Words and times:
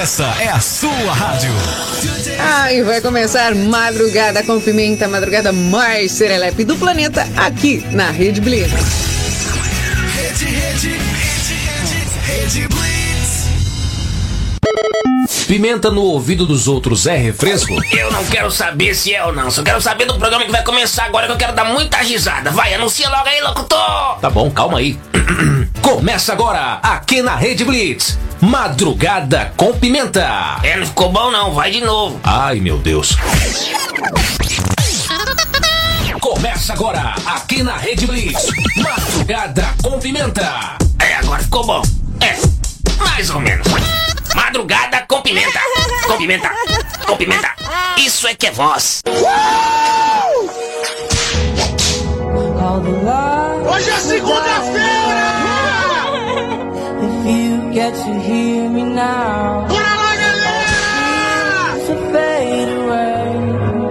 Essa 0.00 0.34
é 0.40 0.48
a 0.48 0.58
sua 0.58 1.12
rádio. 1.12 1.50
Ah, 2.38 2.72
e 2.72 2.82
vai 2.82 3.02
começar 3.02 3.54
Madrugada 3.54 4.42
com 4.42 4.58
Pimenta, 4.58 5.06
madrugada 5.06 5.52
mais 5.52 6.12
serelepe 6.12 6.64
do 6.64 6.74
planeta, 6.76 7.28
aqui 7.36 7.84
na 7.90 8.10
Rede 8.10 8.40
Blitz. 8.40 8.72
Rede, 10.16 10.46
rede, 10.46 10.88
rede, 10.88 11.54
rede, 11.54 12.08
rede 12.24 12.68
Blitz. 12.68 13.48
Pimenta 15.46 15.90
no 15.90 16.00
ouvido 16.00 16.46
dos 16.46 16.66
outros 16.66 17.06
é 17.06 17.18
refresco? 17.18 17.74
Eu 17.94 18.10
não 18.10 18.24
quero 18.24 18.50
saber 18.50 18.94
se 18.94 19.14
é 19.14 19.22
ou 19.22 19.34
não, 19.34 19.50
só 19.50 19.62
quero 19.62 19.82
saber 19.82 20.06
do 20.06 20.18
programa 20.18 20.46
que 20.46 20.50
vai 20.50 20.64
começar 20.64 21.04
agora 21.04 21.26
que 21.26 21.32
eu 21.32 21.36
quero 21.36 21.52
dar 21.52 21.66
muita 21.66 21.98
risada. 21.98 22.50
Vai, 22.50 22.72
anuncia 22.72 23.06
logo 23.10 23.28
aí, 23.28 23.42
locutor! 23.42 24.18
Tá 24.18 24.30
bom, 24.30 24.50
calma 24.50 24.78
aí. 24.78 24.98
Começa 25.82 26.32
agora, 26.32 26.78
aqui 26.82 27.20
na 27.20 27.36
Rede 27.36 27.66
Blitz. 27.66 28.16
Madrugada 28.40 29.52
com 29.56 29.72
Pimenta. 29.74 30.58
É, 30.62 30.76
não 30.76 30.86
ficou 30.86 31.10
bom 31.10 31.30
não, 31.30 31.52
vai 31.52 31.70
de 31.70 31.80
novo. 31.82 32.18
Ai, 32.24 32.58
meu 32.58 32.78
Deus. 32.78 33.16
Começa 36.20 36.72
agora, 36.72 37.14
aqui 37.26 37.62
na 37.62 37.76
Rede 37.76 38.06
Blitz. 38.06 38.46
Madrugada 38.76 39.68
com 39.82 39.98
Pimenta. 39.98 40.78
É, 40.98 41.16
agora 41.16 41.42
ficou 41.42 41.66
bom. 41.66 41.82
É, 42.20 42.34
mais 42.98 43.28
ou 43.30 43.40
menos. 43.40 43.66
Madrugada 44.34 45.04
com 45.08 45.20
pimenta. 45.22 45.60
Com 46.06 46.16
pimenta. 46.16 46.50
Com 47.06 47.16
pimenta. 47.16 47.54
Isso 47.98 48.26
é 48.26 48.34
que 48.34 48.46
é 48.46 48.50
voz. 48.52 49.00
Hoje 53.68 53.90
é 53.90 53.98
segunda-feira! 53.98 54.89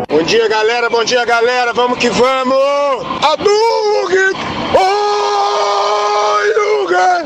Bom 0.08 0.24
dia, 0.24 0.48
galera, 0.48 0.90
bom 0.90 1.04
dia, 1.04 1.26
galera, 1.26 1.74
vamos 1.74 1.98
que 1.98 2.10
vamos! 2.10 2.56
Hadouken! 3.24 4.34
Oi, 4.76 6.54
Luga! 6.54 7.26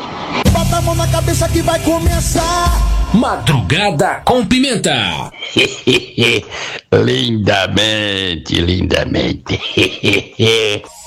Bota 0.52 0.77
a 0.77 0.81
mão 0.81 0.95
na 0.95 1.08
cabeça 1.08 1.49
que 1.49 1.61
vai 1.61 1.80
começar. 1.80 2.71
Madrugada 3.13 4.21
com 4.23 4.45
Pimenta. 4.45 5.31
lindamente, 6.93 8.61
lindamente. 8.61 9.59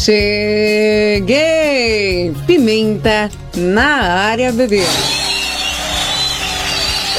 Cheguei! 0.00 1.30
Pimenta 2.46 3.28
na 3.54 3.84
área, 3.84 4.50
bebê. 4.50 4.82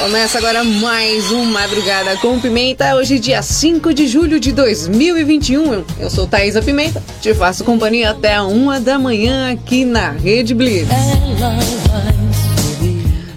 Começa 0.01 0.39
agora 0.39 0.63
mais 0.63 1.31
um 1.31 1.45
Madrugada 1.45 2.17
com 2.17 2.39
Pimenta, 2.39 2.95
hoje 2.95 3.19
dia 3.19 3.43
5 3.43 3.93
de 3.93 4.07
julho 4.07 4.39
de 4.39 4.51
2021. 4.51 5.83
Eu 5.99 6.09
sou 6.09 6.25
Thaisa 6.25 6.59
Pimenta, 6.59 7.03
te 7.21 7.35
faço 7.35 7.63
companhia 7.63 8.09
até 8.09 8.41
uma 8.41 8.79
da 8.79 8.97
manhã 8.97 9.53
aqui 9.53 9.85
na 9.85 10.09
Rede 10.09 10.55
Blitz. 10.55 10.89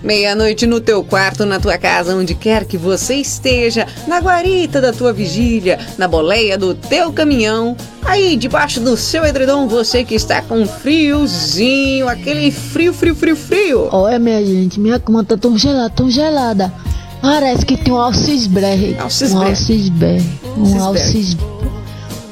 Meia-noite 0.05 0.66
no 0.66 0.80
teu 0.80 1.02
quarto, 1.02 1.47
na 1.47 1.58
tua 1.58 1.78
casa, 1.78 2.14
onde 2.14 2.34
quer 2.34 2.66
que 2.66 2.77
você 2.77 3.14
esteja, 3.14 3.86
na 4.06 4.20
guarita 4.20 4.78
da 4.78 4.92
tua 4.92 5.14
vigília, 5.14 5.78
na 5.96 6.06
boleia 6.06 6.58
do 6.58 6.74
teu 6.74 7.11
caminhão, 7.11 7.74
aí 8.02 8.36
debaixo 8.36 8.80
do 8.80 8.98
seu 8.98 9.24
edredom, 9.24 9.66
você 9.66 10.05
que 10.05 10.14
está 10.14 10.42
com 10.42 10.66
friozinho, 10.66 12.06
aquele 12.06 12.50
frio, 12.50 12.92
frio, 12.92 13.14
frio, 13.14 13.34
frio. 13.34 13.88
Olha, 13.91 14.19
minha 14.19 14.44
gente, 14.44 14.78
minha 14.78 15.00
cama 15.00 15.24
tá 15.24 15.38
tão 15.38 15.56
gelada, 15.56 15.88
tão 15.88 16.11
gelada. 16.11 16.70
Parece 17.22 17.64
que 17.64 17.78
tem 17.78 17.91
um. 17.91 17.96
Alcisberry. 17.96 18.94
Um 18.98 19.40
alcisberry. 19.40 20.40
Um 20.58 20.84
alcis... 20.84 21.36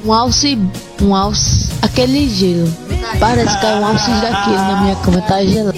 Um 0.05 0.13
alci... 0.13 0.59
Um 1.01 1.15
alci... 1.15 1.69
Aquele 1.81 2.29
gelo. 2.29 2.71
Parece 3.19 3.59
que 3.59 3.65
é 3.65 3.75
um 3.75 3.85
alcis 3.85 4.21
daquele 4.21 4.57
na 4.57 4.81
minha 4.83 4.95
cama, 4.97 5.21
tá 5.21 5.43
gelado. 5.43 5.73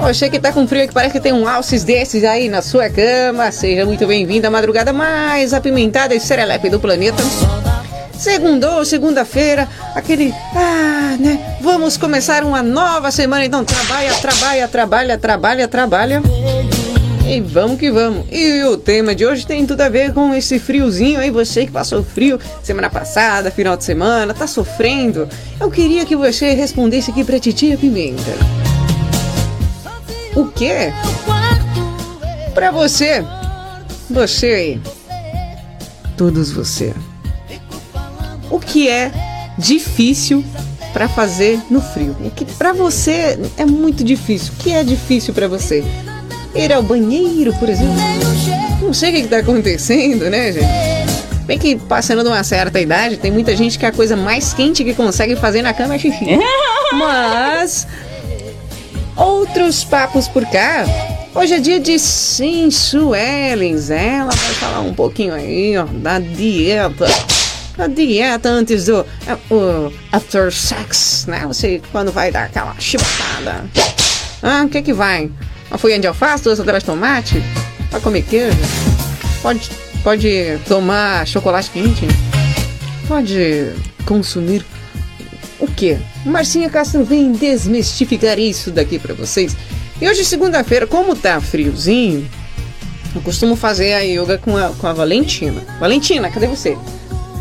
Você 0.00 0.30
que 0.30 0.40
tá 0.40 0.50
com 0.50 0.66
frio, 0.66 0.88
que 0.88 0.94
parece 0.94 1.12
que 1.12 1.20
tem 1.20 1.32
um 1.32 1.46
alces 1.46 1.84
desses 1.84 2.24
aí 2.24 2.48
na 2.48 2.62
sua 2.62 2.88
cama, 2.88 3.52
seja 3.52 3.84
muito 3.84 4.06
bem-vindo 4.06 4.46
à 4.46 4.50
madrugada 4.50 4.92
mais 4.92 5.52
apimentada 5.52 6.14
e 6.14 6.20
serelepe 6.20 6.70
do 6.70 6.80
planeta. 6.80 7.22
Segundou, 8.18 8.84
segunda-feira, 8.84 9.68
aquele. 9.94 10.34
Ah, 10.56 11.16
né? 11.20 11.56
Vamos 11.60 11.96
começar 11.96 12.42
uma 12.44 12.62
nova 12.62 13.10
semana, 13.10 13.44
então 13.44 13.64
trabalha, 13.64 14.12
trabalha, 14.14 14.68
trabalha, 14.68 15.18
trabalha, 15.18 15.68
trabalha. 15.68 16.22
E 17.28 17.40
vamos 17.40 17.78
que 17.78 17.90
vamos. 17.90 18.26
E 18.32 18.64
o 18.64 18.76
tema 18.76 19.14
de 19.14 19.24
hoje 19.24 19.46
tem 19.46 19.64
tudo 19.64 19.82
a 19.82 19.88
ver 19.88 20.12
com 20.12 20.34
esse 20.34 20.58
friozinho 20.58 21.20
aí, 21.20 21.30
você 21.30 21.66
que 21.66 21.72
passou 21.72 22.02
frio 22.02 22.40
semana 22.62 22.90
passada, 22.90 23.50
final 23.50 23.76
de 23.76 23.84
semana, 23.84 24.34
tá 24.34 24.46
sofrendo. 24.46 25.28
Eu 25.60 25.70
queria 25.70 26.04
que 26.04 26.16
você 26.16 26.52
respondesse 26.54 27.10
aqui 27.10 27.22
pra 27.22 27.38
Titia 27.38 27.76
Pimenta. 27.76 28.32
O 30.34 30.46
quê? 30.46 30.92
Pra 32.54 32.70
você, 32.70 33.24
você 34.08 34.78
todos 36.16 36.52
você. 36.52 36.92
O 38.50 38.60
que 38.60 38.90
é 38.90 39.10
difícil 39.56 40.44
pra 40.92 41.08
fazer 41.08 41.58
no 41.70 41.80
frio? 41.80 42.14
O 42.20 42.30
que 42.30 42.44
pra 42.44 42.72
você 42.72 43.38
é 43.56 43.64
muito 43.64 44.04
difícil? 44.04 44.52
O 44.52 44.62
que 44.62 44.72
é 44.72 44.84
difícil 44.84 45.32
pra 45.32 45.48
você? 45.48 45.82
Ir 46.54 46.72
ao 46.72 46.82
banheiro, 46.82 47.54
por 47.54 47.68
exemplo? 47.68 47.94
Não 48.82 48.92
sei 48.92 49.10
o 49.10 49.14
que, 49.14 49.22
que 49.22 49.28
tá 49.28 49.38
acontecendo, 49.38 50.28
né, 50.28 50.52
gente? 50.52 50.66
Bem 51.46 51.58
que 51.58 51.76
passando 51.76 52.22
de 52.22 52.28
uma 52.28 52.44
certa 52.44 52.78
idade, 52.78 53.16
tem 53.16 53.30
muita 53.30 53.56
gente 53.56 53.78
que 53.78 53.86
a 53.86 53.92
coisa 53.92 54.14
mais 54.14 54.52
quente 54.52 54.84
que 54.84 54.92
consegue 54.94 55.36
fazer 55.36 55.62
na 55.62 55.72
cama 55.72 55.94
é 55.94 55.98
xixi. 55.98 56.38
Mas 56.92 57.86
outros 59.20 59.84
papos 59.84 60.26
por 60.26 60.44
cá. 60.46 60.86
Hoje 61.34 61.54
é 61.54 61.60
dia 61.60 61.78
de 61.78 61.98
Sim 61.98 62.70
Suelens. 62.70 63.90
Ela 63.90 64.30
vai 64.30 64.54
falar 64.54 64.80
um 64.80 64.94
pouquinho 64.94 65.34
aí, 65.34 65.76
ó, 65.76 65.84
da 65.84 66.18
dieta. 66.18 67.06
A 67.78 67.86
dieta 67.86 68.48
antes 68.48 68.86
do 68.86 69.06
é, 69.26 69.54
o 69.54 69.92
after 70.10 70.52
sex, 70.52 71.26
né? 71.28 71.46
Você 71.46 71.80
quando 71.92 72.10
vai 72.10 72.32
dar 72.32 72.44
aquela 72.44 72.74
chibatada. 72.78 73.64
Ah, 74.42 74.62
o 74.64 74.68
que 74.68 74.82
que 74.82 74.92
vai? 74.92 75.30
Uma 75.70 75.78
folha 75.78 75.98
de 75.98 76.06
alface, 76.06 76.44
duas 76.44 76.58
rodelas 76.58 76.82
de 76.82 76.86
tomate? 76.86 77.42
Vai 77.90 78.00
comer 78.00 78.22
queijo? 78.22 78.56
Pode, 79.42 79.70
pode 80.02 80.58
tomar 80.66 81.26
chocolate 81.26 81.70
quente? 81.70 82.06
Pode 83.06 83.72
consumir 84.04 84.64
o 85.60 85.66
quê? 85.66 85.98
Marcinha 86.24 86.68
Castro 86.70 87.04
vem 87.04 87.32
desmistificar 87.32 88.38
isso 88.38 88.70
daqui 88.70 88.98
pra 88.98 89.14
vocês. 89.14 89.56
E 90.00 90.08
hoje, 90.08 90.24
segunda-feira, 90.24 90.86
como 90.86 91.14
tá 91.14 91.40
friozinho, 91.40 92.28
eu 93.14 93.20
costumo 93.20 93.54
fazer 93.56 93.92
a 93.92 94.00
yoga 94.00 94.38
com 94.38 94.56
a, 94.56 94.70
com 94.70 94.86
a 94.86 94.92
Valentina. 94.92 95.62
Valentina, 95.78 96.30
cadê 96.30 96.46
você? 96.46 96.76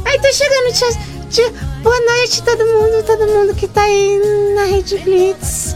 Ai, 0.05 0.19
tô 0.19 0.31
chegando, 0.33 0.73
tia, 0.73 0.87
tia. 1.29 1.53
Boa 1.81 1.99
noite, 2.01 2.41
todo 2.43 2.65
mundo, 2.65 3.03
todo 3.05 3.27
mundo 3.27 3.55
que 3.55 3.67
tá 3.67 3.81
aí 3.83 4.19
na 4.55 4.65
Rede 4.65 4.97
Blitz. 4.97 5.75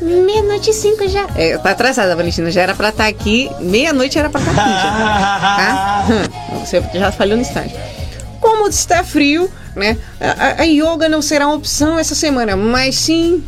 Meia-noite 0.00 0.70
e 0.70 0.72
cinco 0.72 1.06
já. 1.08 1.28
É, 1.36 1.56
tá 1.58 1.70
atrasada, 1.70 2.16
Valentina. 2.16 2.50
Já 2.50 2.62
era 2.62 2.74
pra 2.74 2.88
estar 2.88 3.06
aqui. 3.06 3.48
Meia-noite 3.60 4.18
era 4.18 4.28
pra 4.28 4.40
estar 4.40 4.50
aqui 4.52 4.60
já. 4.60 5.42
Tá? 5.56 6.06
Hum, 6.10 6.58
Você 6.64 6.82
já 6.94 7.12
falhou 7.12 7.36
no 7.36 7.42
estágio. 7.42 7.76
Como 8.42 8.68
está 8.68 9.04
frio, 9.04 9.48
né? 9.76 9.96
A, 10.20 10.62
a- 10.62 10.64
yoga 10.64 11.08
não 11.08 11.22
será 11.22 11.46
uma 11.46 11.54
opção 11.56 11.96
essa 11.98 12.14
semana, 12.14 12.56
mas 12.56 12.96
sim 12.96 13.42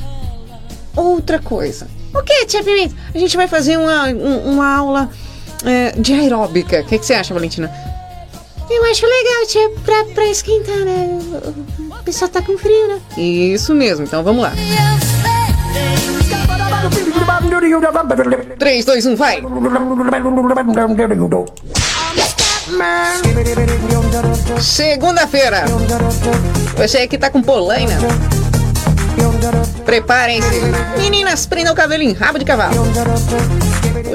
outra 0.96 1.40
coisa. 1.40 1.88
O 2.14 2.22
que, 2.22 2.46
Tia 2.46 2.62
Pimenta? 2.62 2.94
A 3.12 3.18
gente 3.18 3.36
vai 3.36 3.48
fazer 3.48 3.76
uma, 3.76 4.04
um- 4.06 4.52
uma 4.52 4.76
aula 4.76 5.10
é, 5.64 5.90
de 5.98 6.12
aeróbica. 6.14 6.80
O 6.80 6.84
que, 6.84 6.98
que 6.98 7.04
você 7.04 7.14
acha, 7.14 7.34
Valentina? 7.34 7.70
Eu 8.70 8.84
acho 8.90 9.04
legal, 9.04 9.46
tia, 9.48 9.70
pra, 9.84 10.04
pra 10.14 10.24
esquentar, 10.26 10.76
né? 10.76 11.18
O 11.90 12.02
pessoal 12.04 12.30
tá 12.30 12.40
com 12.40 12.56
frio, 12.56 12.88
né? 12.88 13.00
Isso 13.18 13.74
mesmo, 13.74 14.04
então 14.06 14.22
vamos 14.22 14.42
lá. 14.42 14.52
3, 18.58 18.84
2, 18.84 19.06
1, 19.06 19.16
vai! 19.16 19.42
Segunda-feira. 24.60 25.64
Você 26.76 27.06
que 27.06 27.18
tá 27.18 27.28
com 27.28 27.42
polaina. 27.42 27.98
Preparem-se. 29.84 30.62
Meninas, 30.96 31.44
prendam 31.44 31.74
o 31.74 31.76
cabelo 31.76 32.02
em 32.02 32.12
rabo 32.12 32.38
de 32.38 32.44
cavalo. 32.44 32.82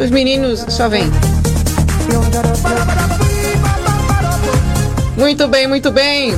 Os 0.04 0.10
meninos 0.10 0.66
só 0.70 0.90
vêm. 0.90 1.12
Muito 5.16 5.48
bem, 5.48 5.68
muito 5.68 5.92
bem. 5.92 6.34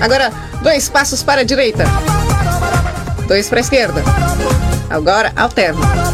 Agora, 0.00 0.30
dois 0.62 0.88
passos 0.88 1.22
para 1.22 1.40
a 1.40 1.44
direita. 1.44 1.84
Dois 3.26 3.48
para 3.48 3.60
a 3.60 3.62
esquerda. 3.62 4.02
Agora 4.90 5.32
alterna. 5.36 6.09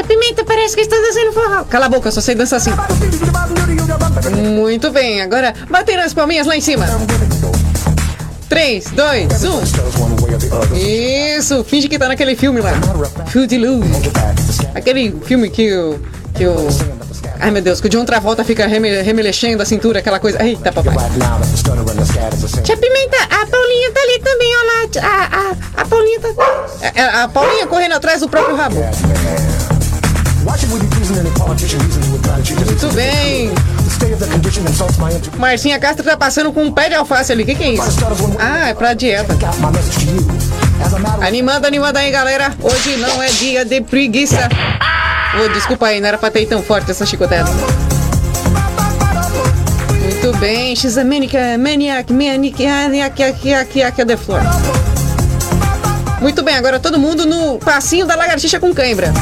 Tia 0.00 0.04
Pimenta, 0.04 0.44
parece 0.44 0.74
que 0.74 0.80
está 0.80 0.96
dançando 0.96 1.32
forró. 1.32 1.64
Cala 1.64 1.84
a 1.86 1.88
boca, 1.90 2.08
eu 2.08 2.12
só 2.12 2.22
sei 2.22 2.34
dançar 2.34 2.56
assim. 2.56 2.70
Muito 4.54 4.90
bem, 4.90 5.20
agora 5.20 5.54
batendo 5.68 6.00
as 6.00 6.14
palminhas 6.14 6.46
lá 6.46 6.56
em 6.56 6.60
cima. 6.60 6.86
3, 8.48 8.84
2, 8.92 9.44
1. 10.72 10.76
Isso, 11.36 11.62
finge 11.64 11.86
que 11.86 11.98
tá 11.98 12.08
naquele 12.08 12.34
filme 12.34 12.62
lá. 12.62 12.72
Footloose. 13.26 14.10
Aquele 14.74 15.14
filme 15.24 15.50
que 15.50 15.70
o. 15.72 16.00
Que 16.34 16.46
o 16.46 16.68
ai 17.38 17.50
meu 17.50 17.60
Deus, 17.60 17.80
que 17.80 17.86
o 17.88 17.90
John 17.90 18.04
Travolta 18.04 18.42
fica 18.42 18.66
reme, 18.66 19.02
remelexendo 19.02 19.62
a 19.62 19.66
cintura, 19.66 19.98
aquela 19.98 20.18
coisa. 20.18 20.42
Eita, 20.42 20.72
papai. 20.72 20.94
Tia 22.62 22.76
Pimenta, 22.76 23.16
a 23.24 23.46
Paulinha 23.46 23.92
tá 23.92 24.00
ali 24.00 24.18
também, 24.20 24.56
olha 24.56 24.66
lá. 24.66 24.88
A, 25.02 25.38
a, 25.50 25.82
a 25.82 25.84
Paulinha 25.84 26.20
tá. 26.20 26.28
É, 26.94 27.02
A, 27.02 27.24
a 27.24 27.28
Paulinha 27.28 27.66
correndo 27.66 27.92
atrás 27.92 28.20
do 28.20 28.28
próprio 28.28 28.56
rabo. 28.56 28.82
Muito 32.64 32.94
bem. 32.94 33.50
Marcinha 35.38 35.78
Castro 35.78 36.04
tá 36.04 36.16
passando 36.16 36.52
com 36.52 36.64
um 36.64 36.72
pé 36.72 36.88
de 36.88 36.94
alface 36.94 37.32
ali. 37.32 37.42
O 37.42 37.46
que, 37.46 37.54
que 37.54 37.62
é 37.64 37.72
isso? 37.72 37.82
Ah, 38.38 38.68
é 38.68 38.74
pra 38.74 38.94
dieta. 38.94 39.36
Animando, 41.20 41.66
animando 41.66 41.98
aí, 41.98 42.10
galera. 42.10 42.52
Hoje 42.62 42.96
não 42.96 43.22
é 43.22 43.28
dia 43.28 43.64
de 43.64 43.80
preguiça. 43.82 44.48
Ô, 45.42 45.48
desculpa 45.52 45.86
aí, 45.86 46.00
não 46.00 46.08
era 46.08 46.18
pra 46.18 46.30
ter 46.30 46.46
tão 46.46 46.62
forte 46.62 46.90
essa 46.90 47.04
chicotada. 47.04 47.50
Muito 50.00 50.38
bem, 50.38 50.74
She's 50.74 50.98
a 50.98 51.04
maniac, 51.04 51.34
maniac, 51.58 52.12
maniac, 52.12 52.66
maniac, 52.66 53.22
aqui, 53.22 53.54
aqui, 53.54 53.82
aqui, 53.82 54.04
the 54.04 54.16
floor. 54.16 54.40
Muito 56.20 56.42
bem, 56.42 56.56
agora 56.56 56.78
todo 56.78 56.98
mundo 56.98 57.24
no 57.24 57.58
passinho 57.58 58.06
da 58.06 58.14
lagartixa 58.14 58.58
com 58.58 58.74
cãibra. 58.74 59.12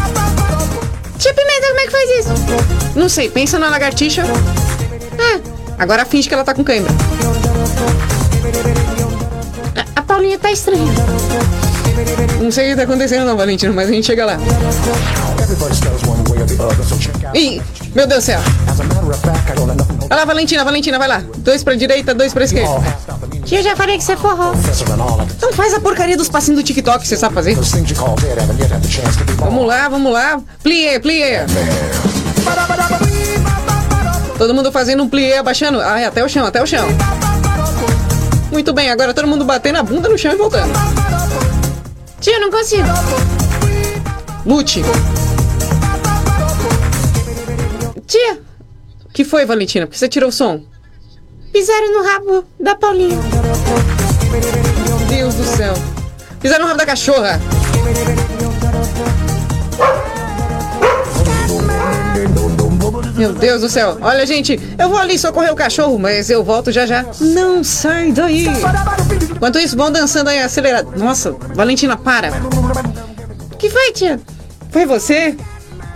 Tia 1.18 1.34
Pimenta, 1.34 1.66
como 1.68 1.80
é 1.80 1.84
que 1.84 1.90
faz 1.90 2.10
isso? 2.20 2.98
Não 2.98 3.08
sei, 3.08 3.28
pensa 3.28 3.58
na 3.58 3.68
lagartixa. 3.68 4.22
Ah, 5.18 5.40
agora 5.78 6.04
finge 6.04 6.28
que 6.28 6.34
ela 6.34 6.44
tá 6.44 6.54
com 6.54 6.62
cãibra. 6.62 6.90
A, 9.76 10.00
a 10.00 10.02
Paulinha 10.02 10.38
tá 10.38 10.50
estranha. 10.52 10.92
Não 12.40 12.52
sei 12.52 12.66
o 12.66 12.70
que 12.70 12.76
tá 12.76 12.82
acontecendo 12.84 13.26
não, 13.26 13.36
Valentino, 13.36 13.74
mas 13.74 13.88
a 13.88 13.92
gente 13.92 14.06
chega 14.06 14.24
lá. 14.24 14.38
Ih, 17.34 17.60
meu 17.94 18.06
Deus 18.06 18.22
do 18.22 18.26
céu. 18.26 18.40
Olha 20.10 20.16
lá, 20.20 20.24
Valentina, 20.24 20.64
Valentina, 20.64 20.98
vai 20.98 21.08
lá. 21.08 21.22
Dois 21.38 21.64
pra 21.64 21.74
direita, 21.74 22.14
dois 22.14 22.32
pra 22.32 22.44
esquerda. 22.44 22.70
Tia, 23.48 23.60
eu 23.60 23.62
já 23.62 23.74
falei 23.74 23.96
que 23.96 24.04
você 24.04 24.12
é 24.12 24.16
forró. 24.18 24.52
Então 25.34 25.50
faz 25.54 25.72
a 25.72 25.80
porcaria 25.80 26.18
dos 26.18 26.28
passinhos 26.28 26.60
do 26.60 26.66
TikTok 26.66 26.98
que 26.98 27.08
você 27.08 27.16
sabe 27.16 27.34
fazer. 27.34 27.56
Vamos 29.38 29.66
lá, 29.66 29.88
vamos 29.88 30.12
lá. 30.12 30.38
Plié, 30.62 30.98
plié. 30.98 31.46
Todo 34.36 34.54
mundo 34.54 34.70
fazendo 34.70 35.02
um 35.02 35.08
plié, 35.08 35.38
abaixando. 35.38 35.80
É, 35.80 36.04
até 36.04 36.22
o 36.22 36.28
chão, 36.28 36.44
até 36.44 36.62
o 36.62 36.66
chão. 36.66 36.86
Muito 38.52 38.74
bem, 38.74 38.90
agora 38.90 39.14
todo 39.14 39.26
mundo 39.26 39.46
batendo 39.46 39.78
a 39.78 39.82
bunda 39.82 40.10
no 40.10 40.18
chão 40.18 40.34
e 40.34 40.36
voltando. 40.36 40.70
Tia, 42.20 42.34
eu 42.34 42.40
não 42.42 42.50
consigo. 42.50 42.86
Lute. 44.44 44.82
Tia, 48.06 48.42
o 49.06 49.08
que 49.10 49.24
foi, 49.24 49.46
Valentina? 49.46 49.86
Por 49.86 49.92
que 49.92 49.98
você 49.98 50.06
tirou 50.06 50.28
o 50.28 50.32
som? 50.32 50.60
Pisaram 51.50 51.92
no 51.94 52.04
rabo 52.04 52.44
da 52.60 52.74
Paulinha. 52.74 53.37
Deus 55.08 55.34
do 55.34 55.44
céu. 55.44 55.74
Pisaram 56.40 56.62
no 56.62 56.68
rabo 56.68 56.78
da 56.78 56.86
cachorra. 56.86 57.40
Meu 63.16 63.32
Deus 63.32 63.60
do 63.62 63.68
céu. 63.68 63.98
Olha, 64.00 64.24
gente, 64.24 64.58
eu 64.78 64.88
vou 64.88 64.98
ali 64.98 65.18
socorrer 65.18 65.52
o 65.52 65.56
cachorro, 65.56 65.98
mas 65.98 66.30
eu 66.30 66.44
volto 66.44 66.70
já 66.70 66.86
já. 66.86 67.04
Não 67.20 67.64
sai 67.64 68.12
daí. 68.12 68.46
Enquanto 69.30 69.58
isso, 69.58 69.76
vão 69.76 69.90
dançando 69.90 70.30
aí 70.30 70.38
acelerado. 70.40 70.96
Nossa, 70.96 71.32
Valentina, 71.54 71.96
para. 71.96 72.30
que 73.58 73.68
foi, 73.68 73.92
tia? 73.92 74.20
Foi 74.70 74.86
você? 74.86 75.36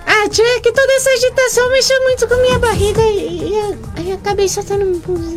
Ah, 0.04 0.28
tia, 0.28 0.44
é 0.56 0.60
que 0.60 0.72
toda 0.72 0.92
essa 0.94 1.10
agitação 1.10 1.70
mexeu 1.70 2.00
muito 2.02 2.26
com 2.26 2.34
minha 2.42 2.58
barriga 2.58 3.00
e, 3.02 3.54
e 3.98 4.10
eu 4.10 4.14
acabei 4.16 4.48
soltando 4.48 4.84
um 4.84 4.98
pulzinho. 4.98 5.36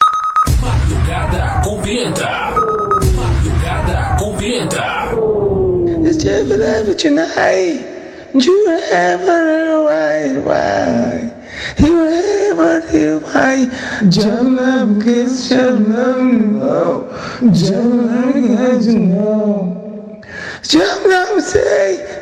tonight. 6.93 7.85
You 8.33 8.67
ever 8.91 9.83
right, 9.85 10.37
right. 10.45 11.33
You 11.77 12.07
ever 12.07 12.97
you 12.97 13.19
right. 13.33 13.67
Janam 14.07 15.03
kiss 15.03 15.49
janam 15.49 16.59
no. 16.59 17.09
Janam 17.51 18.33
kiss 18.57 18.87
no. 18.87 20.21
Janam 20.61 21.41
say, 21.41 22.21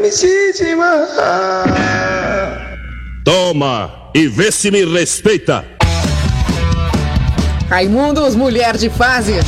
me 0.00 0.10
see 0.10 0.52
Toma 3.24 4.10
e 4.14 4.26
vê 4.26 4.50
se 4.50 4.70
me 4.70 4.84
respeita. 4.84 5.64
Raimundos, 7.68 8.36
mulher 8.36 8.76
de 8.76 8.90
fase. 8.90 9.40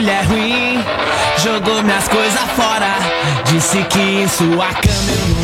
Mulher 0.00 0.24
ruim, 0.24 0.82
jogou 1.42 1.82
minhas 1.82 2.08
coisas 2.08 2.40
fora. 2.56 2.96
Disse 3.44 3.82
que 3.84 3.98
em 3.98 4.28
sua 4.28 4.68
cama 4.68 5.12
eu 5.12 5.34
não 5.34 5.39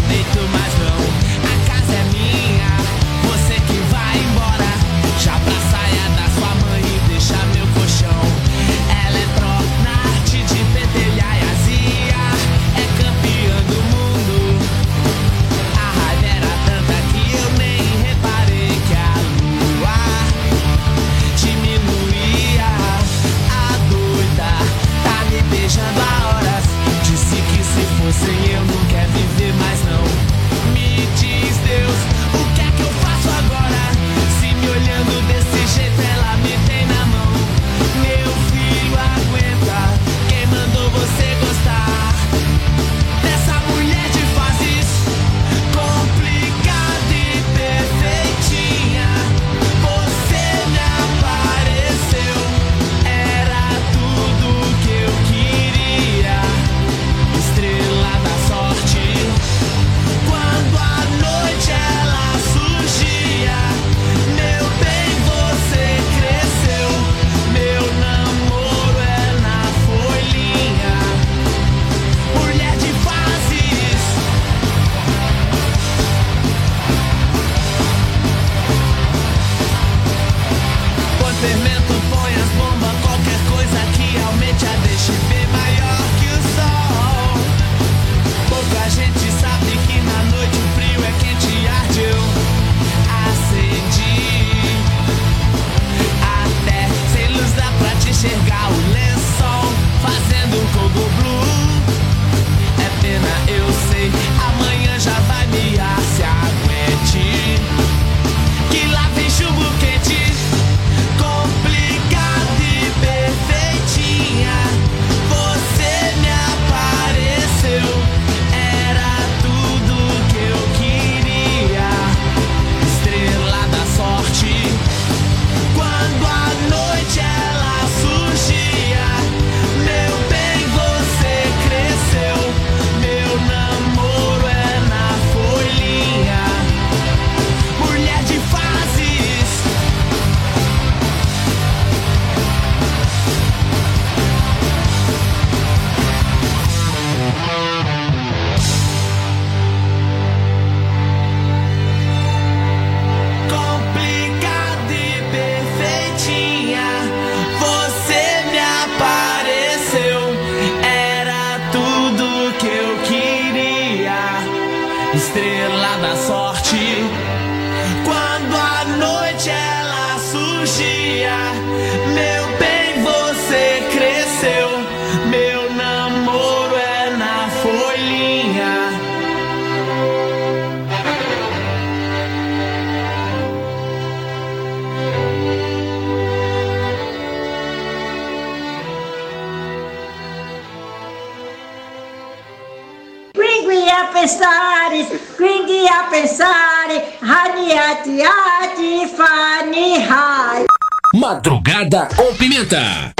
Madrugada 201.66 202.08
com 202.14 202.34
Pimenta. 202.36 203.12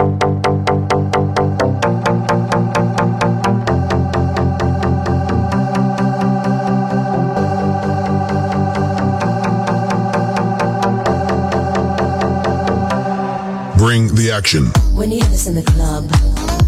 Bring 13.76 14.14
the 14.14 14.30
action. 14.30 14.70
When 14.94 15.10
you 15.10 15.18
hear 15.18 15.28
this 15.28 15.48
in 15.48 15.56
the 15.56 15.62
club, 15.62 16.04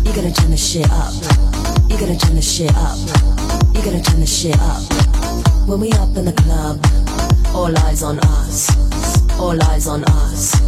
you 0.05 0.13
gotta 0.13 0.33
turn 0.33 0.51
the 0.51 0.57
shit 0.57 0.85
up. 0.91 1.13
You 1.89 1.97
gotta 1.97 2.19
turn 2.19 2.35
the 2.35 2.43
shit 2.43 2.75
up. 2.75 2.99
You 3.75 3.83
gotta 3.83 4.03
turn 4.03 4.21
the 4.21 4.27
shit 4.27 4.59
up. 4.59 4.83
When 5.69 5.79
we 5.81 5.93
up 5.93 6.17
in 6.17 6.25
the 6.25 6.33
club, 6.33 6.85
all 7.55 7.77
eyes 7.87 8.03
on 8.03 8.19
us. 8.19 8.69
All 9.39 9.57
eyes 9.71 9.87
on 9.87 10.03
us. 10.05 10.68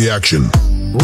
the 0.00 0.08
action. 0.10 0.48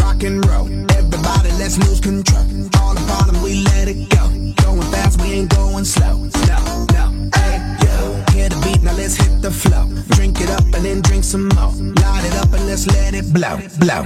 Rock 0.01 0.23
and 0.23 0.43
roll. 0.47 0.67
Everybody, 0.97 1.51
let's 1.61 1.77
lose 1.77 1.99
control. 1.99 2.41
All 2.81 2.95
the 2.95 3.05
bottom, 3.07 3.41
we 3.43 3.61
let 3.69 3.87
it 3.87 4.09
go. 4.09 4.25
Going 4.63 4.81
fast, 4.91 5.21
we 5.21 5.33
ain't 5.33 5.53
going 5.53 5.85
slow. 5.85 6.17
No, 6.49 6.59
no. 6.97 7.29
Hey, 7.35 7.61
yo. 7.83 8.23
Hear 8.33 8.49
the 8.49 8.59
beat, 8.63 8.81
now 8.81 8.95
let's 8.97 9.15
hit 9.15 9.41
the 9.41 9.51
flow. 9.51 9.85
Drink 10.15 10.41
it 10.41 10.49
up 10.49 10.63
and 10.73 10.83
then 10.83 11.01
drink 11.01 11.23
some 11.23 11.47
more. 11.49 11.73
Light 12.01 12.25
it 12.25 12.35
up 12.41 12.51
and 12.53 12.65
let's 12.65 12.87
let 12.87 13.13
it 13.13 13.31
blow, 13.31 13.59
blow, 13.77 14.05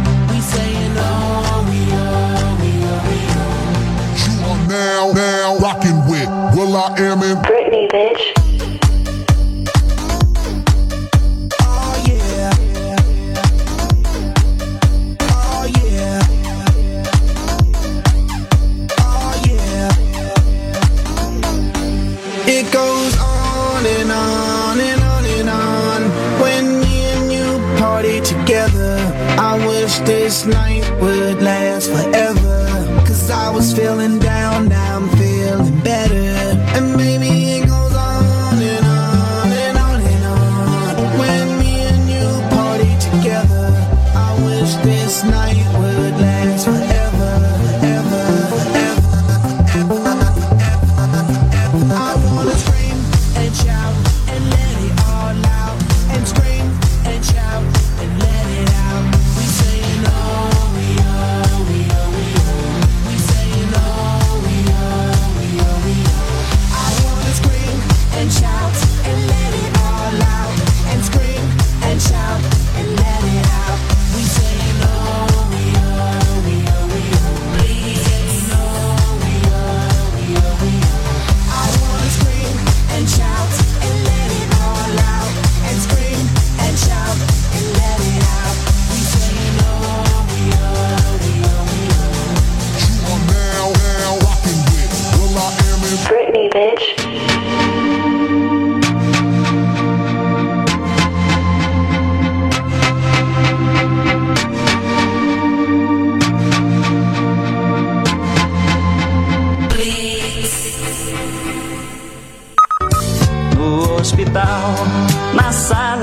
rocking 5.61 5.99
with 6.09 6.27
Will 6.55 6.75
I 6.75 6.95
Am 6.97 7.21
in 7.21 7.37
Britney, 7.43 7.87
bitch. 7.91 8.23
It 22.47 22.73
goes 22.73 23.17
on 23.19 23.85
and 23.85 24.11
on 24.11 24.79
and 24.79 25.03
on 25.03 25.25
and 25.25 25.49
on. 25.49 26.01
When 26.41 26.79
me 26.79 27.03
and 27.13 27.31
you 27.31 27.77
party 27.77 28.19
together, 28.21 28.97
I 29.37 29.63
wish 29.67 29.99
this 29.99 30.47
night 30.47 30.89
would 30.99 31.39
last 31.43 31.91
forever. 31.91 33.03
Cause 33.05 33.29
I 33.29 33.51
was 33.51 33.75
feeling 33.75 34.17
down. 34.17 34.70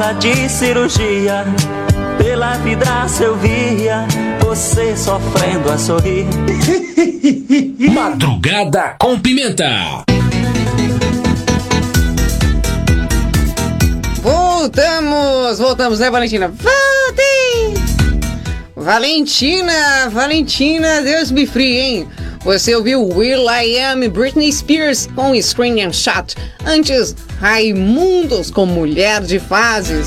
Sala 0.09 0.15
de 0.15 0.49
cirurgia, 0.49 1.45
pela 2.17 2.55
vidraça 2.59 3.25
eu 3.25 3.37
via 3.37 4.07
você 4.41 4.97
sofrendo 4.97 5.71
a 5.71 5.77
sorrir. 5.77 6.27
Madrugada 7.93 8.97
com 8.99 9.19
Pimenta. 9.19 10.05
Voltamos, 14.23 15.59
voltamos, 15.59 15.99
né, 15.99 16.11
Valentina? 16.11 16.49
Voltem! 16.49 17.75
Valentina, 18.77 20.09
Valentina, 20.11 21.03
Deus 21.03 21.31
me 21.31 21.47
frie, 21.47 21.79
hein? 21.79 22.09
Você 22.45 22.75
ouviu 22.75 23.07
Will 23.07 23.47
I 23.51 23.79
Am 23.81 24.09
Britney 24.09 24.53
Spears 24.53 25.07
com 25.15 25.35
Screen 25.41 25.83
and 25.83 25.93
Shot. 25.93 26.35
Antes, 26.65 27.15
Raimundos 27.41 28.51
com 28.51 28.65
Mulher 28.65 29.23
de 29.23 29.39
Fases. 29.39 30.07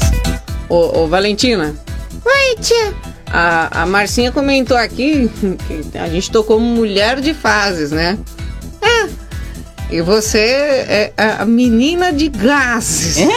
Ô, 0.70 1.02
ô 1.02 1.08
Valentina. 1.08 1.76
Oi, 2.26 2.56
tia. 2.62 2.94
A, 3.28 3.84
a 3.84 3.86
Marcinha 3.86 4.32
comentou 4.32 4.78
aqui 4.78 5.30
que 5.68 5.98
a 5.98 6.08
gente 6.10 6.32
tocou 6.32 6.60
Mulher 6.60 7.22
de 7.22 7.34
Fases, 7.34 7.92
né? 7.92 8.18
É. 8.82 9.10
E 9.90 10.02
você 10.02 10.40
é 10.40 11.14
a 11.18 11.46
menina 11.46 12.14
de 12.14 12.30
gases. 12.30 13.18
Né? 13.18 13.34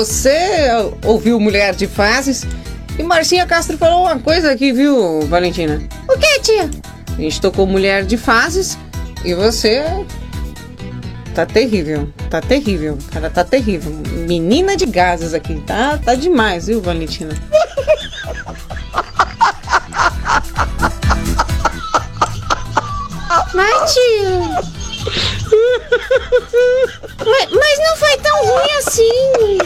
Você 0.00 0.66
ouviu 1.04 1.38
Mulher 1.38 1.74
de 1.74 1.86
Fases 1.86 2.46
e 2.98 3.02
Marcinha 3.02 3.44
Castro 3.44 3.76
falou 3.76 4.04
uma 4.04 4.18
coisa 4.18 4.50
aqui, 4.50 4.72
viu, 4.72 5.20
Valentina? 5.26 5.78
O 6.08 6.18
que, 6.18 6.40
tia? 6.40 6.70
A 7.18 7.20
gente 7.20 7.38
tocou 7.38 7.66
Mulher 7.66 8.06
de 8.06 8.16
Fases 8.16 8.78
e 9.22 9.34
você 9.34 9.84
tá 11.34 11.44
terrível, 11.44 12.08
tá 12.30 12.40
terrível, 12.40 12.96
cara, 13.12 13.28
tá 13.28 13.44
terrível. 13.44 13.92
Menina 14.26 14.74
de 14.74 14.86
gases 14.86 15.34
aqui, 15.34 15.60
tá, 15.66 15.98
tá 15.98 16.14
demais, 16.14 16.68
viu, 16.68 16.80
Valentina? 16.80 17.36
Mas, 23.52 23.92
tia. 23.92 24.79
Mas, 27.18 27.50
mas 27.52 27.78
não 27.78 27.96
foi 27.96 28.16
tão 28.18 28.44
ruim 28.46 28.70
assim. 28.78 29.58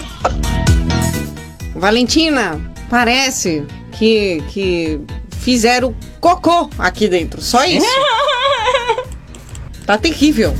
Valentina, 1.75 2.61
parece 2.89 3.67
que, 3.93 4.43
que 4.51 5.01
fizeram 5.41 5.95
cocô 6.21 6.71
aqui 6.79 7.09
dentro, 7.09 7.41
só 7.43 7.65
isso. 7.65 7.87
tá 9.87 9.99
terrível. 9.99 10.55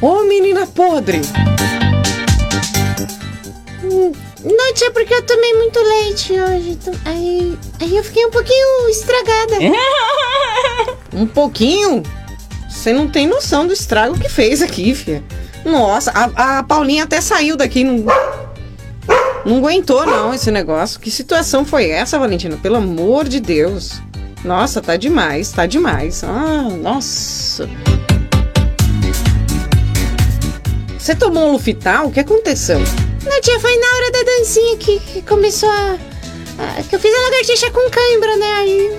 Ô 0.00 0.22
menina 0.24 0.66
podre! 0.66 1.20
Hum, 3.84 4.12
Não, 4.42 4.74
tia, 4.74 4.90
porque 4.92 5.12
eu 5.12 5.22
tomei 5.26 5.52
muito 5.54 5.78
leite 5.78 6.32
hoje. 6.32 6.78
Aí, 7.04 7.58
aí 7.80 7.96
eu 7.96 8.02
fiquei 8.02 8.24
um 8.24 8.30
pouquinho 8.30 8.88
estragada. 8.88 9.56
Um 11.12 11.26
pouquinho? 11.26 12.02
Você 12.68 12.92
não 12.92 13.08
tem 13.08 13.26
noção 13.26 13.66
do 13.66 13.72
estrago 13.72 14.18
que 14.18 14.28
fez 14.28 14.62
aqui, 14.62 14.94
filha. 14.94 15.22
Nossa, 15.64 16.10
a, 16.12 16.58
a 16.58 16.62
Paulinha 16.62 17.04
até 17.04 17.20
saiu 17.20 17.56
daqui, 17.56 17.84
não, 17.84 18.04
não 19.44 19.58
aguentou 19.58 20.06
não 20.06 20.32
esse 20.32 20.50
negócio. 20.50 20.98
Que 21.00 21.10
situação 21.10 21.64
foi 21.64 21.90
essa, 21.90 22.18
Valentina? 22.18 22.56
Pelo 22.56 22.76
amor 22.76 23.28
de 23.28 23.40
Deus. 23.40 24.00
Nossa, 24.44 24.80
tá 24.80 24.96
demais, 24.96 25.50
tá 25.52 25.66
demais. 25.66 26.22
Ah, 26.24 26.68
nossa. 26.80 27.68
Você 30.98 31.14
tomou 31.14 31.48
um 31.48 31.52
Lufital? 31.52 32.06
O 32.06 32.10
que 32.12 32.20
aconteceu? 32.20 32.78
Não, 32.78 33.40
tia, 33.40 33.60
foi 33.60 33.76
na 33.76 33.86
hora 33.96 34.12
da 34.12 34.22
dancinha 34.22 34.76
que, 34.78 35.00
que 35.00 35.22
começou 35.22 35.68
a, 35.68 35.98
a- 36.78 36.82
Que 36.88 36.96
eu 36.96 37.00
fiz 37.00 37.12
a 37.14 37.22
lagartixa 37.24 37.70
com 37.70 37.90
cãibra, 37.90 38.36
né? 38.36 38.52
Aí. 38.54 38.90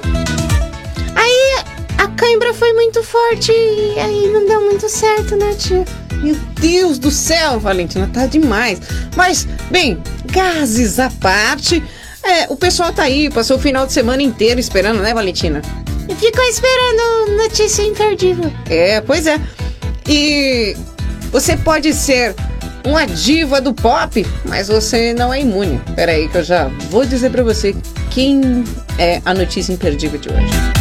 Aí. 1.15 1.63
A 2.01 2.07
cãibra 2.07 2.51
foi 2.51 2.73
muito 2.73 3.03
forte 3.03 3.51
e 3.51 3.99
aí 3.99 4.27
não 4.33 4.43
deu 4.47 4.59
muito 4.61 4.89
certo, 4.89 5.35
né, 5.35 5.53
tia? 5.53 5.85
Meu 6.23 6.35
Deus 6.59 6.97
do 6.97 7.11
céu, 7.11 7.59
Valentina, 7.59 8.09
tá 8.11 8.25
demais. 8.25 8.81
Mas, 9.15 9.47
bem, 9.69 10.01
gases 10.25 10.97
à 10.97 11.11
parte, 11.11 11.83
é, 12.23 12.47
o 12.49 12.55
pessoal 12.55 12.91
tá 12.91 13.03
aí, 13.03 13.29
passou 13.29 13.57
o 13.57 13.59
final 13.59 13.85
de 13.85 13.93
semana 13.93 14.23
inteiro 14.23 14.59
esperando, 14.59 14.99
né, 14.99 15.13
Valentina? 15.13 15.61
E 16.09 16.15
ficou 16.15 16.43
esperando 16.45 17.37
notícia 17.37 17.83
imperdível. 17.83 18.51
É, 18.67 18.99
pois 19.01 19.27
é. 19.27 19.39
E 20.09 20.75
você 21.31 21.55
pode 21.55 21.93
ser 21.93 22.33
uma 22.83 23.05
diva 23.05 23.61
do 23.61 23.75
pop, 23.75 24.25
mas 24.45 24.69
você 24.69 25.13
não 25.13 25.31
é 25.31 25.41
imune. 25.41 25.79
Pera 25.95 26.13
aí 26.13 26.27
que 26.27 26.39
eu 26.39 26.43
já 26.43 26.67
vou 26.89 27.05
dizer 27.05 27.29
pra 27.29 27.43
você 27.43 27.75
quem 28.09 28.63
é 28.97 29.21
a 29.23 29.35
notícia 29.35 29.71
imperdível 29.71 30.19
de 30.19 30.29
hoje. 30.29 30.71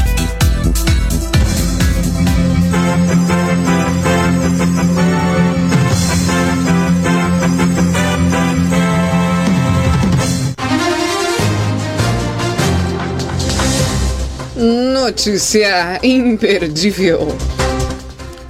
Notícia 15.10 15.98
imperdível. 16.04 17.36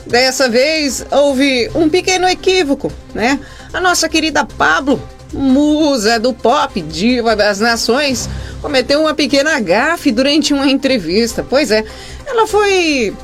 Dessa 0.06 0.46
vez 0.46 1.02
houve 1.10 1.70
um 1.74 1.88
pequeno 1.88 2.28
equívoco, 2.28 2.92
né? 3.14 3.40
A 3.72 3.80
nossa 3.80 4.10
querida 4.10 4.44
Pablo, 4.44 5.00
musa 5.32 6.20
do 6.20 6.34
pop, 6.34 6.78
diva 6.82 7.34
das 7.34 7.60
nações, 7.60 8.28
cometeu 8.60 9.00
uma 9.00 9.14
pequena 9.14 9.58
gafe 9.58 10.12
durante 10.12 10.52
uma 10.52 10.70
entrevista. 10.70 11.42
Pois 11.48 11.70
é, 11.70 11.82
ela 12.26 12.46
foi 12.46 13.14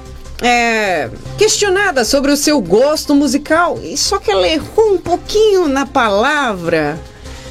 é, 0.40 1.10
questionada 1.36 2.06
sobre 2.06 2.32
o 2.32 2.38
seu 2.38 2.58
gosto 2.58 3.14
musical, 3.14 3.78
e 3.82 3.98
só 3.98 4.18
que 4.18 4.30
ela 4.30 4.48
errou 4.48 4.94
um 4.94 4.98
pouquinho 4.98 5.68
na 5.68 5.84
palavra. 5.84 6.98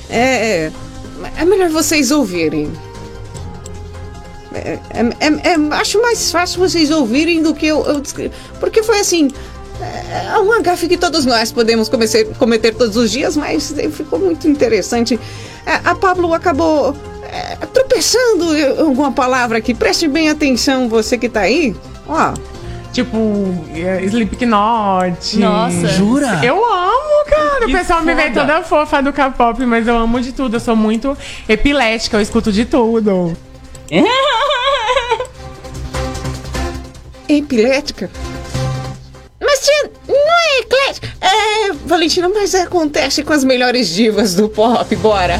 É, 0.10 0.72
é 1.38 1.46
melhor 1.46 1.70
vocês 1.70 2.10
ouvirem. 2.10 2.74
É, 4.56 4.80
é, 4.92 5.52
é, 5.52 5.76
acho 5.76 6.02
mais 6.02 6.32
fácil 6.32 6.60
vocês 6.60 6.90
ouvirem 6.90 7.44
do 7.44 7.54
que 7.54 7.68
eu, 7.68 7.86
eu 7.86 8.02
porque 8.60 8.82
foi 8.82 9.00
assim 9.00 9.30
é 10.34 10.38
uma 10.38 10.62
gafe 10.62 10.88
que 10.88 10.98
todos 10.98 11.26
nós 11.26 11.52
podemos 11.52 11.90
cometer, 11.90 12.26
cometer 12.38 12.74
todos 12.74 12.96
os 12.96 13.12
dias, 13.12 13.36
mas 13.36 13.76
ficou 13.92 14.18
muito 14.18 14.48
interessante. 14.48 15.20
A 15.84 15.94
Pablo 15.96 16.34
acabou 16.34 16.96
é, 17.24 17.58
tropeçando 17.68 18.56
em 18.58 18.80
alguma 18.80 19.12
palavra 19.12 19.58
aqui. 19.58 19.74
Preste 19.74 20.08
bem 20.08 20.30
atenção, 20.30 20.88
você 20.88 21.18
que 21.18 21.28
tá 21.28 21.42
aí. 21.42 21.76
Ó. 22.08 22.34
Tipo, 22.94 23.18
Slipknot. 24.04 25.38
Nossa. 25.38 25.88
Jura? 25.90 26.40
Eu 26.42 26.56
amo, 26.56 27.26
cara. 27.28 27.66
Que 27.66 27.76
o 27.76 27.78
pessoal 27.78 28.02
me 28.04 28.16
vê 28.16 28.30
foda. 28.30 28.40
toda 28.40 28.64
fofa 28.64 29.02
do 29.02 29.12
K-pop, 29.12 29.66
mas 29.66 29.86
eu 29.86 29.98
amo 29.98 30.22
de 30.22 30.32
tudo. 30.32 30.56
Eu 30.56 30.60
sou 30.62 30.78
muito 30.78 31.18
epilética, 31.50 32.16
eu 32.16 32.22
escuto 32.22 32.54
de 32.54 32.64
tudo. 32.64 33.36
Epilética? 37.30 38.10
Mas 39.40 39.60
tia, 39.60 39.92
não 40.08 40.16
é 40.16 40.60
eclética. 40.62 41.08
É, 41.22 41.72
Valentina, 41.86 42.28
mas 42.30 42.56
acontece 42.56 43.24
com 43.24 43.34
as 43.34 43.44
melhores 43.44 43.90
divas 43.90 44.34
do 44.34 44.50
pop, 44.50 44.96
bora. 44.96 45.40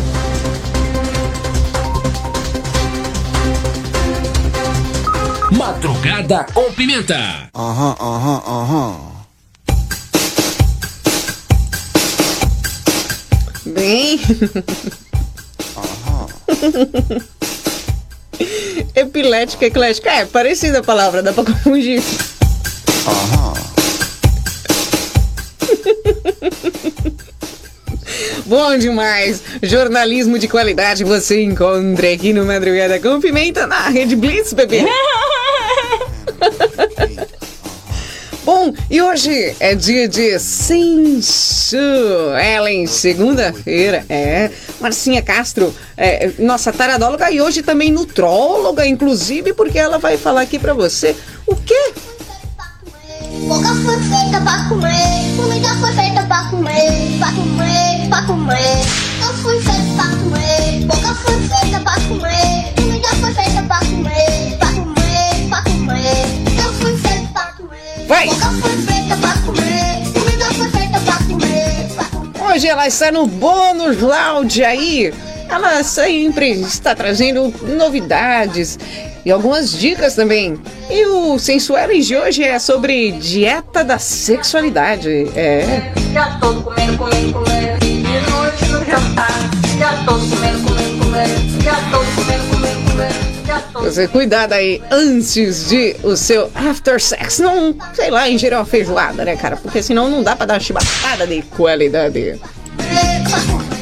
Madrugada 5.52 6.46
com 6.54 6.72
Pimenta. 6.74 7.50
Aham, 7.56 7.96
aham, 8.00 8.44
aham. 8.46 9.16
Bem. 13.66 14.20
Epilética, 18.96 19.66
eclética. 19.66 20.10
É, 20.10 20.26
parecida 20.26 20.80
a 20.80 20.84
palavra, 20.84 21.22
dá 21.22 21.34
pra 21.34 21.44
confundir. 21.44 22.02
Bom 28.46 28.78
demais! 28.78 29.42
Jornalismo 29.64 30.38
de 30.38 30.48
qualidade 30.48 31.04
você 31.04 31.42
encontra 31.42 32.14
aqui 32.14 32.32
no 32.32 32.46
Madrugada 32.46 33.00
com 33.00 33.20
Pimenta 33.20 33.66
na 33.66 33.90
Rede 33.90 34.16
Blitz, 34.16 34.54
bebê. 34.54 34.84
Bom, 38.66 38.74
e 38.90 39.00
hoje 39.00 39.56
é 39.60 39.76
dia 39.76 40.08
de 40.08 40.40
Sensu. 40.40 41.78
Ellen, 42.36 42.88
segunda-feira. 42.88 44.04
É, 44.10 44.50
Marcinha 44.82 45.22
Castro, 45.22 45.72
é, 45.96 46.32
nossa 46.40 46.74
taradóloga 46.74 47.30
e 47.30 47.40
hoje 47.40 47.62
também 47.62 47.92
nutróloga, 47.92 48.84
inclusive, 48.88 49.54
porque 49.54 49.78
ela 49.78 50.00
vai 50.00 50.18
falar 50.18 50.42
aqui 50.42 50.58
pra 50.58 50.74
você 50.74 51.16
o 51.46 51.56
quê? 51.56 51.94
Boca 53.48 53.76
foi 53.86 54.00
feita 54.00 54.42
pra 54.42 54.66
comer, 54.68 55.36
comida 55.38 55.70
foi 55.76 55.94
feita 55.94 56.24
pra 56.24 56.44
comer, 56.50 57.20
pra 57.20 57.32
comer, 57.34 58.10
pra 58.10 58.22
comer. 58.24 58.86
Eu 59.22 59.34
fui 59.44 59.62
feita 59.62 59.94
pra 59.96 60.08
comer, 60.18 60.86
boca 60.86 61.14
foi 61.14 61.40
feita 61.42 61.80
pra 61.82 61.94
comer, 62.08 62.74
comida 62.76 63.08
foi 63.10 63.34
feita 63.34 63.64
pra 63.64 63.80
comer, 63.80 64.58
comer. 69.46 69.96
Hoje 72.52 72.68
ela 72.68 72.88
está 72.88 73.12
no 73.12 73.26
bônus 73.28 74.00
lounge 74.00 74.64
aí. 74.64 75.14
Ela 75.50 75.84
sempre 75.84 76.52
está 76.52 76.96
trazendo 76.96 77.54
novidades 77.78 78.80
e 79.24 79.32
algumas 79.32 79.72
dicas 79.72 80.16
também. 80.16 80.60
E 80.90 81.06
o 81.06 81.38
Sensuelis 81.40 82.08
de 82.08 82.16
hoje 82.16 82.44
é 82.44 82.60
sobre 82.60 83.12
dieta 83.14 83.84
da 83.84 83.98
sexualidade. 84.00 85.10
É. 85.36 85.92
Já 86.14 86.38
todo 86.40 86.62
comendo, 86.62 86.98
comendo, 86.98 87.34
comendo. 87.34 87.80
De 87.80 88.32
noite 88.32 88.66
no 88.66 88.86
jantar. 88.86 89.32
Já 89.78 90.04
todo 90.06 90.30
comendo, 90.30 90.64
comendo, 90.64 91.06
comendo. 91.06 91.64
Já 91.64 91.76
todo 91.92 92.06
comendo. 92.16 92.25
Você 93.82 94.08
cuidado 94.08 94.54
aí 94.54 94.82
antes 94.90 95.68
de 95.70 95.96
o 96.04 96.16
seu 96.16 96.50
after 96.56 97.00
sex. 97.02 97.40
Não, 97.40 97.76
sei 97.94 98.10
lá, 98.10 98.30
ingerir 98.30 98.58
uma 98.58 98.66
feijoada, 98.66 99.26
né, 99.26 99.36
cara? 99.36 99.58
Porque 99.58 99.84
senão 99.84 100.10
não 100.10 100.24
dá 100.24 100.36
pra 100.36 100.46
dar 100.46 100.54
uma 100.56 100.60
chibatada 100.60 101.28
de 101.28 101.42
qualidade. 101.42 102.40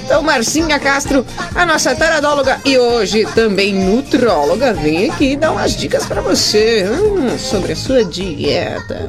Então, 0.04 0.22
Marcinha 0.22 0.80
Castro, 0.80 1.26
a 1.56 1.66
nossa 1.66 1.96
taradóloga 1.96 2.60
e 2.66 2.78
hoje 2.78 3.26
também 3.34 3.74
nutróloga, 3.74 4.74
vem 4.74 5.10
aqui 5.10 5.36
dar 5.36 5.52
umas 5.52 5.76
dicas 5.76 6.06
pra 6.06 6.22
você 6.22 6.86
hum, 6.90 7.38
sobre 7.38 7.72
a 7.72 7.76
sua 7.76 8.04
dieta. 8.04 9.08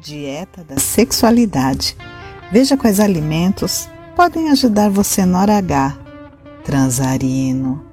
Dieta 0.00 0.64
da 0.64 0.78
sexualidade. 0.78 1.96
Veja 2.50 2.76
quais 2.76 3.00
alimentos 3.00 3.88
podem 4.14 4.50
ajudar 4.50 4.90
você 4.90 5.24
na 5.24 5.40
hora 5.40 5.56
H. 5.58 6.01
Transarino. 6.64 7.84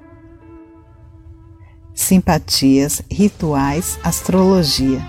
Simpatias, 1.92 3.02
rituais, 3.10 3.98
astrologia. 4.04 5.04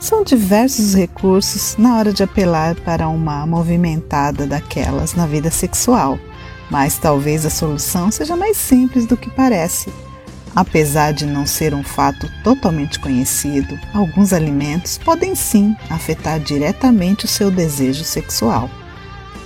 São 0.00 0.24
diversos 0.24 0.94
recursos 0.94 1.76
na 1.78 1.96
hora 1.96 2.12
de 2.12 2.22
apelar 2.22 2.74
para 2.80 3.08
uma 3.08 3.46
movimentada 3.46 4.46
daquelas 4.46 5.14
na 5.14 5.26
vida 5.26 5.50
sexual, 5.50 6.18
mas 6.70 6.98
talvez 6.98 7.46
a 7.46 7.50
solução 7.50 8.10
seja 8.10 8.36
mais 8.36 8.56
simples 8.56 9.06
do 9.06 9.16
que 9.16 9.30
parece. 9.30 9.92
Apesar 10.54 11.12
de 11.12 11.24
não 11.24 11.46
ser 11.46 11.72
um 11.72 11.82
fato 11.82 12.28
totalmente 12.42 12.98
conhecido, 12.98 13.78
alguns 13.94 14.32
alimentos 14.32 14.98
podem 14.98 15.34
sim 15.34 15.74
afetar 15.88 16.38
diretamente 16.40 17.24
o 17.24 17.28
seu 17.28 17.50
desejo 17.50 18.04
sexual, 18.04 18.68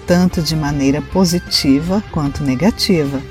tanto 0.07 0.43
de 0.43 0.57
maneira 0.57 1.01
positiva 1.01 2.03
quanto 2.11 2.43
negativa. 2.43 3.23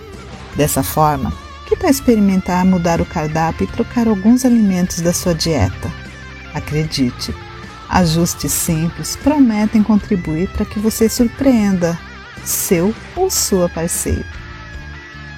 Dessa 0.58 0.82
forma, 0.82 1.32
que 1.67 1.76
tal 1.76 1.89
experimentar 1.89 2.65
mudar 2.65 3.00
o 3.00 3.06
cardápio 3.06 3.65
e 3.65 3.72
trocar 3.72 4.08
alguns 4.08 4.43
alimentos 4.43 5.02
da 5.02 5.13
sua 5.13 5.36
dieta? 5.36 5.91
Acredite, 6.52 7.34
ajustes 7.88 8.52
simples 8.52 9.15
prometem 9.15 9.84
contribuir 9.84 10.50
para 10.50 10.65
que 10.65 10.80
você 10.80 11.08
surpreenda 11.08 11.98
seu 12.43 12.93
ou 13.15 13.30
sua 13.30 13.70
parceira. 13.70 14.26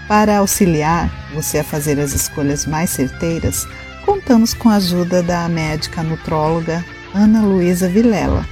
Para 0.07 0.37
auxiliar 0.37 1.11
você 1.33 1.59
a 1.59 1.63
fazer 1.63 1.99
as 1.99 2.13
escolhas 2.13 2.65
mais 2.65 2.89
certeiras, 2.89 3.67
contamos 4.05 4.53
com 4.53 4.69
a 4.69 4.75
ajuda 4.75 5.21
da 5.21 5.49
médica 5.49 6.01
nutróloga 6.01 6.83
Ana 7.13 7.41
Luísa 7.41 7.89
Vilela 7.89 8.47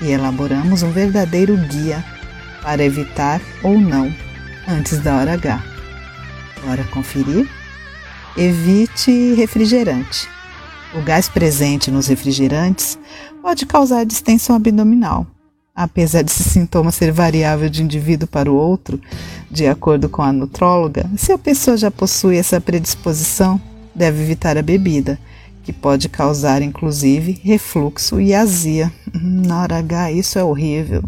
e 0.00 0.12
elaboramos 0.12 0.82
um 0.82 0.92
verdadeiro 0.92 1.56
guia 1.56 2.04
para 2.62 2.84
evitar 2.84 3.40
ou 3.62 3.80
não 3.80 4.14
antes 4.68 4.98
da 4.98 5.16
hora 5.16 5.34
H. 5.34 5.71
Bora 6.64 6.84
conferir? 6.84 7.48
Evite 8.36 9.34
refrigerante. 9.34 10.28
O 10.94 11.02
gás 11.02 11.28
presente 11.28 11.90
nos 11.90 12.06
refrigerantes 12.06 12.98
pode 13.40 13.66
causar 13.66 14.04
distensão 14.04 14.56
abdominal. 14.56 15.26
Apesar 15.74 16.22
desse 16.22 16.44
sintoma 16.44 16.92
ser 16.92 17.10
variável 17.10 17.68
de 17.70 17.82
indivíduo 17.82 18.28
para 18.28 18.50
o 18.50 18.54
outro, 18.54 19.00
de 19.50 19.66
acordo 19.66 20.08
com 20.08 20.22
a 20.22 20.32
nutróloga, 20.32 21.10
se 21.16 21.32
a 21.32 21.38
pessoa 21.38 21.76
já 21.76 21.90
possui 21.90 22.36
essa 22.36 22.60
predisposição, 22.60 23.60
deve 23.94 24.22
evitar 24.22 24.58
a 24.58 24.62
bebida, 24.62 25.18
que 25.62 25.72
pode 25.72 26.08
causar 26.08 26.60
inclusive 26.60 27.40
refluxo 27.42 28.20
e 28.20 28.34
azia. 28.34 28.92
Na 29.14 29.62
hora 29.62 29.78
H, 29.78 30.12
isso 30.12 30.38
é 30.38 30.44
horrível. 30.44 31.02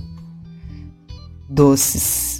Doces. 1.48 2.33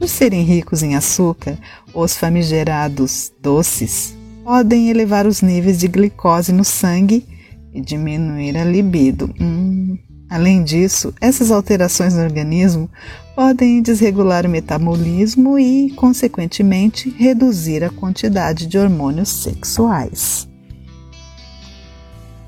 Por 0.00 0.08
serem 0.08 0.42
ricos 0.44 0.82
em 0.82 0.96
açúcar, 0.96 1.58
os 1.92 2.16
famigerados 2.16 3.30
doces 3.38 4.16
podem 4.42 4.88
elevar 4.88 5.26
os 5.26 5.42
níveis 5.42 5.78
de 5.78 5.88
glicose 5.88 6.52
no 6.52 6.64
sangue 6.64 7.28
e 7.70 7.82
diminuir 7.82 8.56
a 8.56 8.64
libido. 8.64 9.30
Hum. 9.38 9.98
Além 10.30 10.64
disso, 10.64 11.12
essas 11.20 11.50
alterações 11.50 12.14
no 12.14 12.22
organismo 12.22 12.88
podem 13.36 13.82
desregular 13.82 14.46
o 14.46 14.48
metabolismo 14.48 15.58
e, 15.58 15.90
consequentemente, 15.90 17.10
reduzir 17.10 17.84
a 17.84 17.90
quantidade 17.90 18.66
de 18.66 18.78
hormônios 18.78 19.28
sexuais. 19.28 20.48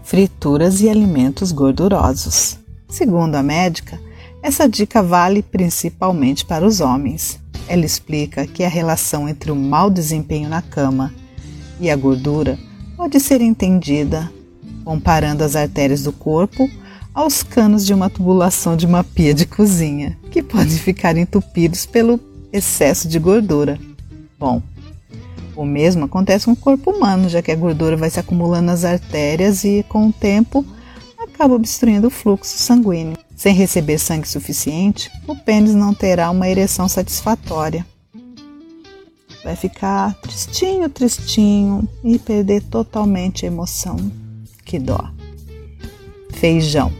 Frituras 0.02 0.80
e 0.80 0.88
alimentos 0.88 1.52
gordurosos. 1.52 2.58
Segundo 2.88 3.34
a 3.34 3.42
médica, 3.42 4.00
essa 4.42 4.68
dica 4.68 5.02
vale 5.02 5.42
principalmente 5.42 6.44
para 6.44 6.66
os 6.66 6.80
homens. 6.80 7.38
Ela 7.68 7.84
explica 7.84 8.46
que 8.46 8.64
a 8.64 8.68
relação 8.68 9.28
entre 9.28 9.52
o 9.52 9.56
mau 9.56 9.88
desempenho 9.88 10.48
na 10.48 10.60
cama 10.60 11.14
e 11.80 11.88
a 11.88 11.96
gordura 11.96 12.58
pode 12.96 13.20
ser 13.20 13.40
entendida 13.40 14.30
comparando 14.84 15.44
as 15.44 15.54
artérias 15.54 16.02
do 16.02 16.12
corpo 16.12 16.68
aos 17.14 17.42
canos 17.42 17.86
de 17.86 17.94
uma 17.94 18.10
tubulação 18.10 18.76
de 18.76 18.86
uma 18.86 19.04
pia 19.04 19.34
de 19.34 19.46
cozinha, 19.46 20.18
que 20.30 20.42
podem 20.42 20.76
ficar 20.76 21.16
entupidos 21.16 21.86
pelo 21.86 22.18
excesso 22.52 23.06
de 23.06 23.18
gordura. 23.18 23.78
Bom, 24.38 24.62
o 25.54 25.64
mesmo 25.64 26.06
acontece 26.06 26.46
com 26.46 26.52
o 26.52 26.56
corpo 26.56 26.90
humano, 26.90 27.28
já 27.28 27.42
que 27.42 27.52
a 27.52 27.56
gordura 27.56 27.96
vai 27.96 28.10
se 28.10 28.18
acumulando 28.18 28.66
nas 28.66 28.84
artérias 28.84 29.62
e, 29.62 29.84
com 29.88 30.08
o 30.08 30.12
tempo, 30.12 30.64
acaba 31.18 31.54
obstruindo 31.54 32.08
o 32.08 32.10
fluxo 32.10 32.56
sanguíneo. 32.58 33.16
Sem 33.42 33.56
receber 33.56 33.98
sangue 33.98 34.28
suficiente, 34.28 35.10
o 35.26 35.34
pênis 35.34 35.74
não 35.74 35.92
terá 35.92 36.30
uma 36.30 36.48
ereção 36.48 36.88
satisfatória. 36.88 37.84
Vai 39.42 39.56
ficar 39.56 40.14
tristinho, 40.20 40.88
tristinho 40.88 41.88
e 42.04 42.20
perder 42.20 42.62
totalmente 42.62 43.44
a 43.44 43.48
emoção. 43.48 43.96
Que 44.64 44.78
dó. 44.78 45.10
Feijão. 46.34 46.92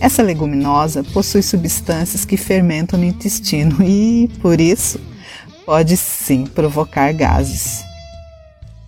Essa 0.00 0.24
leguminosa 0.24 1.04
possui 1.04 1.40
substâncias 1.40 2.24
que 2.24 2.36
fermentam 2.36 2.98
no 2.98 3.04
intestino 3.04 3.80
e, 3.80 4.28
por 4.42 4.60
isso, 4.60 4.98
pode 5.64 5.96
sim 5.96 6.46
provocar 6.46 7.12
gases. 7.12 7.84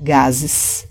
Gases. 0.00 0.87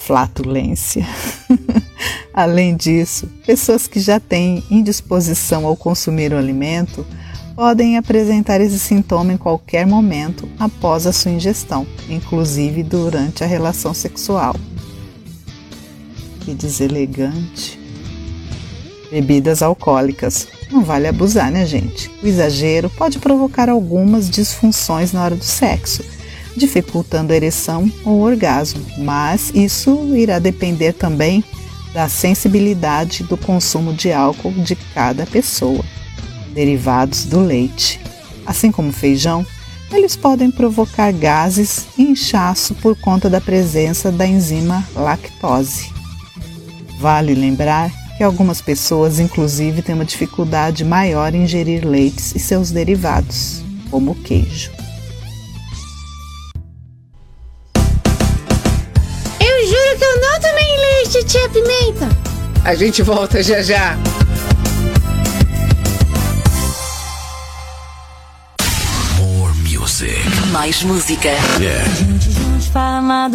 Flatulência. 0.00 1.06
Além 2.32 2.74
disso, 2.74 3.28
pessoas 3.44 3.86
que 3.86 4.00
já 4.00 4.18
têm 4.18 4.64
indisposição 4.70 5.66
ao 5.66 5.76
consumir 5.76 6.32
o 6.32 6.38
alimento 6.38 7.06
podem 7.54 7.98
apresentar 7.98 8.62
esse 8.62 8.78
sintoma 8.78 9.34
em 9.34 9.36
qualquer 9.36 9.86
momento 9.86 10.48
após 10.58 11.06
a 11.06 11.12
sua 11.12 11.32
ingestão, 11.32 11.86
inclusive 12.08 12.82
durante 12.82 13.44
a 13.44 13.46
relação 13.46 13.92
sexual. 13.92 14.56
Que 16.40 16.54
deselegante. 16.54 17.78
Bebidas 19.10 19.62
alcoólicas. 19.62 20.48
Não 20.72 20.82
vale 20.82 21.08
abusar, 21.08 21.52
né, 21.52 21.66
gente? 21.66 22.10
O 22.22 22.26
exagero 22.26 22.88
pode 22.88 23.18
provocar 23.18 23.68
algumas 23.68 24.30
disfunções 24.30 25.12
na 25.12 25.22
hora 25.22 25.36
do 25.36 25.44
sexo, 25.44 26.02
dificultando 26.60 27.32
a 27.32 27.36
ereção 27.36 27.90
ou 28.04 28.20
orgasmo, 28.20 28.84
mas 28.98 29.50
isso 29.54 30.14
irá 30.14 30.38
depender 30.38 30.92
também 30.92 31.42
da 31.92 32.08
sensibilidade 32.08 33.24
do 33.24 33.36
consumo 33.36 33.92
de 33.92 34.12
álcool 34.12 34.52
de 34.52 34.76
cada 34.76 35.26
pessoa. 35.26 35.84
Derivados 36.52 37.24
do 37.24 37.40
leite. 37.40 37.98
Assim 38.46 38.70
como 38.70 38.92
feijão, 38.92 39.44
eles 39.90 40.14
podem 40.14 40.50
provocar 40.50 41.10
gases 41.12 41.86
e 41.98 42.02
inchaço 42.02 42.74
por 42.74 42.96
conta 42.96 43.28
da 43.28 43.40
presença 43.40 44.12
da 44.12 44.26
enzima 44.26 44.86
lactose. 44.94 45.90
Vale 46.98 47.34
lembrar 47.34 47.90
que 48.16 48.22
algumas 48.22 48.60
pessoas, 48.60 49.18
inclusive, 49.18 49.82
têm 49.82 49.94
uma 49.94 50.04
dificuldade 50.04 50.84
maior 50.84 51.34
em 51.34 51.44
ingerir 51.44 51.86
leites 51.86 52.34
e 52.34 52.38
seus 52.38 52.70
derivados, 52.70 53.62
como 53.90 54.12
o 54.12 54.14
queijo. 54.14 54.79
A 62.70 62.74
gente 62.76 63.02
volta 63.02 63.42
já 63.42 63.60
já. 63.60 63.98
More 69.18 69.52
music. 69.54 70.14
Mais 70.52 70.80
música. 70.84 71.30
Yeah. 71.58 71.84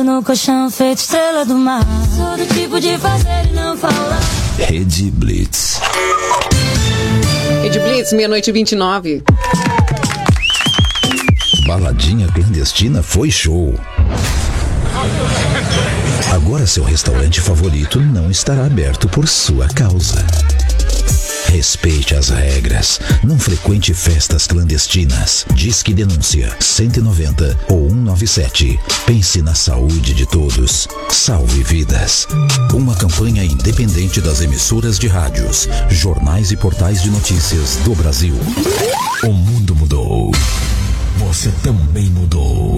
No 0.06 0.24
colchão, 0.24 0.72
feito 0.72 1.00
estrela 1.00 1.44
do 1.44 1.58
mar. 1.58 1.84
Sou 2.16 2.38
do 2.38 2.46
tipo 2.54 2.80
de 2.80 2.98
fazer 2.98 3.50
e 3.52 3.54
não 3.54 3.76
falar. 3.76 4.22
Rede 4.58 5.12
Blitz. 5.12 5.82
Rede 7.62 7.80
Blitz, 7.80 8.14
meia-noite 8.14 8.52
e 8.52 8.54
29. 8.54 9.24
Baladinha 11.68 12.30
clandestina 12.30 13.04
foi 13.04 13.30
show. 13.30 13.78
Agora 16.32 16.68
seu 16.68 16.84
restaurante 16.84 17.42
favorito 17.42 18.00
não 18.00 18.30
estará 18.30 18.66
aberto 18.66 19.08
por 19.08 19.28
sua 19.28 19.68
causa. 19.70 20.26
Respeite 21.48 22.14
as 22.16 22.30
regras. 22.30 23.00
Não 23.24 23.40
frequente 23.40 23.94
festas 23.94 24.46
clandestinas. 24.46 25.46
Disque 25.54 25.94
denúncia 25.94 26.54
190 26.60 27.58
ou 27.70 27.90
197. 27.90 28.80
Pense 29.06 29.42
na 29.42 29.56
saúde 29.56 30.14
de 30.14 30.26
todos. 30.26 30.88
Salve 31.10 31.64
vidas. 31.64 32.28
Uma 32.74 32.96
campanha 32.96 33.44
independente 33.44 34.20
das 34.20 34.42
emissoras 34.42 35.00
de 35.00 35.08
rádios, 35.08 35.70
jornais 35.90 36.52
e 36.52 36.58
portais 36.58 37.02
de 37.02 37.10
notícias 37.10 37.78
do 37.86 37.96
Brasil. 37.96 38.36
O 39.24 39.32
mundo 39.32 39.76
mudou. 39.76 40.32
Você 41.18 41.50
também 41.64 42.10
mudou. 42.10 42.78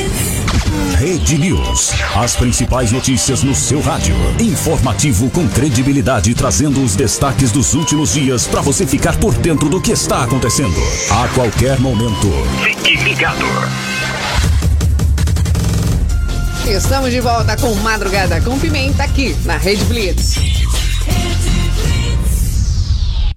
Rede 0.97 1.37
News. 1.37 1.91
As 2.15 2.35
principais 2.35 2.91
notícias 2.91 3.43
no 3.43 3.53
seu 3.53 3.81
rádio. 3.81 4.15
Informativo 4.39 5.29
com 5.29 5.47
credibilidade, 5.47 6.33
trazendo 6.33 6.83
os 6.83 6.95
destaques 6.95 7.51
dos 7.51 7.73
últimos 7.73 8.13
dias 8.13 8.47
para 8.47 8.61
você 8.61 8.85
ficar 8.85 9.17
por 9.17 9.33
dentro 9.33 9.69
do 9.69 9.81
que 9.81 9.91
está 9.91 10.23
acontecendo. 10.23 10.81
A 11.09 11.27
qualquer 11.29 11.79
momento. 11.79 12.27
Fique 12.63 12.95
ligado. 13.03 13.45
Estamos 16.67 17.11
de 17.11 17.19
volta 17.19 17.57
com 17.57 17.73
Madrugada 17.75 18.39
com 18.41 18.57
Pimenta 18.59 19.03
aqui 19.03 19.35
na 19.45 19.57
Rede 19.57 19.83
Blitz. 19.85 20.35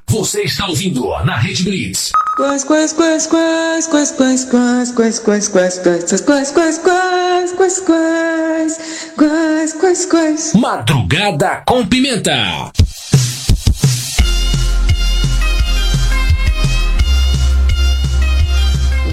Você 0.09 0.43
está 0.43 0.67
ouvindo 0.67 1.09
na 1.25 1.37
Rede 1.37 1.65
Blitz. 1.65 2.13
Quais, 2.37 2.65
quais, 2.65 2.93
quais, 2.93 3.29
quais, 3.29 3.87
quais, 3.87 4.11
quais, 4.11 4.45
quais, 4.45 5.21
quais, 5.21 5.21
quais, 5.21 5.49
quais, 5.49 5.79
quais, 5.79 6.19
quais, 6.19 6.51
quais, 6.51 7.53
quais, 7.53 7.53
quais, 7.53 7.81
quais, 7.81 8.79
quais, 9.17 9.73
quais, 9.73 10.07
quais. 10.07 10.55
Madrugada 10.55 11.63
com 11.65 11.87
Pimenta. 11.87 12.73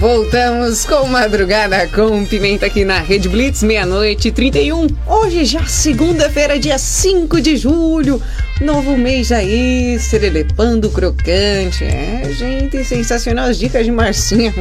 Voltamos 0.02 0.84
com 0.84 1.06
madrugada 1.06 1.86
com 1.86 2.26
pimenta 2.26 2.66
aqui 2.66 2.84
na 2.84 2.98
Rede 2.98 3.28
Blitz, 3.28 3.62
meia-noite 3.62 4.26
e 4.26 4.32
31. 4.32 4.88
Hoje 5.06 5.44
já 5.44 5.64
segunda-feira, 5.64 6.58
dia 6.58 6.76
5 6.76 7.40
de 7.40 7.56
julho. 7.56 8.20
Novo 8.60 8.98
mês 8.98 9.30
aí, 9.30 9.96
serelepando 10.00 10.90
crocante. 10.90 11.84
É, 11.84 12.28
gente, 12.32 12.84
sensacional 12.84 13.48
as 13.48 13.56
dicas 13.56 13.84
de 13.84 13.92
Marcinha. 13.92 14.52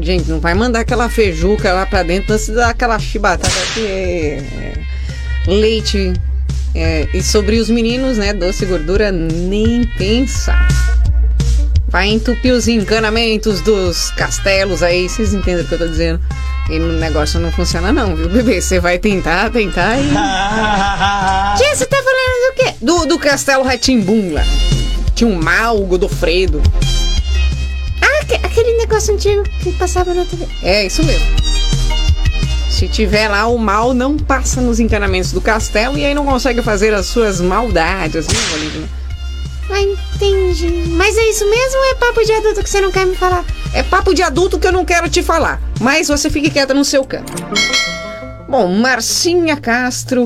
Gente, 0.00 0.30
não 0.30 0.38
vai 0.38 0.54
mandar 0.54 0.78
aquela 0.78 1.08
feijuca 1.08 1.72
lá 1.72 1.84
pra 1.84 2.04
dentro 2.04 2.32
antes 2.32 2.46
de 2.46 2.52
dar 2.52 2.70
aquela 2.70 3.00
chibatada 3.00 3.52
que 3.74 3.80
é, 3.80 4.44
é, 4.60 5.50
leite. 5.50 6.12
É, 6.72 7.08
e 7.12 7.20
sobre 7.20 7.58
os 7.58 7.68
meninos, 7.68 8.16
né, 8.16 8.32
doce 8.32 8.62
e 8.62 8.68
gordura, 8.68 9.10
nem 9.10 9.84
pensar. 9.98 10.68
Vai 11.96 12.08
entupir 12.10 12.52
os 12.52 12.68
encanamentos 12.68 13.62
dos 13.62 14.10
castelos 14.10 14.82
aí, 14.82 15.08
vocês 15.08 15.32
entendem 15.32 15.64
o 15.64 15.66
que 15.66 15.72
eu 15.72 15.78
tô 15.78 15.88
dizendo? 15.88 16.20
E 16.68 16.78
o 16.78 16.92
negócio 16.92 17.40
não 17.40 17.50
funciona 17.50 17.90
não, 17.90 18.14
viu, 18.14 18.28
bebê? 18.28 18.60
Você 18.60 18.78
vai 18.78 18.98
tentar, 18.98 19.50
tentar 19.50 19.96
e... 19.98 20.02
Tia, 21.56 21.74
você 21.74 21.86
tá 21.86 21.96
falando 21.96 22.50
do 22.50 22.54
quê? 22.54 22.74
Do, 22.82 23.06
do 23.06 23.18
castelo 23.18 23.64
Ratimbum 23.64 24.34
lá. 24.34 24.42
Tinha 25.14 25.26
um 25.30 25.42
mal, 25.42 25.78
Godofredo. 25.84 26.62
Ah, 28.02 28.20
aque- 28.20 28.44
aquele 28.46 28.76
negócio 28.76 29.14
antigo 29.14 29.42
que 29.62 29.72
passava 29.72 30.12
na 30.12 30.26
TV. 30.26 30.46
É, 30.62 30.84
isso 30.84 31.02
mesmo. 31.02 31.24
Se 32.68 32.88
tiver 32.88 33.28
lá, 33.28 33.46
o 33.46 33.56
mal 33.56 33.94
não 33.94 34.18
passa 34.18 34.60
nos 34.60 34.78
encanamentos 34.78 35.32
do 35.32 35.40
castelo 35.40 35.96
e 35.96 36.04
aí 36.04 36.12
não 36.12 36.26
consegue 36.26 36.60
fazer 36.60 36.92
as 36.92 37.06
suas 37.06 37.40
maldades, 37.40 38.26
viu, 38.26 38.40
Valentina? 38.50 39.05
Ah, 39.70 39.80
entendi. 39.80 40.84
Mas 40.88 41.16
é 41.16 41.28
isso 41.28 41.48
mesmo 41.48 41.78
ou 41.78 41.84
é 41.86 41.94
papo 41.94 42.24
de 42.24 42.32
adulto 42.32 42.62
que 42.62 42.70
você 42.70 42.80
não 42.80 42.90
quer 42.90 43.06
me 43.06 43.16
falar? 43.16 43.44
É 43.74 43.82
papo 43.82 44.14
de 44.14 44.22
adulto 44.22 44.58
que 44.58 44.66
eu 44.66 44.72
não 44.72 44.84
quero 44.84 45.08
te 45.08 45.22
falar, 45.22 45.60
mas 45.80 46.08
você 46.08 46.30
fique 46.30 46.50
quieta 46.50 46.72
no 46.72 46.84
seu 46.84 47.04
canto. 47.04 47.32
Bom, 48.48 48.68
Marcinha 48.68 49.56
Castro, 49.56 50.24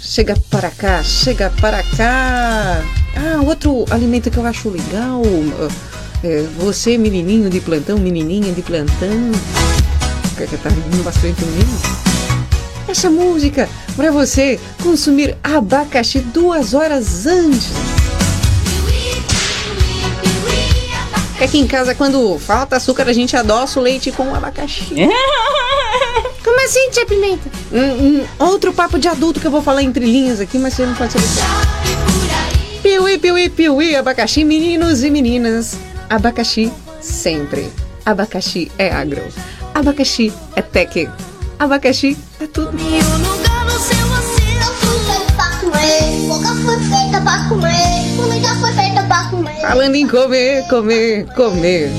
chega 0.00 0.34
para 0.50 0.70
cá, 0.70 1.02
chega 1.02 1.52
para 1.60 1.82
cá. 1.96 2.82
Ah, 3.14 3.42
outro 3.44 3.84
alimento 3.90 4.30
que 4.30 4.38
eu 4.38 4.46
acho 4.46 4.70
legal. 4.70 5.22
é, 6.24 6.44
você, 6.56 6.96
menininho 6.96 7.50
de 7.50 7.60
plantão, 7.60 7.98
menininha 7.98 8.52
de 8.52 8.62
plantão. 8.62 9.32
Que 10.36 10.56
tá 10.56 10.70
rindo 10.70 11.02
bastante 11.02 11.44
mesmo? 11.44 11.78
Essa 12.88 13.10
música 13.10 13.68
para 13.96 14.10
você 14.10 14.58
consumir 14.82 15.36
abacaxi 15.42 16.20
duas 16.20 16.74
horas 16.74 17.26
antes. 17.26 17.97
Porque 21.38 21.44
aqui 21.44 21.58
em 21.60 21.68
casa, 21.68 21.94
quando 21.94 22.36
falta 22.36 22.74
açúcar, 22.74 23.08
a 23.08 23.12
gente 23.12 23.36
adoça 23.36 23.78
o 23.78 23.82
leite 23.82 24.10
com 24.10 24.34
abacaxi. 24.34 24.88
Como 26.42 26.64
assim, 26.64 26.90
tia 26.90 27.06
Pimenta? 27.06 27.48
Um, 27.70 28.16
um 28.16 28.26
outro 28.40 28.72
papo 28.72 28.98
de 28.98 29.06
adulto 29.06 29.38
que 29.38 29.46
eu 29.46 29.50
vou 29.50 29.62
falar 29.62 29.84
entre 29.84 30.04
linhas 30.04 30.40
aqui, 30.40 30.58
mas 30.58 30.74
você 30.74 30.84
não 30.84 30.96
pode 30.96 31.12
saber. 31.12 31.28
Piuí, 32.82 33.18
piuí, 33.18 33.48
piuí, 33.48 33.94
abacaxi, 33.94 34.42
meninos 34.42 35.04
e 35.04 35.10
meninas. 35.10 35.78
Abacaxi 36.10 36.72
sempre. 37.00 37.72
Abacaxi 38.04 38.72
é 38.76 38.90
agro. 38.90 39.22
Abacaxi 39.72 40.32
é 40.56 40.62
tech. 40.62 41.08
Abacaxi 41.56 42.18
é 42.40 42.48
tudo. 42.48 42.72
Boca 46.26 46.54
foi 46.64 46.78
feita 46.80 47.20
pra 47.20 47.48
comer, 47.48 47.48
comida 47.48 47.87
Falando 49.68 49.96
em 49.96 50.08
comer, 50.08 50.66
comer, 50.66 51.26
comer. 51.34 51.90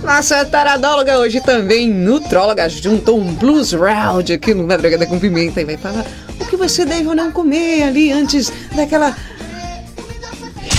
Pra 0.00 0.14
Nossa 0.14 0.44
taradóloga 0.44 1.18
hoje 1.18 1.40
também, 1.40 1.90
nutróloga, 1.90 2.68
juntou 2.68 3.18
um 3.18 3.34
blues 3.34 3.72
round 3.72 4.32
aqui 4.32 4.54
no 4.54 4.64
Madrugada 4.64 5.04
com 5.04 5.18
Pimenta 5.18 5.60
e 5.60 5.64
vai 5.64 5.76
falar 5.76 6.06
o 6.40 6.46
que 6.46 6.54
você 6.54 6.84
deve 6.84 7.08
ou 7.08 7.14
não 7.16 7.32
comer 7.32 7.82
ali 7.82 8.12
antes 8.12 8.52
daquela 8.76 9.16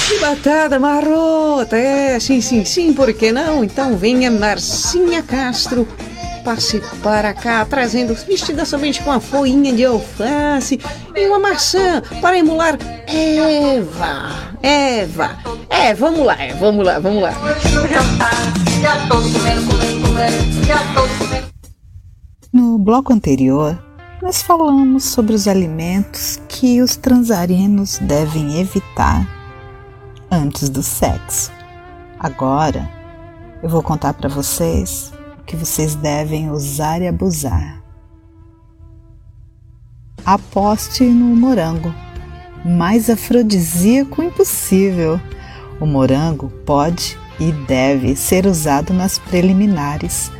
chibatada 0.07 0.79
marota. 0.79 1.75
É, 1.75 2.17
sim, 2.21 2.39
sim, 2.39 2.63
sim, 2.63 2.93
por 2.93 3.11
que 3.13 3.33
não? 3.33 3.61
Então 3.61 3.97
venha 3.97 4.31
Marcinha 4.31 5.21
Castro, 5.21 5.85
passe 6.43 6.81
para 7.01 7.33
cá, 7.33 7.65
trazendo 7.65 8.13
vestida 8.13 8.65
somente 8.65 9.01
com 9.01 9.11
a 9.11 9.19
folhinha 9.19 9.73
de 9.73 9.85
alface 9.85 10.79
e 11.15 11.27
uma 11.27 11.39
maçã 11.39 12.01
para 12.21 12.37
emular 12.37 12.77
Eva. 13.07 14.51
Eva. 14.61 15.37
É, 15.69 15.93
vamos 15.93 16.25
lá, 16.25 16.35
é, 16.41 16.53
vamos 16.53 16.85
lá, 16.85 16.99
vamos 16.99 17.21
lá. 17.21 17.33
No 22.53 22.77
bloco 22.77 23.13
anterior, 23.13 23.81
nós 24.21 24.41
falamos 24.41 25.05
sobre 25.05 25.33
os 25.33 25.47
alimentos 25.47 26.39
que 26.47 26.81
os 26.81 26.95
transarinos 26.95 27.97
devem 27.99 28.59
evitar 28.59 29.27
antes 30.29 30.69
do 30.69 30.83
sexo. 30.83 31.51
Agora, 32.19 32.87
eu 33.63 33.69
vou 33.69 33.81
contar 33.81 34.13
para 34.13 34.29
vocês 34.29 35.11
que 35.45 35.55
vocês 35.55 35.95
devem 35.95 36.49
usar 36.49 37.01
e 37.01 37.07
abusar. 37.07 37.81
Aposte 40.25 41.03
no 41.03 41.35
morango, 41.35 41.93
mais 42.63 43.09
afrodisíaco 43.09 44.21
impossível. 44.21 45.19
O 45.79 45.85
morango 45.85 46.49
pode 46.65 47.17
e 47.39 47.51
deve 47.51 48.15
ser 48.15 48.45
usado 48.45 48.93
nas 48.93 49.17
preliminares 49.17 50.31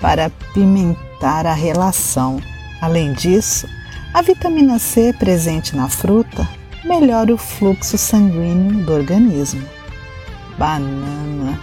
para 0.00 0.30
pimentar 0.52 1.46
a 1.46 1.54
relação. 1.54 2.40
Além 2.80 3.12
disso, 3.12 3.68
a 4.12 4.22
vitamina 4.22 4.78
C 4.78 5.12
presente 5.12 5.76
na 5.76 5.88
fruta 5.88 6.48
melhora 6.84 7.32
o 7.32 7.38
fluxo 7.38 7.96
sanguíneo 7.96 8.84
do 8.84 8.92
organismo. 8.92 9.62
Banana. 10.58 11.60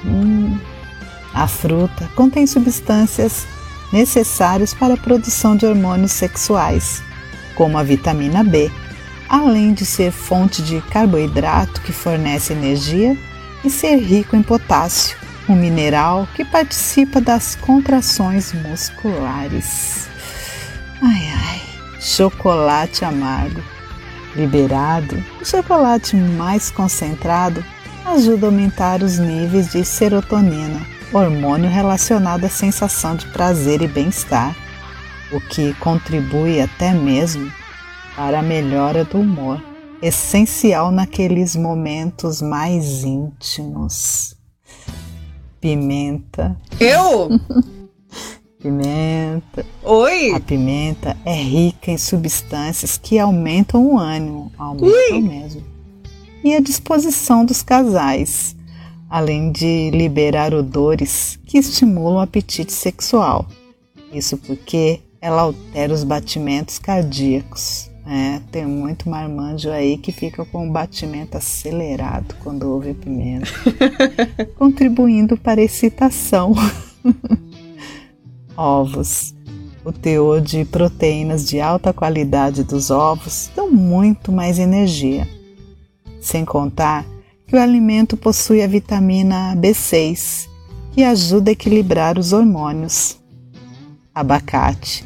A 1.35 1.47
fruta 1.47 2.09
contém 2.15 2.47
substâncias 2.47 3.45
necessárias 3.91 4.73
para 4.73 4.93
a 4.93 4.97
produção 4.97 5.53
de 5.57 5.65
hormônios 5.65 6.13
sexuais, 6.13 7.03
como 7.55 7.77
a 7.77 7.83
vitamina 7.83 8.41
B, 8.41 8.71
além 9.27 9.73
de 9.73 9.85
ser 9.85 10.13
fonte 10.13 10.63
de 10.63 10.79
carboidrato 10.81 11.81
que 11.81 11.91
fornece 11.91 12.53
energia 12.53 13.17
e 13.65 13.69
ser 13.69 13.97
rico 13.97 14.37
em 14.37 14.41
potássio, 14.41 15.17
um 15.49 15.55
mineral 15.55 16.25
que 16.33 16.45
participa 16.45 17.19
das 17.19 17.53
contrações 17.55 18.53
musculares. 18.53 20.07
Ai 21.01 21.33
ai, 21.35 21.61
chocolate 21.99 23.03
amargo. 23.03 23.61
Liberado, 24.37 25.21
o 25.41 25.45
chocolate 25.45 26.15
mais 26.15 26.71
concentrado 26.71 27.63
ajuda 28.05 28.47
a 28.47 28.49
aumentar 28.49 29.03
os 29.03 29.17
níveis 29.17 29.71
de 29.71 29.83
serotonina, 29.83 30.94
hormônio 31.17 31.69
relacionado 31.69 32.43
à 32.43 32.49
sensação 32.49 33.15
de 33.15 33.25
prazer 33.27 33.81
e 33.81 33.87
bem-estar, 33.87 34.53
o 35.31 35.39
que 35.39 35.73
contribui 35.75 36.59
até 36.59 36.93
mesmo 36.93 37.49
para 38.15 38.39
a 38.39 38.43
melhora 38.43 39.05
do 39.05 39.19
humor, 39.19 39.63
essencial 40.01 40.91
naqueles 40.91 41.55
momentos 41.55 42.41
mais 42.41 43.03
íntimos. 43.03 44.35
Pimenta. 45.61 46.57
Eu? 46.79 47.29
Pimenta. 48.59 49.65
Oi? 49.83 50.33
A 50.33 50.39
pimenta 50.39 51.15
é 51.23 51.35
rica 51.35 51.91
em 51.91 51.97
substâncias 51.97 52.97
que 52.97 53.17
aumentam 53.19 53.85
o 53.85 53.97
ânimo, 53.97 54.51
aumentam 54.57 55.21
mesmo. 55.21 55.63
E 56.43 56.53
a 56.53 56.59
disposição 56.59 57.45
dos 57.45 57.61
casais, 57.61 58.54
além 59.15 59.49
de 59.49 59.91
liberar 59.91 60.53
odores 60.53 61.39
que 61.45 61.57
estimulam 61.57 62.15
o 62.15 62.19
apetite 62.19 62.73
sexual. 62.73 63.47
Isso 64.11 64.35
porque 64.35 64.99
ela 65.21 65.43
altera 65.43 65.93
os 65.93 66.03
batimentos 66.03 66.77
cardíacos. 66.77 67.89
É, 68.05 68.41
tem 68.51 68.65
muito 68.65 69.09
marmanjo 69.09 69.71
aí 69.71 69.97
que 69.97 70.11
fica 70.11 70.43
com 70.43 70.67
o 70.67 70.71
batimento 70.71 71.37
acelerado 71.37 72.35
quando 72.43 72.69
ouve 72.69 72.93
pimenta, 72.93 73.47
contribuindo 74.59 75.37
para 75.37 75.61
a 75.61 75.63
excitação. 75.63 76.53
ovos. 78.57 79.33
O 79.85 79.93
teor 79.93 80.41
de 80.41 80.65
proteínas 80.65 81.47
de 81.47 81.61
alta 81.61 81.93
qualidade 81.93 82.65
dos 82.65 82.91
ovos 82.91 83.49
dão 83.55 83.71
muito 83.71 84.29
mais 84.29 84.59
energia. 84.59 85.25
Sem 86.19 86.43
contar 86.43 87.05
que 87.47 87.55
o 87.55 87.59
alimento 87.59 88.17
possui 88.17 88.61
a 88.63 88.67
vitamina 88.67 89.55
B6, 89.55 90.49
que 90.91 91.03
ajuda 91.03 91.51
a 91.51 91.53
equilibrar 91.53 92.17
os 92.17 92.33
hormônios. 92.33 93.17
Abacate. 94.13 95.05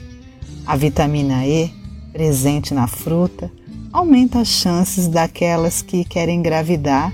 A 0.66 0.76
vitamina 0.76 1.46
E, 1.46 1.74
presente 2.14 2.74
na 2.74 2.88
fruta, 2.88 3.52
aumenta 3.92 4.40
as 4.40 4.48
chances 4.48 5.08
daquelas 5.08 5.82
que 5.82 6.06
querem 6.06 6.40
engravidar 6.40 7.14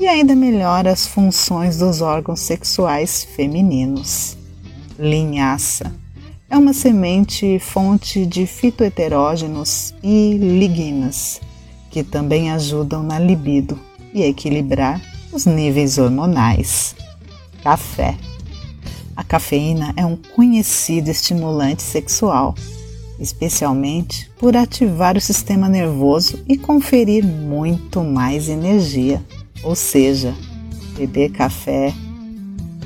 e 0.00 0.08
ainda 0.08 0.34
melhora 0.34 0.90
as 0.90 1.06
funções 1.06 1.78
dos 1.78 2.00
órgãos 2.00 2.40
sexuais 2.40 3.22
femininos. 3.22 4.36
linhaça. 4.98 5.92
É 6.48 6.56
uma 6.56 6.72
semente 6.72 7.58
fonte 7.58 8.24
de 8.24 8.46
fitoeterógenos 8.46 9.92
e 10.02 10.34
lignas, 10.38 11.40
que 11.90 12.04
também 12.04 12.50
ajudam 12.50 13.02
na 13.02 13.18
libido 13.18 13.78
e 14.14 14.22
equilibrar 14.22 15.02
os 15.32 15.44
níveis 15.44 15.98
hormonais. 15.98 16.94
Café. 17.62 18.16
A 19.16 19.24
cafeína 19.24 19.92
é 19.96 20.06
um 20.06 20.16
conhecido 20.16 21.10
estimulante 21.10 21.82
sexual, 21.82 22.54
especialmente 23.18 24.30
por 24.38 24.56
ativar 24.56 25.16
o 25.16 25.20
sistema 25.20 25.68
nervoso 25.68 26.42
e 26.48 26.56
conferir 26.56 27.24
muito 27.24 28.02
mais 28.02 28.48
energia. 28.48 29.22
Ou 29.62 29.74
seja, 29.74 30.34
beber 30.96 31.30
café 31.30 31.92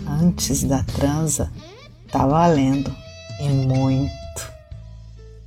antes 0.07 0.64
da 0.64 0.83
transa 0.83 1.51
tá 2.11 2.26
valendo 2.26 2.95
e 3.41 3.49
muito. 3.49 4.12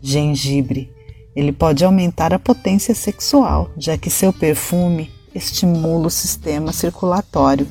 Gengibre. 0.01 0.91
Ele 1.35 1.51
pode 1.51 1.85
aumentar 1.85 2.33
a 2.33 2.39
potência 2.39 2.93
sexual, 2.93 3.71
já 3.77 3.97
que 3.97 4.09
seu 4.09 4.33
perfume 4.33 5.09
estimula 5.33 6.07
o 6.07 6.11
sistema 6.11 6.71
circulatório, 6.71 7.67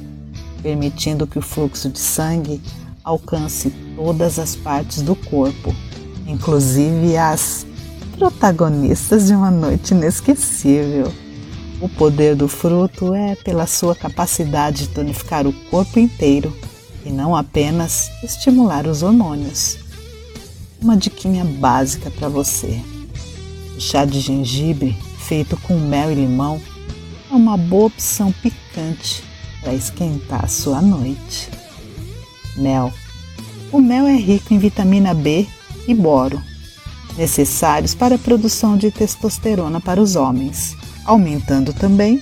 permitindo 0.62 1.26
que 1.26 1.38
o 1.38 1.42
fluxo 1.42 1.88
de 1.88 1.98
sangue 1.98 2.60
alcance 3.04 3.70
todas 3.96 4.38
as 4.38 4.56
partes 4.56 5.02
do 5.02 5.14
corpo, 5.14 5.74
inclusive 6.26 7.16
as 7.16 7.66
protagonistas 8.16 9.26
de 9.26 9.34
uma 9.34 9.50
noite 9.50 9.94
inesquecível. 9.94 11.12
O 11.80 11.88
poder 11.88 12.36
do 12.36 12.46
fruto 12.46 13.14
é 13.14 13.34
pela 13.36 13.66
sua 13.66 13.96
capacidade 13.96 14.82
de 14.82 14.88
tonificar 14.88 15.46
o 15.46 15.52
corpo 15.70 15.98
inteiro 15.98 16.54
e 17.04 17.10
não 17.10 17.34
apenas 17.34 18.10
estimular 18.22 18.86
os 18.86 19.02
hormônios. 19.02 19.78
Uma 20.80 20.96
diquinha 20.96 21.44
básica 21.44 22.10
para 22.10 22.28
você. 22.28 22.80
O 23.76 23.80
chá 23.80 24.04
de 24.04 24.20
gengibre, 24.20 24.94
feito 25.18 25.56
com 25.56 25.78
mel 25.78 26.12
e 26.12 26.14
limão, 26.14 26.60
é 27.30 27.34
uma 27.34 27.56
boa 27.56 27.86
opção 27.86 28.32
picante 28.32 29.22
para 29.60 29.72
esquentar 29.72 30.44
a 30.44 30.48
sua 30.48 30.82
noite. 30.82 31.48
Mel. 32.56 32.92
O 33.70 33.80
mel 33.80 34.06
é 34.06 34.16
rico 34.16 34.52
em 34.52 34.58
vitamina 34.58 35.14
B 35.14 35.46
e 35.86 35.94
boro, 35.94 36.42
necessários 37.16 37.94
para 37.94 38.16
a 38.16 38.18
produção 38.18 38.76
de 38.76 38.90
testosterona 38.90 39.80
para 39.80 40.00
os 40.00 40.16
homens, 40.16 40.76
aumentando 41.04 41.72
também 41.72 42.20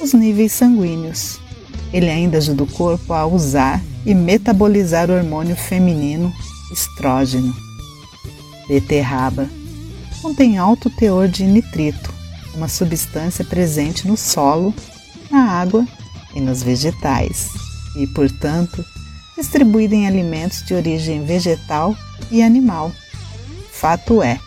os 0.00 0.12
níveis 0.12 0.52
sanguíneos. 0.52 1.38
Ele 1.92 2.10
ainda 2.10 2.38
ajuda 2.38 2.64
o 2.64 2.72
corpo 2.72 3.12
a 3.12 3.24
usar 3.26 3.80
e 4.04 4.14
metabolizar 4.14 5.10
o 5.10 5.14
hormônio 5.14 5.54
feminino 5.54 6.32
estrógeno. 6.72 7.54
Beterraba 8.66 9.48
contém 10.20 10.58
alto 10.58 10.90
teor 10.90 11.28
de 11.28 11.44
nitrito, 11.44 12.19
uma 12.60 12.68
substância 12.68 13.42
presente 13.42 14.06
no 14.06 14.18
solo, 14.18 14.74
na 15.30 15.44
água 15.44 15.86
e 16.34 16.40
nos 16.40 16.62
vegetais, 16.62 17.48
e, 17.96 18.06
portanto, 18.06 18.84
distribuída 19.34 19.94
em 19.94 20.06
alimentos 20.06 20.62
de 20.62 20.74
origem 20.74 21.24
vegetal 21.24 21.96
e 22.30 22.42
animal. 22.42 22.92
Fato 23.72 24.22
é, 24.22 24.38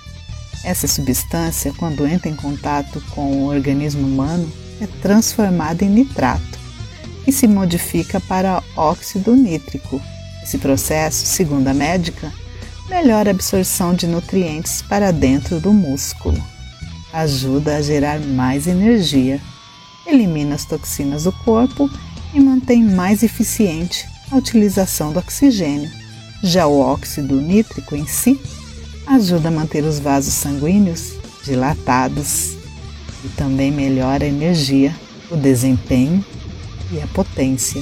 essa 0.63 0.87
substância, 0.87 1.73
quando 1.75 2.05
entra 2.05 2.29
em 2.29 2.35
contato 2.35 3.03
com 3.09 3.39
o 3.39 3.47
organismo 3.47 4.05
humano, 4.05 4.49
é 4.79 4.85
transformada 5.01 5.83
em 5.83 5.89
nitrato, 5.89 6.59
que 7.25 7.31
se 7.31 7.47
modifica 7.47 8.19
para 8.19 8.61
óxido 8.77 9.35
nítrico. 9.35 9.99
Esse 10.43 10.59
processo, 10.59 11.25
segundo 11.25 11.67
a 11.67 11.73
médica, 11.73 12.31
melhora 12.87 13.31
a 13.31 13.33
absorção 13.33 13.95
de 13.95 14.05
nutrientes 14.05 14.83
para 14.83 15.11
dentro 15.11 15.59
do 15.59 15.73
músculo 15.73 16.52
ajuda 17.13 17.75
a 17.75 17.81
gerar 17.81 18.19
mais 18.19 18.65
energia, 18.65 19.39
elimina 20.05 20.55
as 20.55 20.65
toxinas 20.65 21.23
do 21.25 21.31
corpo 21.31 21.89
e 22.33 22.39
mantém 22.39 22.83
mais 22.83 23.21
eficiente 23.21 24.05
a 24.31 24.35
utilização 24.35 25.13
do 25.13 25.19
oxigênio. 25.19 25.89
Já 26.41 26.65
o 26.65 26.79
óxido 26.79 27.39
nítrico 27.39 27.95
em 27.95 28.07
si 28.07 28.41
ajuda 29.05 29.49
a 29.49 29.51
manter 29.51 29.83
os 29.83 29.99
vasos 29.99 30.33
sanguíneos 30.33 31.13
dilatados 31.45 32.55
e 33.23 33.29
também 33.37 33.71
melhora 33.71 34.25
a 34.25 34.27
energia, 34.27 34.93
o 35.29 35.37
desempenho 35.37 36.25
e 36.91 36.99
a 36.99 37.07
potência. 37.07 37.81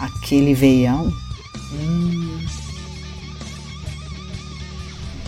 Aquele 0.00 0.54
veião. 0.54 1.12
Hum. 1.72 2.38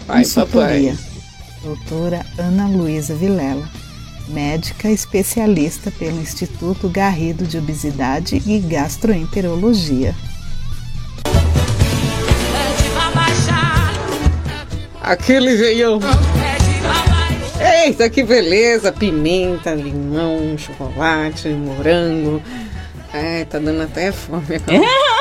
Vai, 0.06 0.26
papai 0.26 1.09
doutora 1.62 2.24
Ana 2.38 2.66
Luísa 2.66 3.14
Vilela, 3.14 3.68
médica 4.28 4.88
especialista 4.88 5.90
pelo 5.90 6.20
Instituto 6.20 6.88
Garrido 6.88 7.44
de 7.44 7.58
Obesidade 7.58 8.42
e 8.46 8.58
Gastroenterologia. 8.60 10.14
Aquele 15.02 15.56
veião. 15.56 15.98
Eita, 17.84 18.08
que 18.08 18.22
beleza! 18.22 18.92
Pimenta, 18.92 19.74
limão, 19.74 20.56
chocolate, 20.56 21.48
morango. 21.48 22.42
Ai, 23.12 23.44
tá 23.44 23.58
dando 23.58 23.82
até 23.82 24.12
fome 24.12 24.56
agora. 24.56 25.10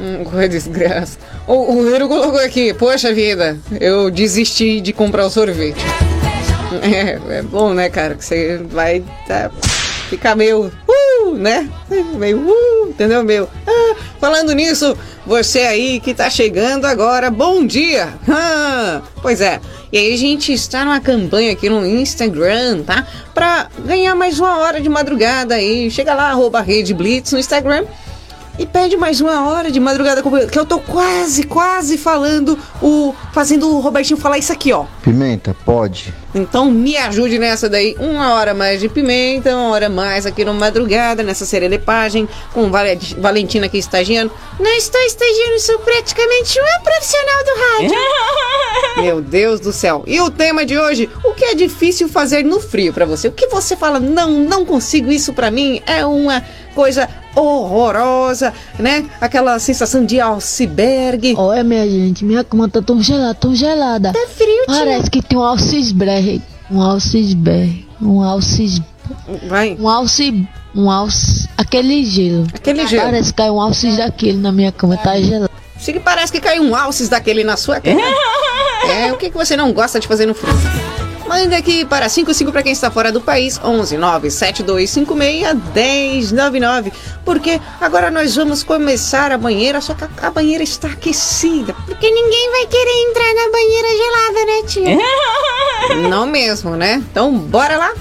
Hum, 0.00 0.24
coisa 0.30 0.48
desgraça. 0.48 1.18
O, 1.46 1.54
o 1.54 2.08
colocou 2.08 2.40
aqui, 2.40 2.74
poxa 2.74 3.12
vida, 3.12 3.58
eu 3.80 4.10
desisti 4.10 4.80
de 4.80 4.92
comprar 4.92 5.26
o 5.26 5.30
sorvete. 5.30 5.80
É, 6.82 7.38
é 7.38 7.42
bom, 7.42 7.72
né, 7.72 7.88
cara? 7.88 8.16
Que 8.16 8.24
você 8.24 8.58
vai 8.58 9.02
tá, 9.26 9.50
ficar 10.10 10.34
meio. 10.34 10.70
Uh, 10.88 11.34
né? 11.34 11.68
Meio. 12.18 12.40
Uh, 12.40 12.88
entendeu? 12.88 13.22
Meio. 13.22 13.48
Ah, 13.64 13.94
falando 14.20 14.52
nisso, 14.52 14.96
você 15.24 15.60
aí 15.60 16.00
que 16.00 16.12
tá 16.12 16.28
chegando 16.28 16.84
agora, 16.84 17.30
bom 17.30 17.64
dia! 17.64 18.08
Ah, 18.28 19.00
pois 19.22 19.40
é. 19.40 19.60
E 19.92 19.98
aí 19.98 20.12
a 20.12 20.16
gente 20.18 20.52
está 20.52 20.84
numa 20.84 21.00
campanha 21.00 21.52
aqui 21.52 21.68
no 21.68 21.86
Instagram, 21.86 22.82
tá? 22.82 23.06
Pra 23.32 23.68
ganhar 23.84 24.16
mais 24.16 24.40
uma 24.40 24.58
hora 24.58 24.80
de 24.80 24.88
madrugada 24.88 25.54
aí. 25.54 25.88
Chega 25.90 26.14
lá, 26.14 26.30
arroba 26.30 26.60
Rede 26.60 26.92
Blitz 26.92 27.32
no 27.32 27.38
Instagram 27.38 27.84
e 28.58 28.66
pede 28.66 28.96
mais 28.96 29.20
uma 29.20 29.48
hora 29.48 29.70
de 29.70 29.78
madrugada 29.78 30.22
com 30.22 30.30
que 30.46 30.58
eu 30.58 30.64
tô 30.64 30.78
quase, 30.78 31.44
quase 31.44 31.98
falando 31.98 32.58
o 32.80 33.14
fazendo 33.32 33.68
o 33.68 33.80
Robertinho 33.80 34.18
falar 34.18 34.38
isso 34.38 34.52
aqui, 34.52 34.72
ó. 34.72 34.86
Pimenta, 35.02 35.54
pode. 35.64 36.12
Então 36.34 36.70
me 36.70 36.96
ajude 36.96 37.38
nessa 37.38 37.68
daí, 37.68 37.96
uma 37.98 38.34
hora 38.34 38.52
mais 38.52 38.80
de 38.80 38.88
pimenta, 38.88 39.54
uma 39.56 39.70
hora 39.70 39.88
mais 39.88 40.26
aqui 40.26 40.44
no 40.44 40.54
madrugada 40.54 41.22
nessa 41.22 41.46
serelepagem 41.46 42.28
com 42.52 42.70
Valentina 43.18 43.66
aqui 43.66 43.78
estagiando. 43.78 44.32
Não 44.58 44.70
estou 44.72 45.00
estagiando, 45.02 45.60
sou 45.60 45.78
praticamente 45.78 46.58
uma 46.60 46.80
profissional 46.80 47.44
do 47.44 47.60
rádio. 47.60 47.98
Meu 49.02 49.20
Deus 49.20 49.60
do 49.60 49.72
céu. 49.72 50.02
E 50.06 50.20
o 50.20 50.30
tema 50.30 50.64
de 50.64 50.78
hoje, 50.78 51.08
o 51.24 51.32
que 51.32 51.44
é 51.44 51.54
difícil 51.54 52.08
fazer 52.08 52.44
no 52.44 52.60
frio 52.60 52.92
para 52.92 53.06
você? 53.06 53.28
O 53.28 53.32
que 53.32 53.46
você 53.48 53.76
fala, 53.76 53.98
não, 53.98 54.30
não 54.30 54.64
consigo 54.64 55.10
isso 55.10 55.32
para 55.32 55.50
mim, 55.50 55.82
é 55.86 56.04
uma 56.04 56.42
coisa 56.74 57.08
horrorosa, 57.36 58.52
né? 58.78 59.04
Aquela 59.20 59.58
sensação 59.58 60.04
de 60.04 60.20
iceberg. 60.20 61.34
Olha, 61.36 61.62
minha 61.62 61.88
gente, 61.88 62.24
minha 62.24 62.42
cama 62.42 62.68
tá 62.68 62.80
tão 62.80 63.02
gelada, 63.02 63.34
tão 63.34 63.54
gelada. 63.54 64.12
Tá 64.12 64.26
frio, 64.28 64.64
Parece 64.66 65.10
que 65.10 65.22
tem 65.22 65.38
um 65.38 65.42
alcisberg. 65.42 66.42
Um 66.70 66.80
alcisberg. 66.80 67.86
Um 68.00 68.22
alcis... 68.22 68.80
Vai. 69.48 69.76
Um 69.78 69.88
alce... 69.88 70.48
Um 70.74 70.90
alce... 70.90 71.48
Aquele 71.56 72.04
gelo. 72.04 72.46
Aquele 72.54 72.86
gelo. 72.86 73.02
Parece 73.02 73.30
que 73.30 73.36
cai 73.36 73.50
um 73.50 73.60
alces 73.60 73.96
daquele 73.96 74.38
na 74.38 74.52
minha 74.52 74.72
cama, 74.72 74.96
tá 74.96 75.18
gelado. 75.20 75.50
Se 75.78 75.92
que 75.92 76.00
parece 76.00 76.32
que 76.32 76.40
caiu 76.40 76.62
um 76.62 76.74
alces 76.74 77.08
daquele 77.08 77.44
na 77.44 77.56
sua 77.56 77.80
cama. 77.80 78.00
é, 78.90 79.12
o 79.12 79.16
que, 79.16 79.30
que 79.30 79.36
você 79.36 79.56
não 79.56 79.72
gosta 79.72 80.00
de 80.00 80.08
fazer 80.08 80.26
no 80.26 80.34
frio? 80.34 80.54
Mande 81.28 81.54
aqui 81.54 81.84
para 81.84 82.08
55 82.08 82.52
para 82.52 82.62
quem 82.62 82.72
está 82.72 82.90
fora 82.90 83.10
do 83.10 83.20
país, 83.20 83.58
11 83.62 83.96
97256 83.96 86.32
1099. 86.32 86.92
Porque 87.24 87.60
agora 87.80 88.10
nós 88.10 88.36
vamos 88.36 88.62
começar 88.62 89.32
a 89.32 89.38
banheira, 89.38 89.80
só 89.80 89.94
que 89.94 90.04
a, 90.04 90.30
banheira 90.30 90.62
está 90.62 90.88
aquecida. 90.88 91.74
Porque 91.84 92.10
ninguém 92.10 92.50
vai 92.52 92.66
querer 92.66 93.08
entrar 93.08 93.34
na 93.34 93.50
banheira 93.50 93.88
gelada, 93.88 94.44
né, 94.46 94.62
tia? 94.66 94.96
Não 96.08 96.26
mesmo, 96.26 96.76
né? 96.76 97.02
Então, 97.10 97.36
bora 97.36 97.76
lá? 97.76 97.92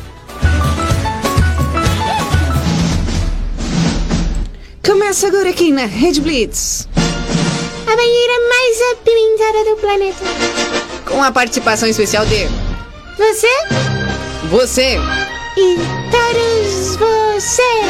Começa 4.86 5.28
agora 5.28 5.50
aqui 5.50 5.72
na 5.72 5.86
Red 5.86 6.20
Blitz. 6.22 6.88
A 6.96 7.96
banheira 7.96 8.34
mais 8.50 8.82
apimentada 8.94 9.66
do 9.70 9.76
planeta. 9.78 10.24
Com 11.06 11.24
a 11.24 11.32
participação 11.32 11.90
especial 11.90 12.26
de 12.26 12.48
você? 13.18 13.48
Você. 14.50 14.98
E 15.58 15.78
todos 16.12 16.96
vocês. 16.98 17.86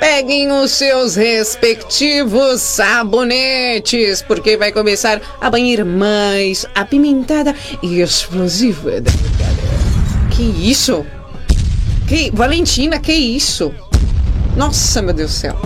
peguem 0.00 0.50
os 0.50 0.70
seus 0.70 1.14
respectivos 1.14 2.62
sabonetes, 2.62 4.22
porque 4.22 4.56
vai 4.56 4.72
começar 4.72 5.20
a 5.38 5.50
banheira 5.50 5.84
mais 5.84 6.64
apimentada 6.74 7.54
e 7.82 8.00
explosiva 8.00 9.00
da 9.00 9.10
Que 10.34 10.42
isso? 10.42 11.04
Que 12.08 12.30
Valentina, 12.32 12.98
que 12.98 13.12
isso? 13.12 13.74
Nossa, 14.56 15.02
meu 15.02 15.12
Deus 15.12 15.30
do 15.30 15.34
céu. 15.34 15.56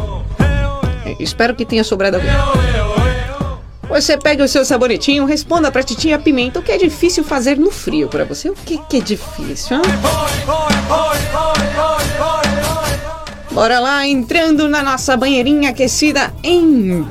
É, 1.06 1.16
Espero 1.22 1.54
que 1.54 1.64
tenha 1.64 1.84
sobrado 1.84 2.16
alguém. 2.16 2.30
Você 3.88 4.16
pega 4.16 4.44
o 4.44 4.48
seu 4.48 4.64
sabonetinho, 4.64 5.24
responda 5.24 5.70
pra 5.70 5.82
titia 5.82 6.18
Pimenta 6.18 6.60
o 6.60 6.62
que 6.62 6.70
é 6.70 6.78
difícil 6.78 7.24
fazer 7.24 7.56
no 7.56 7.70
frio 7.70 8.08
pra 8.08 8.24
você. 8.24 8.48
O 8.48 8.54
que, 8.54 8.78
que 8.78 8.98
é 8.98 9.00
difícil, 9.00 9.76
hein? 9.76 9.82
Bora 13.50 13.80
lá, 13.80 14.06
entrando 14.06 14.68
na 14.68 14.82
nossa 14.82 15.16
banheirinha 15.16 15.70
aquecida 15.70 16.32
em 16.42 17.06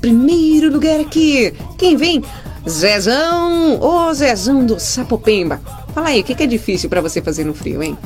primeiro 0.00 0.72
lugar 0.72 1.00
aqui. 1.00 1.52
Quem 1.76 1.96
vem? 1.96 2.22
Zezão, 2.68 3.80
ô 3.80 4.14
Zezão 4.14 4.64
do 4.64 4.78
Sapopemba. 4.78 5.60
Fala 5.92 6.08
aí, 6.08 6.20
o 6.20 6.24
que, 6.24 6.34
que 6.34 6.44
é 6.44 6.46
difícil 6.46 6.88
pra 6.88 7.00
você 7.00 7.20
fazer 7.20 7.44
no 7.44 7.52
frio, 7.52 7.82
hein? 7.82 7.98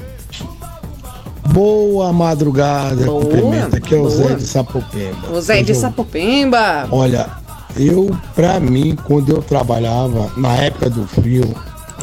Boa 1.57 2.13
madrugada, 2.13 3.07
Boa, 3.07 3.23
cumprimenta. 3.25 3.79
Aqui 3.79 3.95
é 3.95 3.97
o 3.97 4.03
boa. 4.03 4.11
Zé 4.15 4.35
de 4.35 4.47
Sapopemba. 4.47 5.31
O 5.33 5.41
Zé 5.41 5.63
de 5.63 5.73
eu- 5.73 5.75
Sapopemba. 5.75 6.87
Olha, 6.93 7.31
eu, 7.75 8.15
pra 8.35 8.61
mim, 8.61 8.95
quando 9.07 9.31
eu 9.35 9.41
trabalhava 9.41 10.31
na 10.37 10.53
época 10.55 10.91
do 10.91 11.07
frio, 11.07 11.55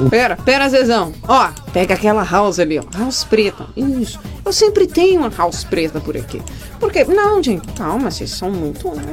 Pera, 0.10 0.36
pera, 0.44 0.68
Zezão. 0.70 1.14
Ó, 1.28 1.50
pega 1.72 1.94
aquela 1.94 2.24
house 2.24 2.58
ali, 2.58 2.80
ó. 2.80 2.84
House 2.98 3.24
preta. 3.26 3.68
Isso. 3.78 4.20
Eu 4.44 4.52
sempre 4.52 4.88
tenho 4.88 5.20
uma 5.20 5.30
house 5.30 5.64
preta 5.64 6.00
por 6.00 6.18
aqui. 6.18 6.42
Por 6.80 6.92
quê? 6.92 7.06
Não, 7.08 7.44
gente, 7.44 7.68
calma, 7.74 8.10
vocês 8.10 8.32
são 8.32 8.50
muito. 8.50 8.92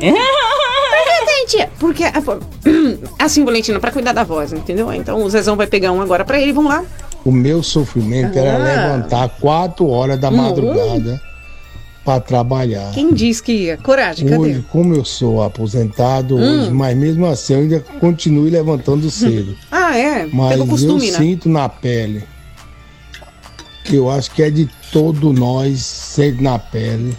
Gente? 1.52 1.68
Porque. 1.78 2.04
pô, 2.24 2.38
Assim, 3.18 3.44
Valentina, 3.44 3.78
pra 3.78 3.90
cuidar 3.92 4.12
da 4.14 4.24
voz, 4.24 4.54
entendeu? 4.54 4.90
Então 4.90 5.22
o 5.22 5.28
Zezão 5.28 5.54
vai 5.54 5.66
pegar 5.66 5.92
um 5.92 6.00
agora 6.00 6.24
pra 6.24 6.40
ele, 6.40 6.52
vamos 6.52 6.70
lá. 6.70 6.82
O 7.24 7.30
meu 7.32 7.62
sofrimento 7.62 8.38
era 8.38 8.54
Ah. 8.54 8.58
levantar 8.58 9.28
4 9.40 9.86
horas 9.88 10.18
da 10.18 10.28
Hum. 10.30 10.36
madrugada 10.36 11.20
pra 12.04 12.18
trabalhar. 12.18 12.90
Quem 12.92 13.12
disse 13.12 13.42
que 13.42 13.52
ia? 13.52 13.76
Coragem, 13.76 14.26
cadê? 14.26 14.38
Hoje, 14.40 14.64
como 14.70 14.94
eu 14.94 15.04
sou 15.04 15.42
aposentado 15.42 16.36
Hum. 16.36 16.62
hoje, 16.62 16.70
mas 16.70 16.96
mesmo 16.96 17.26
assim 17.26 17.52
eu 17.54 17.60
ainda 17.60 17.80
continuo 18.00 18.44
levantando 18.44 19.10
cedo. 19.10 19.54
Ah, 19.70 19.96
é? 19.96 20.26
Mas 20.32 20.50
Pegou 20.52 20.66
costume, 20.68 21.06
eu 21.08 21.12
né? 21.12 21.18
sinto 21.18 21.48
na 21.48 21.68
pele. 21.68 22.24
Eu 23.92 24.08
acho 24.10 24.30
que 24.30 24.42
é 24.42 24.50
de 24.50 24.68
todo 24.92 25.32
nós, 25.32 25.80
cedo 25.80 26.42
na 26.42 26.58
pele, 26.58 27.16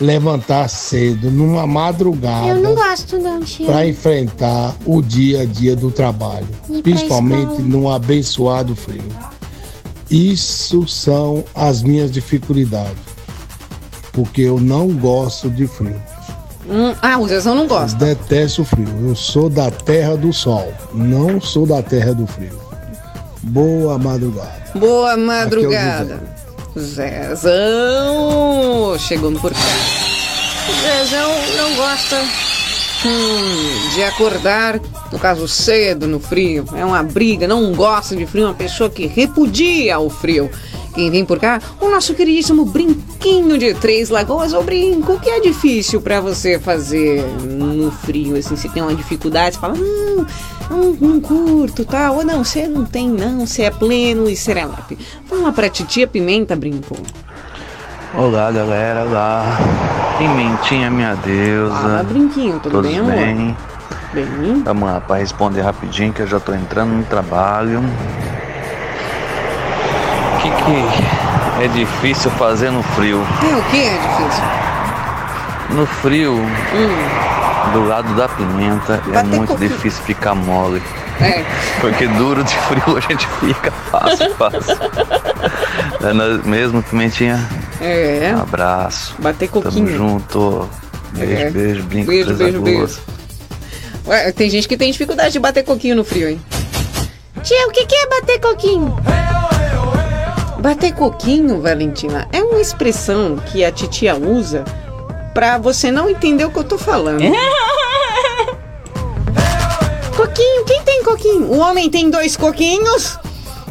levantar 0.00 0.68
cedo, 0.68 1.30
numa 1.30 1.60
Eu 1.60 1.66
não 1.66 1.68
madrugada, 1.68 2.60
gosto 2.74 3.18
não, 3.18 3.40
para 3.66 3.86
enfrentar 3.86 4.74
o 4.86 5.00
dia 5.02 5.42
a 5.42 5.44
dia 5.44 5.74
do 5.76 5.90
trabalho, 5.90 6.46
E 6.70 6.80
principalmente 6.82 7.60
num 7.62 7.88
abençoado 7.90 8.74
frio. 8.74 9.02
Isso 10.10 10.86
são 10.86 11.44
as 11.54 11.82
minhas 11.82 12.12
dificuldades, 12.12 12.96
porque 14.12 14.42
eu 14.42 14.60
não 14.60 14.88
gosto 14.88 15.50
de 15.50 15.66
frio. 15.66 16.00
Hum, 16.68 16.94
ah, 17.02 17.18
o 17.18 17.26
Zezão 17.28 17.54
não 17.54 17.66
gosta. 17.66 17.96
Detesto 17.96 18.62
o 18.62 18.64
frio. 18.64 18.88
Eu 19.08 19.14
sou 19.14 19.48
da 19.48 19.70
terra 19.70 20.16
do 20.16 20.32
sol, 20.32 20.72
não 20.92 21.40
sou 21.40 21.66
da 21.66 21.82
terra 21.82 22.12
do 22.14 22.26
frio. 22.26 22.60
Boa 23.42 23.98
madrugada. 23.98 24.64
Boa 24.74 25.16
madrugada. 25.16 26.22
Zezão! 26.78 27.54
Chegando 28.98 29.40
por 29.40 29.52
cá. 29.52 29.58
Zezão 30.82 31.30
não 31.56 31.74
gosta 31.76 32.16
hum, 33.06 33.94
de 33.94 34.02
acordar, 34.02 34.80
no 35.12 35.18
caso 35.18 35.46
cedo, 35.46 36.06
no 36.06 36.18
frio. 36.18 36.64
É 36.74 36.84
uma 36.84 37.02
briga, 37.02 37.46
não 37.46 37.72
gosta 37.72 38.16
de 38.16 38.26
frio, 38.26 38.44
é 38.44 38.48
uma 38.48 38.54
pessoa 38.54 38.90
que 38.90 39.06
repudia 39.06 39.98
o 39.98 40.10
frio. 40.10 40.50
Quem 40.94 41.10
vem 41.10 41.26
por 41.26 41.38
cá? 41.38 41.60
O 41.78 41.90
nosso 41.90 42.14
queridíssimo 42.14 42.64
Brinquinho 42.64 43.58
de 43.58 43.74
Três 43.74 44.08
Lagoas. 44.08 44.54
Ô 44.54 44.62
Brinco, 44.62 45.20
que 45.20 45.28
é 45.28 45.40
difícil 45.40 46.00
pra 46.00 46.22
você 46.22 46.58
fazer 46.58 47.22
no 47.42 47.90
frio? 47.90 48.34
Assim, 48.34 48.56
se 48.56 48.66
tem 48.70 48.82
uma 48.82 48.94
dificuldade, 48.94 49.56
você 49.56 49.60
fala, 49.60 49.74
não, 49.74 50.26
não, 50.70 50.92
não 50.94 51.20
curto, 51.20 51.84
tal. 51.84 52.16
Ou 52.16 52.24
não, 52.24 52.42
você 52.42 52.66
não 52.66 52.86
tem, 52.86 53.10
não, 53.10 53.46
você 53.46 53.64
é 53.64 53.70
pleno 53.70 54.26
e 54.26 54.34
serelepe. 54.34 54.96
Vamos 55.28 55.44
lá 55.44 55.52
pra 55.52 55.68
titia 55.68 56.06
Pimenta, 56.06 56.56
Brinco. 56.56 56.96
Olá 58.14 58.50
galera, 58.50 59.04
olá. 59.04 59.95
Pimentinha, 60.18 60.90
minha 60.90 61.14
deusa. 61.16 61.74
Fala, 61.74 62.02
Brinquinho, 62.02 62.58
tudo 62.60 62.72
Todos 62.72 62.90
bem, 62.90 62.98
amor? 63.00 63.12
bem? 63.12 63.56
Bem. 64.12 64.62
Vamos 64.64 64.88
lá, 64.88 65.00
para 65.00 65.16
responder 65.16 65.60
rapidinho 65.60 66.12
que 66.12 66.20
eu 66.22 66.26
já 66.26 66.40
tô 66.40 66.54
entrando 66.54 66.90
no 66.90 67.04
trabalho. 67.04 67.80
O 70.34 70.38
que, 70.40 70.50
que 70.50 71.64
é 71.64 71.68
difícil 71.68 72.30
fazer 72.32 72.70
no 72.70 72.82
frio? 72.82 73.18
É, 73.42 73.56
o 73.56 73.62
que 73.64 73.82
é 73.82 73.98
difícil? 73.98 74.44
No 75.70 75.86
frio, 75.86 76.34
do 77.72 77.86
lado 77.86 78.14
da 78.14 78.28
pimenta, 78.28 79.00
é 79.12 79.22
muito 79.22 79.56
difícil 79.56 80.02
ficar 80.04 80.34
mole. 80.34 80.82
É. 81.20 81.44
Porque 81.80 82.06
duro 82.08 82.44
de 82.44 82.54
frio 82.54 82.96
a 82.96 83.00
gente 83.00 83.26
fica 83.40 83.70
fácil, 83.90 84.34
fácil. 84.34 84.76
É 86.02 86.12
mesmo, 86.46 86.82
Pimentinha? 86.82 87.42
É. 87.80 88.34
Abraço. 88.38 89.14
Bater 89.18 89.48
Tamo 89.48 89.62
coquinho. 89.64 89.88
junto. 89.96 90.68
Beijo, 91.12 91.42
É. 91.42 91.50
beijo, 91.50 91.82
brinco, 91.84 92.06
Beijo, 92.08 92.34
beijo, 92.34 92.62
Lagoas. 92.62 93.00
Ué, 94.06 94.30
tem 94.32 94.50
gente 94.50 94.68
que 94.68 94.76
tem 94.76 94.90
dificuldade 94.92 95.32
de 95.32 95.38
bater 95.38 95.64
coquinho 95.64 95.96
no 95.96 96.04
frio, 96.04 96.28
hein? 96.28 96.40
Tia, 97.42 97.66
o 97.66 97.70
que, 97.70 97.86
que 97.86 97.94
é 97.94 98.08
bater 98.08 98.40
coquinho? 98.40 98.96
Bater 100.58 100.92
coquinho, 100.94 101.60
Valentina, 101.62 102.26
é 102.32 102.42
uma 102.42 102.60
expressão 102.60 103.36
que 103.36 103.64
a 103.64 103.70
titia 103.70 104.16
usa 104.16 104.64
pra 105.36 105.58
você 105.58 105.90
não 105.90 106.08
entender 106.08 106.46
o 106.46 106.50
que 106.50 106.58
eu 106.58 106.64
tô 106.64 106.78
falando. 106.78 107.20
coquinho, 110.16 110.64
quem 110.64 110.82
tem 110.82 111.04
coquinho? 111.04 111.52
O 111.52 111.58
homem 111.58 111.90
tem 111.90 112.08
dois 112.08 112.38
coquinhos 112.38 113.18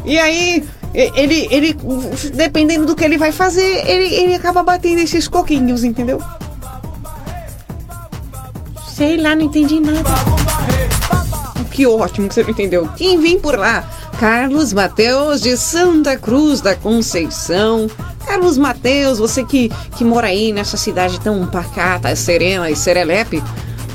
e 0.04 0.16
aí 0.16 0.64
ele, 0.94 1.48
ele 1.50 1.76
dependendo 2.34 2.86
do 2.86 2.94
que 2.94 3.04
ele 3.04 3.18
vai 3.18 3.32
fazer, 3.32 3.84
ele, 3.84 4.14
ele 4.14 4.36
acaba 4.36 4.62
batendo 4.62 5.00
esses 5.00 5.26
coquinhos, 5.26 5.82
entendeu? 5.82 6.22
Sei 8.94 9.16
lá, 9.16 9.34
não 9.34 9.46
entendi 9.46 9.80
nada. 9.80 10.08
Que 11.72 11.84
ótimo 11.84 12.28
que 12.28 12.34
você 12.34 12.44
não 12.44 12.50
entendeu. 12.50 12.88
Quem 12.96 13.20
vem 13.20 13.40
por 13.40 13.58
lá? 13.58 13.90
Carlos 14.18 14.72
Mateus 14.72 15.42
de 15.42 15.56
Santa 15.58 16.16
Cruz 16.16 16.62
da 16.62 16.74
Conceição. 16.74 17.86
Carlos 18.26 18.56
Mateus, 18.56 19.18
você 19.18 19.44
que, 19.44 19.70
que 19.96 20.04
mora 20.04 20.28
aí 20.28 20.52
nessa 20.52 20.78
cidade 20.78 21.20
tão 21.20 21.46
pacata, 21.46 22.14
serena 22.16 22.70
e 22.70 22.74
serelepe, 22.74 23.42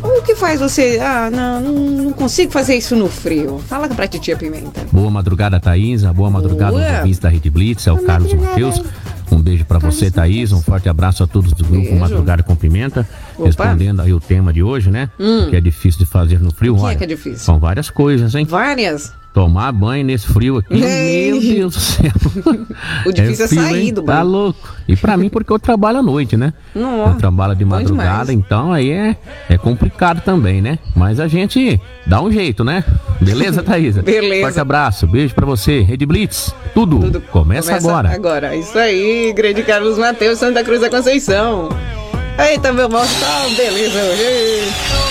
o 0.04 0.22
que 0.22 0.36
faz 0.36 0.60
você. 0.60 1.00
Ah, 1.02 1.30
não, 1.32 1.62
não, 1.62 2.14
consigo 2.14 2.52
fazer 2.52 2.76
isso 2.76 2.96
no 2.96 3.10
frio. 3.10 3.60
Fala 3.68 3.90
pra 3.90 4.08
titia 4.08 4.38
Pimenta. 4.38 4.86
Boa 4.92 5.10
madrugada, 5.10 5.60
Thaisa. 5.60 6.14
Boa 6.14 6.30
madrugada 6.30 6.74
Boa. 6.74 6.86
aos 6.86 6.98
ouvintes 7.00 7.20
da 7.20 7.30
Rede 7.30 7.50
Blitz. 7.50 7.88
É 7.88 7.92
o 7.92 7.98
Carlos 8.04 8.32
Matheus. 8.34 8.82
Um 9.32 9.42
beijo 9.42 9.66
pra 9.66 9.80
você, 9.80 10.12
Thaís. 10.12 10.52
Um 10.52 10.62
forte 10.62 10.88
abraço 10.88 11.24
a 11.24 11.28
todos 11.28 11.54
do 11.54 11.64
grupo 11.64 11.82
Beijo. 11.82 12.00
Madrugada 12.00 12.44
com 12.44 12.56
Pimenta. 12.56 13.08
Opa. 13.36 13.46
Respondendo 13.46 14.02
aí 14.02 14.14
o 14.14 14.20
tema 14.20 14.54
de 14.54 14.62
hoje, 14.62 14.92
né? 14.92 15.10
Hum. 15.20 15.50
Que 15.50 15.56
é 15.56 15.62
difícil 15.62 16.00
de 16.00 16.06
fazer 16.06 16.40
no 16.40 16.52
frio. 16.52 16.74
O 16.74 16.78
que 16.78 16.84
é 16.84 16.86
Olha, 16.86 16.98
que 16.98 17.04
é 17.06 17.08
difícil? 17.08 17.40
São 17.40 17.60
várias 17.60 17.90
coisas, 17.90 18.36
hein? 18.36 18.46
Várias. 18.46 19.14
Tomar 19.34 19.72
banho 19.72 20.04
nesse 20.04 20.28
frio 20.28 20.58
aqui, 20.58 20.74
Ei. 20.84 21.32
meu 21.32 21.42
Deus 21.42 21.74
do 21.74 21.80
céu. 21.80 22.12
O 23.06 23.12
difícil 23.14 23.46
é, 23.46 23.48
frio, 23.48 23.62
sair 23.62 23.88
hein? 23.88 23.94
do 23.94 24.02
Tá 24.04 24.16
banho. 24.18 24.28
louco. 24.28 24.76
E 24.88 24.96
pra 24.96 25.16
mim, 25.16 25.30
porque 25.30 25.52
eu 25.54 25.58
trabalho 25.60 26.00
à 26.00 26.02
noite, 26.04 26.36
né? 26.36 26.54
Nossa, 26.76 27.14
eu 27.14 27.18
trabalho 27.18 27.56
de 27.56 27.64
madrugada, 27.64 28.34
então 28.34 28.74
aí 28.74 28.92
é, 28.92 29.16
é 29.50 29.58
complicado 29.58 30.22
também, 30.22 30.62
né? 30.62 30.78
Mas 30.96 31.20
a 31.20 31.28
gente 31.30 31.80
dá 32.06 32.22
um 32.22 32.30
jeito, 32.32 32.64
né? 32.66 32.84
Beleza, 33.22 33.64
Thaisa? 33.64 34.02
Beleza. 34.04 34.42
Forte 34.48 34.60
abraço, 34.60 35.08
beijo 35.08 35.34
pra 35.34 35.46
você. 35.46 35.80
Rede 35.82 36.06
Blitz, 36.06 36.54
tudo, 36.74 37.22
começa, 37.32 37.74
agora. 37.74 38.14
Agora, 38.14 38.54
isso 38.56 38.78
aí, 38.78 39.32
grande 39.34 39.64
Carlos 39.64 39.98
Mateus, 39.98 40.40
Santa 40.40 40.62
Cruz 40.64 40.82
da 40.82 40.90
Conceição. 40.90 41.70
Eita, 42.38 42.74
meu 42.74 42.90
moço, 42.90 43.18
tá 43.20 43.48
beleza 43.56 43.98
hoje. 44.00 45.11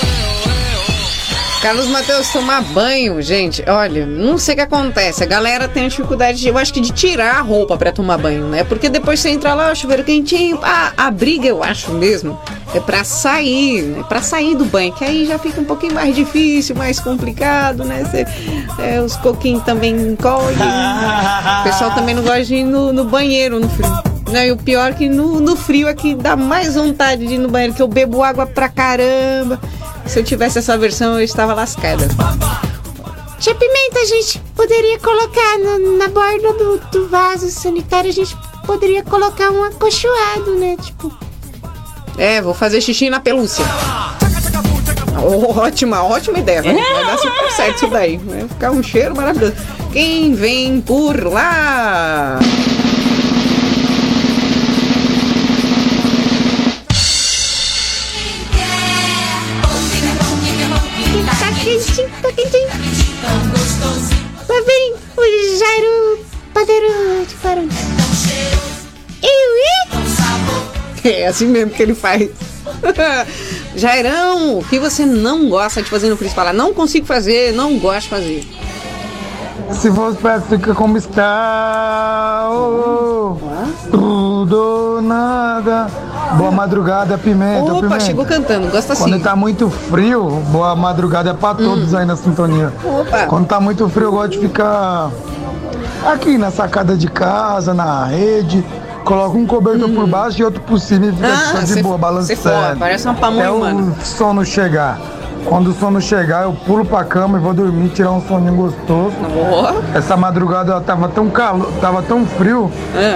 Carlos 1.61 1.89
Mateus 1.89 2.33
tomar 2.33 2.63
banho, 2.63 3.21
gente, 3.21 3.63
olha, 3.69 4.07
não 4.07 4.39
sei 4.39 4.55
o 4.55 4.57
que 4.57 4.63
acontece. 4.63 5.23
A 5.23 5.27
galera 5.27 5.69
tem 5.69 5.87
dificuldade, 5.87 6.41
de, 6.41 6.49
eu 6.49 6.57
acho 6.57 6.73
que 6.73 6.81
de 6.81 6.91
tirar 6.91 7.37
a 7.37 7.41
roupa 7.43 7.77
pra 7.77 7.93
tomar 7.93 8.17
banho, 8.17 8.47
né? 8.47 8.65
Porque 8.65 8.89
depois 8.89 9.21
você 9.21 9.29
entra 9.29 9.53
lá, 9.53 9.71
o 9.71 9.75
chuveiro 9.75 10.03
quentinho, 10.03 10.59
a, 10.63 10.93
a 10.97 11.11
briga, 11.11 11.47
eu 11.47 11.63
acho 11.63 11.93
mesmo, 11.93 12.41
é 12.75 12.81
pra 12.81 13.05
sair, 13.05 13.83
né? 13.83 14.03
Pra 14.09 14.23
sair 14.23 14.57
do 14.57 14.65
banho, 14.65 14.91
que 14.95 15.05
aí 15.05 15.27
já 15.27 15.39
fica 15.39 15.61
um 15.61 15.65
pouquinho 15.65 15.93
mais 15.93 16.17
difícil, 16.17 16.75
mais 16.75 16.99
complicado, 16.99 17.85
né? 17.85 18.05
Você, 18.05 18.27
é, 18.83 19.03
os 19.03 19.17
coquinhos 19.17 19.63
também 19.63 19.95
encolhem. 19.95 20.57
o 21.61 21.63
pessoal 21.63 21.95
também 21.95 22.15
não 22.15 22.23
gosta 22.23 22.43
de 22.43 22.55
ir 22.55 22.65
no, 22.65 22.91
no 22.91 23.05
banheiro 23.05 23.61
no 23.61 23.69
frio. 23.69 24.03
Não, 24.33 24.43
e 24.43 24.51
o 24.51 24.57
pior 24.57 24.93
é 24.93 24.95
que 24.95 25.11
no, 25.11 25.41
no 25.41 25.57
frio 25.57 25.89
aqui 25.89 26.15
dá 26.15 26.37
mais 26.37 26.75
vontade 26.75 27.27
de 27.27 27.35
ir 27.35 27.39
no 27.39 27.49
banheiro, 27.49 27.75
que 27.75 27.83
eu 27.83 27.89
bebo 27.89 28.23
água 28.23 28.47
pra 28.47 28.69
caramba. 28.69 29.61
Se 30.07 30.19
eu 30.19 30.25
tivesse 30.25 30.59
essa 30.59 30.77
versão, 30.77 31.15
eu 31.19 31.25
estava 31.25 31.55
lascada. 31.55 32.09
Tia 33.39 33.55
Pimenta, 33.55 34.01
a 34.01 34.05
gente 34.05 34.39
poderia 34.55 34.99
colocar 34.99 35.59
no- 35.59 35.97
na 35.97 36.09
borda 36.09 36.53
do, 36.53 36.79
do 36.93 37.09
vaso 37.09 37.49
sanitário, 37.51 38.11
a 38.11 38.13
gente 38.13 38.37
poderia 38.67 39.03
colocar 39.03 39.51
um 39.51 39.65
acolchoado, 39.65 40.55
né? 40.57 40.77
Tipo, 40.83 41.11
É, 42.19 42.43
vou 42.43 42.53
fazer 42.53 42.81
xixi 42.83 43.09
na 43.09 43.19
pelúcia. 43.21 43.65
Ótima, 45.57 46.03
ótima 46.03 46.39
ideia. 46.39 46.63
Vai, 46.63 46.75
vai 46.75 47.05
dar 47.07 47.19
super 47.19 47.51
certo 47.53 47.77
isso 47.77 47.87
daí. 47.89 48.17
Vai 48.19 48.49
ficar 48.49 48.71
um 48.73 48.83
cheiro 48.83 49.17
maravilhoso. 49.17 49.55
Quem 49.93 50.35
vem 50.35 50.81
por 50.81 51.25
lá? 51.25 52.39
Quentinho. 62.21 62.69
Lá 64.49 64.61
vem 64.67 64.95
o 65.17 65.59
Jairo 65.59 66.25
Padeiro 66.53 67.27
de 67.27 67.35
Farol. 67.35 67.69
É 71.03 71.27
assim 71.27 71.47
mesmo 71.47 71.71
que 71.71 71.83
ele 71.83 71.95
faz. 71.95 72.29
Jairão, 73.75 74.59
o 74.59 74.65
que 74.65 74.79
você 74.79 75.07
não 75.07 75.49
gosta 75.49 75.83
de 75.83 75.89
fazer 75.89 76.11
no 76.11 76.17
frio? 76.17 76.29
Você 76.29 76.35
Fala, 76.35 76.53
não 76.53 76.75
consigo 76.75 77.07
fazer, 77.07 77.53
não 77.53 77.79
gosto 77.79 78.03
de 78.03 78.09
fazer. 78.09 78.45
Se 79.73 79.91
fosse 79.91 80.19
pra 80.19 80.41
ficar 80.41 80.75
como 80.75 80.97
está, 80.97 82.49
oh, 82.53 83.37
tudo 83.91 85.01
nada. 85.03 85.87
Boa 86.37 86.51
madrugada, 86.51 87.17
pimenta. 87.19 87.73
Opa, 87.73 87.83
pimenta. 87.83 88.01
chegou 88.01 88.25
cantando, 88.25 88.69
gosta 88.69 88.93
assim. 88.93 89.03
Quando 89.03 89.23
tá 89.23 89.35
muito 89.35 89.69
frio, 89.71 90.29
boa 90.49 90.77
madrugada 90.77 91.31
é 91.31 91.35
pra 91.35 91.55
todos 91.55 91.95
aí 91.95 92.05
na 92.05 92.15
sintonia. 92.17 92.73
Opa. 92.85 93.27
Quando 93.27 93.47
tá 93.47 93.59
muito 93.61 93.89
frio, 93.89 94.07
eu 94.09 94.13
gosto 94.13 94.33
de 94.33 94.39
ficar 94.39 95.11
aqui 96.07 96.37
na 96.39 96.51
sacada 96.51 96.97
de 96.97 97.09
casa, 97.09 97.73
na 97.75 98.05
rede. 98.05 98.65
Coloca 99.05 99.37
um 99.37 99.47
cobertor 99.47 99.89
por 99.91 100.07
baixo 100.07 100.41
e 100.41 100.45
outro 100.45 100.61
por 100.61 100.79
cima 100.79 101.07
e 101.07 101.13
fica 101.13 101.27
Hum. 101.27 101.59
Ah, 101.59 101.65
de 101.65 101.83
boa, 101.83 101.97
balançando. 101.99 102.79
parece 102.79 103.07
uma 103.07 103.15
pamonha 103.15 103.53
humana. 103.53 103.95
o 104.01 104.05
sono 104.05 104.45
chegar. 104.45 104.99
Quando 105.45 105.69
o 105.69 105.75
sono 105.75 106.01
chegar, 106.01 106.45
eu 106.45 106.53
pulo 106.53 106.85
pra 106.85 107.05
cama 107.05 107.39
e 107.39 107.41
vou 107.41 107.53
dormir, 107.53 107.89
tirar 107.91 108.13
um 108.13 108.21
soninho 108.21 108.55
gostoso. 108.55 109.15
Essa 109.95 110.17
madrugada 110.17 110.73
ela 110.73 110.81
tava 110.81 111.09
tão 111.09 111.29
calor, 111.29 111.71
tava 111.81 112.03
tão 112.03 112.25
frio 112.27 112.71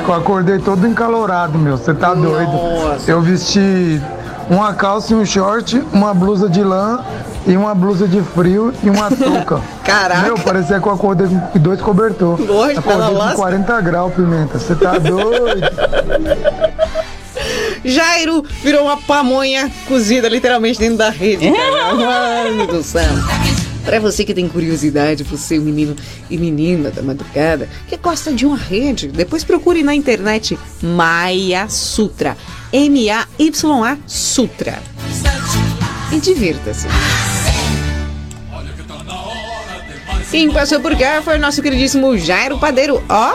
que 0.04 0.08
eu 0.08 0.14
acordei 0.14 0.58
todo 0.58 0.86
encalorado, 0.86 1.58
meu. 1.58 1.76
Você 1.76 1.94
tá 1.94 2.14
doido? 2.14 2.52
Eu 3.06 3.20
vesti 3.20 4.00
uma 4.50 4.74
calça 4.74 5.12
e 5.12 5.16
um 5.16 5.24
short, 5.24 5.82
uma 5.92 6.12
blusa 6.12 6.48
de 6.48 6.62
lã 6.62 7.00
e 7.46 7.56
uma 7.56 7.74
blusa 7.74 8.08
de 8.08 8.20
frio 8.22 8.72
e 8.82 8.90
uma 8.90 9.10
touca. 9.10 9.60
Caraca. 9.84 10.22
Meu, 10.22 10.38
parecia 10.38 10.80
que 10.80 10.86
eu 10.86 10.92
acordei 10.92 11.26
com 11.26 11.58
dois 11.58 11.80
cobertor. 11.80 12.40
Lógico, 12.40 12.82
tava 12.82 12.96
acordei 12.96 13.14
com 13.14 13.18
lasca. 13.18 13.36
40 13.36 13.80
graus, 13.80 14.14
pimenta. 14.14 14.58
Você 14.58 14.74
tá 14.74 14.98
doido? 14.98 15.60
Jairo 17.84 18.44
virou 18.62 18.84
uma 18.84 18.96
pamonha 18.96 19.70
cozida 19.86 20.28
literalmente 20.28 20.78
dentro 20.78 20.98
da 20.98 21.10
rede. 21.10 21.50
cara. 21.50 21.94
Mano 22.50 22.66
do 22.66 22.82
céu. 22.82 23.10
Pra 23.84 24.00
você 24.00 24.24
que 24.24 24.32
tem 24.32 24.48
curiosidade, 24.48 25.22
você, 25.24 25.58
menino 25.58 25.94
e 26.30 26.38
menina 26.38 26.90
da 26.90 27.02
madrugada, 27.02 27.68
que 27.86 27.96
gosta 27.98 28.32
de 28.32 28.46
uma 28.46 28.56
rede, 28.56 29.08
depois 29.08 29.44
procure 29.44 29.82
na 29.82 29.94
internet 29.94 30.58
Maya 30.82 31.68
Sutra. 31.68 32.34
M-A-Y-A 32.72 33.98
Sutra. 34.06 34.82
E 36.10 36.18
divirta-se. 36.18 36.88
Quem 40.30 40.50
passou 40.50 40.80
por 40.80 40.96
cá 40.96 41.20
foi 41.22 41.36
o 41.36 41.40
nosso 41.40 41.62
queridíssimo 41.62 42.16
Jairo 42.16 42.58
Padeiro. 42.58 43.04
Ó. 43.08 43.34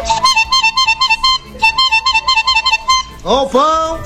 Ô, 3.23 3.45
pão! 3.47 3.99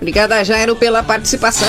Obrigada, 0.00 0.42
Jairo, 0.42 0.74
pela 0.74 1.02
participação. 1.02 1.68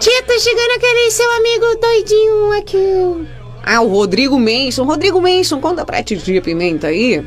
tia, 0.00 0.22
tá 0.22 0.38
chegando 0.38 0.72
aquele 0.76 1.10
seu 1.10 1.30
amigo 1.32 1.66
doidinho 1.80 2.52
aqui. 2.58 3.28
Ah, 3.62 3.80
o 3.80 3.88
Rodrigo 3.88 4.38
Menson. 4.38 4.84
Rodrigo 4.84 5.20
Menson, 5.20 5.60
conta 5.60 5.84
pra 5.84 6.02
Titia 6.02 6.42
Pimenta 6.42 6.88
aí. 6.88 7.24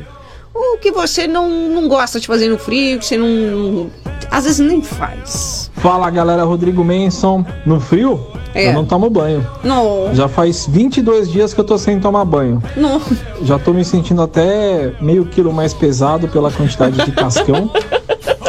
O 0.54 0.76
que 0.78 0.92
você 0.92 1.26
não, 1.26 1.48
não 1.48 1.88
gosta 1.88 2.20
de 2.20 2.26
fazer 2.26 2.48
no 2.48 2.58
frio, 2.58 2.98
que 2.98 3.06
você 3.06 3.16
não. 3.16 3.90
Às 4.30 4.44
vezes 4.44 4.60
nem 4.60 4.80
faz. 4.80 5.57
Fala 5.80 6.10
galera, 6.10 6.44
Rodrigo 6.44 6.82
Menson. 6.84 7.44
No 7.64 7.78
frio, 7.80 8.20
É. 8.54 8.68
eu 8.68 8.72
não 8.72 8.84
tomo 8.84 9.08
banho. 9.08 9.46
Não. 9.62 10.14
Já 10.14 10.28
faz 10.28 10.66
22 10.68 11.30
dias 11.30 11.54
que 11.54 11.60
eu 11.60 11.64
tô 11.64 11.78
sem 11.78 12.00
tomar 12.00 12.24
banho. 12.24 12.62
Não. 12.76 13.00
Já 13.42 13.58
tô 13.58 13.72
me 13.72 13.84
sentindo 13.84 14.22
até 14.22 14.92
meio 15.00 15.24
quilo 15.26 15.52
mais 15.52 15.72
pesado 15.72 16.26
pela 16.28 16.50
quantidade 16.50 17.04
de 17.04 17.12
cascão. 17.12 17.70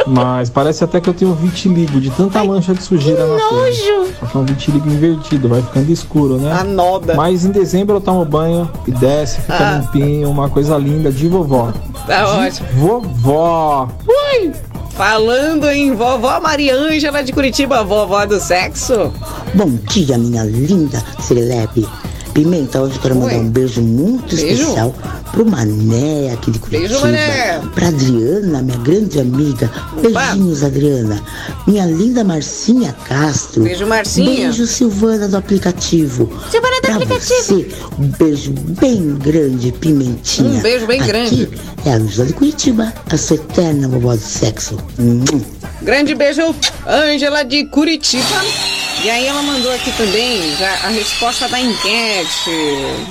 Mas 0.06 0.50
parece 0.50 0.82
até 0.82 1.00
que 1.00 1.08
eu 1.08 1.14
tenho 1.14 1.32
vitiligo 1.34 2.00
de 2.00 2.10
tanta 2.10 2.42
mancha 2.42 2.74
de 2.74 2.82
sujeira 2.82 3.24
na 3.28 3.36
pele. 3.36 3.50
Nojo! 3.60 4.12
Só 4.18 4.26
que 4.26 4.36
é 4.36 4.40
um 4.40 4.44
vitiligo 4.44 4.88
invertido, 4.88 5.48
vai 5.48 5.62
ficando 5.62 5.92
escuro, 5.92 6.36
né? 6.36 6.50
A 6.52 6.64
noda. 6.64 7.14
Mas 7.14 7.44
em 7.44 7.50
dezembro 7.52 7.96
eu 7.96 8.00
tomo 8.00 8.24
banho 8.24 8.68
e 8.88 8.90
desce, 8.90 9.40
fica 9.42 9.56
Ah. 9.56 9.78
limpinho, 9.78 10.28
uma 10.28 10.48
coisa 10.48 10.76
linda 10.78 11.12
de 11.12 11.28
vovó. 11.28 11.72
Tá 12.08 12.24
de 12.24 12.30
ótimo. 12.46 12.68
Vovó. 12.74 13.88
Ui! 14.08 14.52
Falando 15.00 15.66
em 15.70 15.94
vovó 15.94 16.38
Maria 16.42 16.76
Ângela 16.76 17.24
de 17.24 17.32
Curitiba, 17.32 17.82
vovó 17.82 18.26
do 18.26 18.38
sexo. 18.38 19.10
Bom 19.54 19.78
dia, 19.88 20.18
minha 20.18 20.44
linda 20.44 21.02
Celeb. 21.18 21.88
Pimenta, 22.32 22.80
hoje 22.80 22.94
eu 22.96 23.02
quero 23.02 23.16
mandar 23.16 23.34
Oi. 23.34 23.40
um 23.40 23.48
beijo 23.50 23.82
muito 23.82 24.34
Beijo. 24.36 24.62
especial 24.62 24.94
pro 25.32 25.44
Mané 25.44 26.32
aqui 26.32 26.50
de 26.50 26.58
Curitiba. 26.58 26.88
Beijo, 26.88 27.04
Mané. 27.04 27.60
Pra 27.74 27.88
Adriana, 27.88 28.62
minha 28.62 28.78
grande 28.78 29.20
amiga. 29.20 29.70
Beijinhos, 30.00 30.64
Adriana. 30.64 31.22
Minha 31.66 31.86
linda 31.86 32.24
Marcinha 32.24 32.94
Castro. 33.06 33.62
Beijo, 33.62 33.86
Marcinha. 33.86 34.48
Beijo, 34.48 34.66
Silvana 34.66 35.28
do 35.28 35.36
aplicativo. 35.36 36.30
Silvana 36.50 36.76
do 36.76 36.82
pra 36.82 36.94
aplicativo. 36.96 37.42
Você, 37.42 37.68
um 37.98 38.06
beijo 38.06 38.52
bem 38.52 39.14
grande, 39.16 39.72
Pimentinha. 39.72 40.50
Um 40.50 40.60
beijo 40.60 40.86
bem 40.86 41.00
Aqui 41.00 41.08
grande. 41.08 41.48
É 41.84 41.92
a 41.92 41.96
Ângela 41.96 42.26
de 42.26 42.32
Curitiba, 42.32 42.92
a 43.10 43.16
sua 43.16 43.36
eterna 43.36 43.88
vovó 43.88 44.14
do 44.14 44.22
sexo. 44.22 44.76
Hum. 44.98 45.24
Grande 45.82 46.14
beijo, 46.14 46.54
Ângela 46.86 47.42
de 47.42 47.64
Curitiba. 47.66 48.24
E 49.02 49.08
aí 49.08 49.26
ela 49.26 49.42
mandou 49.42 49.72
aqui 49.72 49.90
também 49.96 50.54
já 50.56 50.70
a 50.84 50.88
resposta 50.88 51.48
da 51.48 51.58
enquete. 51.58 52.50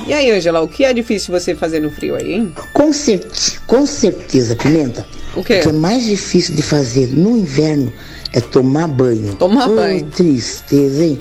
E 0.08 0.14
aí, 0.14 0.30
Ângela, 0.32 0.62
o 0.62 0.68
que 0.68 0.86
é 0.86 0.94
difícil 0.94 1.32
você 1.38 1.56
fazer 1.56 1.80
no 1.80 1.90
frio 1.90 2.16
aí, 2.16 2.34
hein? 2.34 2.54
Com, 2.74 2.94
certe- 2.94 3.60
com 3.66 3.86
certeza, 3.88 4.56
Pimenta. 4.56 5.06
O 5.36 5.44
quê? 5.44 5.60
que 5.60 5.70
é 5.70 5.72
mais 5.72 6.04
difícil 6.06 6.56
de 6.56 6.62
fazer 6.62 7.08
no 7.08 7.36
inverno 7.38 7.92
é 8.34 8.40
tomar 8.40 8.88
banho. 8.88 9.34
Tomar 9.36 9.68
Ô, 9.68 9.76
banho. 9.76 10.06
tristeza, 10.12 11.04
hein? 11.06 11.20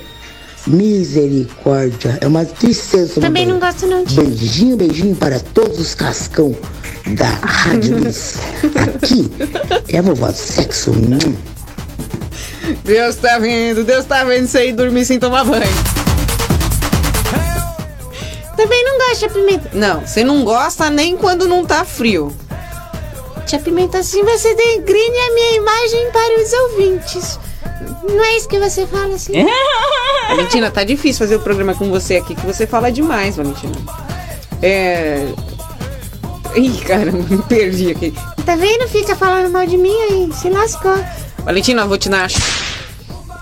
Misericórdia. 0.66 2.18
É 2.20 2.26
uma 2.26 2.44
tristeza 2.44 3.20
Também 3.22 3.46
banho. 3.46 3.58
não 3.58 3.66
gosto 3.66 3.86
não, 3.86 4.04
tia. 4.04 4.22
Beijinho, 4.22 4.76
beijinho 4.76 5.16
para 5.16 5.40
todos 5.40 5.78
os 5.78 5.94
cascão 5.94 6.54
da 7.14 7.28
Rádio. 7.42 7.96
Aqui 8.96 9.30
é 9.88 9.98
a 9.98 10.02
vovó 10.02 10.26
do 10.28 10.36
sexo. 10.36 10.90
Hum. 10.90 11.34
Deus 12.89 13.16
tá 13.16 13.39
vendo, 13.39 13.84
Deus 13.84 14.07
tá 14.07 14.24
vendo 14.24 14.47
você 14.47 14.59
aí 14.61 14.72
dormir 14.72 15.05
sem 15.05 15.18
tomar 15.18 15.45
banho. 15.45 15.62
Também 18.57 18.82
não 18.82 18.97
gosto 18.97 19.28
de 19.28 19.34
pimenta. 19.34 19.70
Não, 19.74 20.01
você 20.01 20.24
não 20.24 20.43
gosta 20.43 20.89
nem 20.89 21.14
quando 21.14 21.47
não 21.47 21.66
tá 21.66 21.84
frio. 21.84 22.34
Tia 23.45 23.59
Pimenta, 23.59 23.99
assim 23.99 24.24
você 24.24 24.55
degrine 24.55 25.18
a 25.18 25.34
minha 25.34 25.57
imagem 25.57 26.11
para 26.11 26.43
os 26.43 26.53
ouvintes. 26.55 27.39
Não 28.09 28.24
é 28.24 28.39
isso 28.39 28.49
que 28.49 28.59
você 28.59 28.86
fala 28.86 29.14
assim? 29.14 29.32
Valentina, 30.28 30.70
tá 30.70 30.82
difícil 30.82 31.18
fazer 31.18 31.36
o 31.36 31.41
programa 31.41 31.74
com 31.74 31.91
você 31.91 32.16
aqui, 32.16 32.34
que 32.34 32.47
você 32.47 32.66
fala 32.66 32.91
demais, 32.91 33.36
Valentina. 33.36 33.76
É. 34.62 35.28
Ih, 36.57 36.78
caramba, 36.86 37.18
me 37.28 37.43
perdi 37.43 37.91
aqui. 37.91 38.14
Tá 38.47 38.57
vendo? 38.57 38.89
Fica 38.89 39.14
falando 39.14 39.53
mal 39.53 39.66
de 39.66 39.76
mim 39.76 39.95
aí. 40.11 40.30
Se 40.32 40.49
lascou. 40.49 40.99
Valentina, 41.45 41.82
eu 41.82 41.89
vou 41.89 41.99
te 41.99 42.09
dar. 42.09 42.28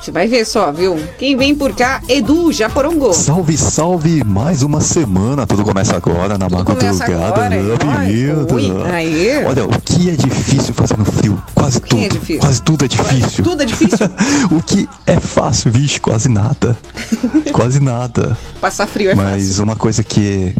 Você 0.07 0.13
vai 0.13 0.29
ver 0.29 0.45
só, 0.45 0.71
viu? 0.71 0.97
Quem 1.19 1.37
vem 1.37 1.53
por 1.53 1.75
cá, 1.75 2.01
Edu 2.09 2.53
Japorongo. 2.53 3.13
Salve, 3.13 3.59
salve! 3.59 4.23
Mais 4.23 4.63
uma 4.63 4.81
semana. 4.81 5.49
Tudo 5.49 5.65
começa 5.65 5.97
agora 5.97 6.39
na 6.39 6.47
pimenta? 6.47 8.55
oi, 8.55 8.73
aê. 8.95 9.45
Olha, 9.45 9.65
o 9.65 9.81
que 9.81 10.11
é 10.11 10.13
difícil 10.13 10.73
fazer 10.75 10.97
no 10.97 11.05
frio? 11.05 11.43
Quase 11.53 11.81
tudo. 11.81 12.05
é 12.05 12.09
difícil? 12.09 12.39
Quase 12.39 12.63
tudo 12.63 12.85
é 12.85 12.89
difícil. 12.89 13.45
Tudo 13.45 13.63
é 13.65 13.67
difícil? 13.67 14.07
o 14.57 14.63
que 14.63 14.89
é 15.09 15.19
fácil, 15.19 15.73
vixe, 15.73 16.01
quase 16.01 16.29
nada. 16.29 16.79
quase 17.53 17.81
nada. 17.81 18.39
Passar 18.61 18.87
frio 18.87 19.11
é 19.11 19.15
Mas 19.17 19.59
uma 19.59 19.75
coisa 19.75 20.05
que 20.05 20.55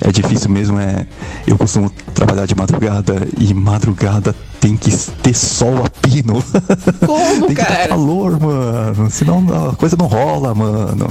é 0.00 0.12
difícil 0.12 0.48
mesmo 0.48 0.78
é. 0.78 1.08
Eu 1.44 1.58
costumo 1.58 1.90
trabalhar 2.14 2.46
de 2.46 2.54
madrugada 2.54 3.26
e 3.36 3.52
madrugada 3.52 4.32
tem 4.60 4.76
que 4.76 4.90
ter 5.22 5.34
sol 5.34 5.84
a 5.84 5.90
pino. 5.90 6.42
Como, 7.06 7.46
tem 7.46 7.54
que 7.56 7.62
cara? 7.62 7.74
dar 7.74 7.88
calor, 7.88 8.40
mano. 8.40 9.10
Senão 9.10 9.70
a 9.70 9.76
coisa 9.76 9.96
não 9.98 10.06
rola, 10.06 10.54
mano. 10.54 11.08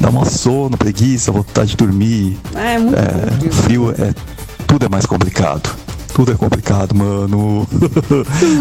Dá 0.00 0.10
uma 0.10 0.24
sono, 0.24 0.76
preguiça, 0.76 1.32
vontade 1.32 1.70
de 1.70 1.76
dormir. 1.76 2.38
Ah, 2.54 2.70
é 2.72 2.78
muito 2.78 2.96
É, 2.96 3.50
frio 3.62 3.90
é. 3.98 4.14
Tudo 4.66 4.86
é 4.86 4.88
mais 4.88 5.06
complicado. 5.06 5.70
Tudo 6.14 6.32
é 6.32 6.34
complicado, 6.34 6.94
mano. 6.94 7.66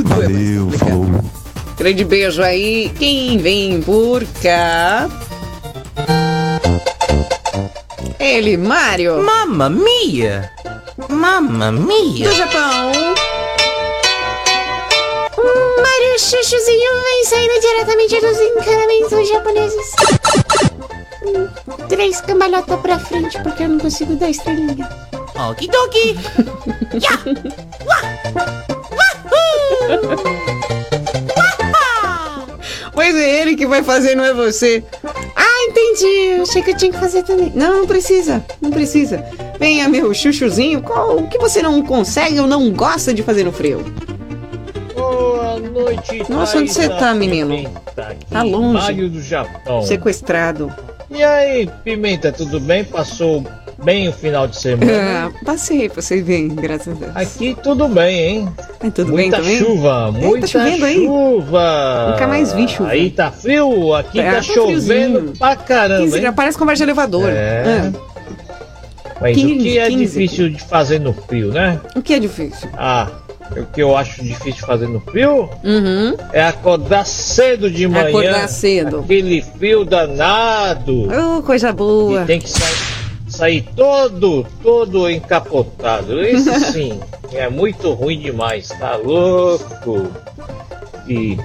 Valeu, 0.05 0.69
falou. 0.71 1.23
Grande 1.77 2.03
beijo 2.05 2.41
aí. 2.41 2.91
Quem 2.97 3.37
vem 3.37 3.81
por 3.81 4.23
cá? 4.41 5.09
Ele, 8.19 8.55
Mário. 8.55 9.23
Mamma 9.23 9.69
mia! 9.69 10.49
Mamma 11.09 11.71
mia! 11.71 12.29
Do 12.29 12.35
Japão. 12.35 12.91
Um 15.43 15.81
Mário 15.81 16.19
Chuchuzinho 16.19 17.01
vem 17.03 17.25
saindo 17.25 17.59
diretamente 17.59 18.19
dos 18.19 18.39
encanamentos 18.39 19.27
japoneses. 19.29 19.91
Hum, 21.23 21.47
Três 21.87 22.21
cambalhotas 22.21 22.79
pra 22.79 22.99
frente, 22.99 23.41
porque 23.41 23.63
eu 23.63 23.69
não 23.69 23.79
consigo 23.79 24.15
dar 24.15 24.29
estrelinha. 24.29 24.87
Okidoki! 25.49 26.19
Pois 32.93 33.15
é 33.15 33.41
ele 33.41 33.55
que 33.55 33.65
vai 33.65 33.83
fazer, 33.83 34.15
não 34.15 34.23
é 34.25 34.33
você. 34.33 34.83
Ah, 35.35 35.65
entendi. 35.69 36.35
Eu 36.37 36.43
achei 36.43 36.61
que 36.61 36.71
eu 36.71 36.77
tinha 36.77 36.91
que 36.91 36.99
fazer 36.99 37.23
também. 37.23 37.51
Não, 37.55 37.79
não 37.79 37.87
precisa, 37.87 38.43
não 38.61 38.69
precisa. 38.69 39.23
Venha, 39.59 39.87
meu 39.87 40.13
chuchuzinho, 40.13 40.81
qual 40.81 41.17
o 41.17 41.27
que 41.27 41.37
você 41.37 41.61
não 41.61 41.81
consegue 41.83 42.39
ou 42.39 42.47
não 42.47 42.69
gosta 42.71 43.13
de 43.13 43.23
fazer 43.23 43.43
no 43.43 43.51
frio? 43.51 43.83
Boa 44.95 45.59
noite, 45.59 46.23
Nossa, 46.29 46.57
onde 46.57 46.71
você 46.73 46.89
tá, 46.89 47.13
menino? 47.13 47.53
Aqui, 47.97 48.25
Tá 48.29 48.41
longe. 48.43 48.73
Mário 48.73 49.09
do 49.09 49.21
Japão. 49.21 49.81
Sequestrado. 49.83 50.73
E 51.09 51.23
aí, 51.23 51.69
Pimenta, 51.83 52.31
tudo 52.31 52.59
bem? 52.59 52.83
Passou 52.83 53.43
bem 53.83 54.07
o 54.07 54.13
final 54.13 54.47
de 54.47 54.55
semana? 54.59 54.91
Ah, 55.27 55.45
passei, 55.45 55.89
passei 55.89 56.21
bem, 56.21 56.47
graças 56.49 56.89
a 56.95 56.99
Deus. 56.99 57.11
Aqui 57.15 57.57
tudo 57.61 57.87
bem, 57.87 58.19
hein? 58.19 58.49
tudo 58.93 59.11
muita 59.11 59.37
bem 59.41 59.43
também? 59.43 59.57
chuva, 59.57 59.89
É, 59.89 60.19
tá 60.21 60.27
muita 60.27 60.47
chovendo 60.47 60.85
aí? 60.85 60.95
chuva. 61.05 62.07
Nunca 62.11 62.27
mais 62.27 62.53
vi 62.53 62.67
chuva. 62.67 62.89
Aí 62.91 63.09
tá 63.09 63.31
frio, 63.31 63.93
aqui 63.93 64.19
É, 64.19 64.25
tá, 64.29 64.31
tá 64.37 64.41
chovendo 64.43 64.85
friozinho. 65.19 65.33
pra 65.37 65.55
caramba, 65.55 66.03
15 66.03 66.15
hein? 66.17 66.21
já 66.23 66.31
parece 66.31 66.57
conversa 66.57 66.77
de 66.79 66.83
elevador. 66.91 67.29
É. 67.29 67.91
Ah, 67.95 69.17
Mas 69.19 69.35
15, 69.35 69.53
o 69.53 69.57
que 69.59 69.77
é 69.79 69.87
15. 69.89 70.05
difícil 70.05 70.49
de 70.49 70.63
fazer 70.63 70.99
no 70.99 71.11
frio, 71.13 71.51
né? 71.51 71.79
o 71.95 72.01
que 72.01 72.13
é 72.13 72.19
difícil? 72.19 72.69
Ah, 72.77 73.07
o 73.57 73.65
que 73.65 73.81
eu 73.81 73.95
acho 73.97 74.23
difícil 74.23 74.65
fazer 74.65 74.87
no 74.87 74.99
frio 75.01 75.49
Uhum. 75.63 76.15
é 76.31 76.43
acordar 76.43 77.05
cedo 77.05 77.69
de 77.69 77.87
manhã. 77.87 78.07
Acordar 78.09 78.47
cedo. 78.47 78.99
Aquele 78.99 79.41
frio 79.41 79.83
danado. 79.85 81.07
Oh, 81.11 81.41
coisa 81.43 81.71
boa. 81.73 82.23
E 82.23 82.25
tem 82.25 82.39
que 82.39 82.49
sair, 82.49 82.75
sair 83.27 83.65
todo, 83.75 84.45
todo 84.63 85.09
encapotado. 85.09 86.21
Esse 86.21 86.59
sim, 86.71 86.99
é 87.33 87.49
muito 87.49 87.91
ruim 87.93 88.19
demais, 88.19 88.69
tá 88.69 88.95
louco? 88.95 90.07
E 91.07 91.37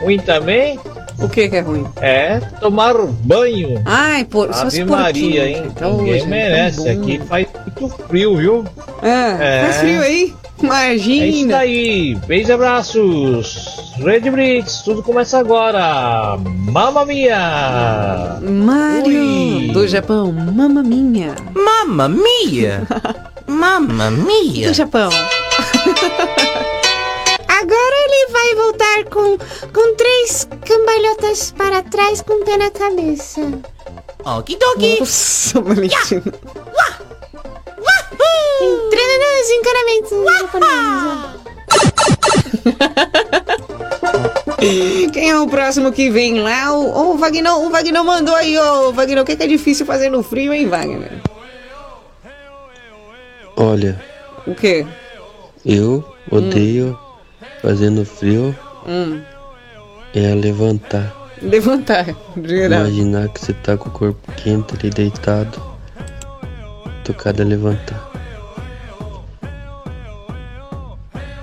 ruim 0.00 0.18
também 0.18 0.78
O 1.18 1.28
que 1.28 1.48
que 1.48 1.56
é 1.56 1.60
ruim? 1.60 1.84
é 2.00 2.38
tomar 2.60 2.94
banho. 2.94 3.82
Ai, 3.84 4.24
por, 4.24 4.50
Ave 4.52 4.84
Maria, 4.84 5.48
hein? 5.48 5.64
Então, 5.66 5.98
Ninguém 5.98 6.14
hoje, 6.14 6.26
merece. 6.26 6.88
Aqui 6.88 7.18
faz 7.28 7.46
muito 7.66 7.88
frio, 8.08 8.36
viu? 8.36 8.64
É, 9.02 9.62
faz 9.64 9.76
frio 9.78 10.00
aí? 10.02 10.34
É 10.62 10.94
isso 10.94 11.06
Imagina. 11.06 11.52
daí. 11.56 12.14
Beijos 12.26 12.48
e 12.48 12.52
abraços. 12.52 13.92
Red 13.96 14.30
Brits, 14.30 14.82
tudo 14.82 15.02
começa 15.02 15.38
agora. 15.38 16.36
Mamma 16.38 17.04
mia! 17.06 18.38
Mário 18.42 19.22
Ui. 19.22 19.68
do 19.72 19.86
Japão, 19.88 20.32
mamma 20.32 20.82
minha. 20.82 21.34
Mamma 21.54 22.08
mia! 22.08 22.82
Mamma 23.46 24.10
mia! 24.10 24.68
Do 24.68 24.74
Japão. 24.74 25.10
Agora 27.48 27.96
ele 28.06 28.32
vai 28.32 28.54
voltar 28.54 29.04
com, 29.10 29.36
com 29.72 29.96
três 29.96 30.48
cambalhotas 30.64 31.52
para 31.56 31.82
trás 31.82 32.22
com 32.22 32.40
o 32.40 32.44
pé 32.44 32.56
na 32.56 32.70
cabeça. 32.70 33.42
Okidoki! 34.24 35.00
Nossa, 35.00 35.60
Valentina. 35.60 36.22
Entrando 38.60 39.24
nos 39.24 39.50
encanamentos 39.50 40.10
japoneses. 40.40 41.40
Quem 45.12 45.30
é 45.30 45.38
o 45.38 45.48
próximo 45.48 45.90
que 45.92 46.10
vem 46.10 46.40
lá? 46.42 46.72
O, 46.72 47.12
o 47.12 47.16
Wagner, 47.16 47.52
o 47.56 47.70
Wagner 47.70 48.04
mandou 48.04 48.34
aí, 48.34 48.58
ô 48.58 48.92
Wagner, 48.92 49.22
o 49.22 49.24
que, 49.26 49.34
que 49.36 49.42
é 49.42 49.46
difícil 49.46 49.86
fazer 49.86 50.10
no 50.10 50.22
frio, 50.22 50.52
hein, 50.52 50.68
Wagner? 50.68 51.22
Olha, 53.56 54.00
O 54.46 54.54
quê? 54.54 54.86
eu 55.64 56.04
odeio 56.30 56.98
fazendo 57.62 58.04
frio 58.06 58.56
Hum, 58.86 59.20
é 60.14 60.34
levantar. 60.34 61.14
levantar, 61.42 62.06
geral. 62.42 62.80
Imaginar 62.86 63.28
que 63.28 63.40
você 63.40 63.52
tá 63.52 63.76
com 63.76 63.88
o 63.90 63.92
corpo 63.92 64.32
quente 64.32 64.74
ali 64.80 64.88
deitado. 64.90 65.62
Tocado 67.04 67.42
a 67.42 67.44
levantar. 67.44 68.09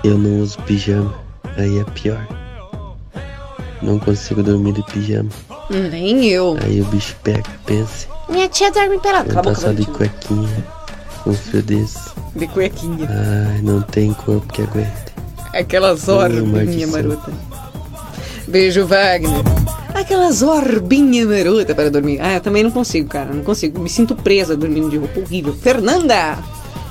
Eu 0.08 0.16
não 0.16 0.40
uso 0.40 0.56
pijama, 0.62 1.14
aí 1.58 1.80
é 1.80 1.84
pior. 1.84 2.26
Não 3.82 3.98
consigo 3.98 4.42
dormir 4.42 4.72
de 4.72 4.82
pijama. 4.84 5.28
Nem 5.68 6.24
eu. 6.24 6.56
Aí 6.64 6.80
o 6.80 6.84
bicho 6.86 7.14
pega, 7.22 7.44
pensa. 7.66 8.08
Minha 8.26 8.48
tia 8.48 8.72
dorme 8.72 8.98
pelada. 9.00 9.28
Eu 9.28 9.34
Cala 9.34 9.50
a 9.50 9.52
boca, 9.52 9.60
só 9.60 9.70
de 9.70 9.84
cuequinha, 9.84 10.64
com 11.22 11.28
um 11.28 11.34
frio 11.34 11.62
desse. 11.62 12.08
De 12.34 12.46
cuequinha. 12.46 13.06
Ai, 13.06 13.60
não 13.60 13.82
tem 13.82 14.14
corpo 14.14 14.50
que 14.50 14.62
aguente. 14.62 15.12
Aquelas 15.52 16.08
orbinhas 16.08 16.88
marota. 16.88 17.30
Beijo, 18.46 18.86
Wagner. 18.86 19.44
Aquelas 19.92 20.40
orbinhas 20.40 21.28
marota 21.28 21.74
para 21.74 21.90
dormir. 21.90 22.18
Ah, 22.22 22.36
eu 22.36 22.40
também 22.40 22.62
não 22.64 22.70
consigo, 22.70 23.10
cara. 23.10 23.34
Não 23.34 23.44
consigo. 23.44 23.78
Me 23.78 23.90
sinto 23.90 24.16
presa 24.16 24.56
dormindo 24.56 24.88
de 24.88 24.96
roupa 24.96 25.20
horrível. 25.20 25.52
Fernanda! 25.52 26.38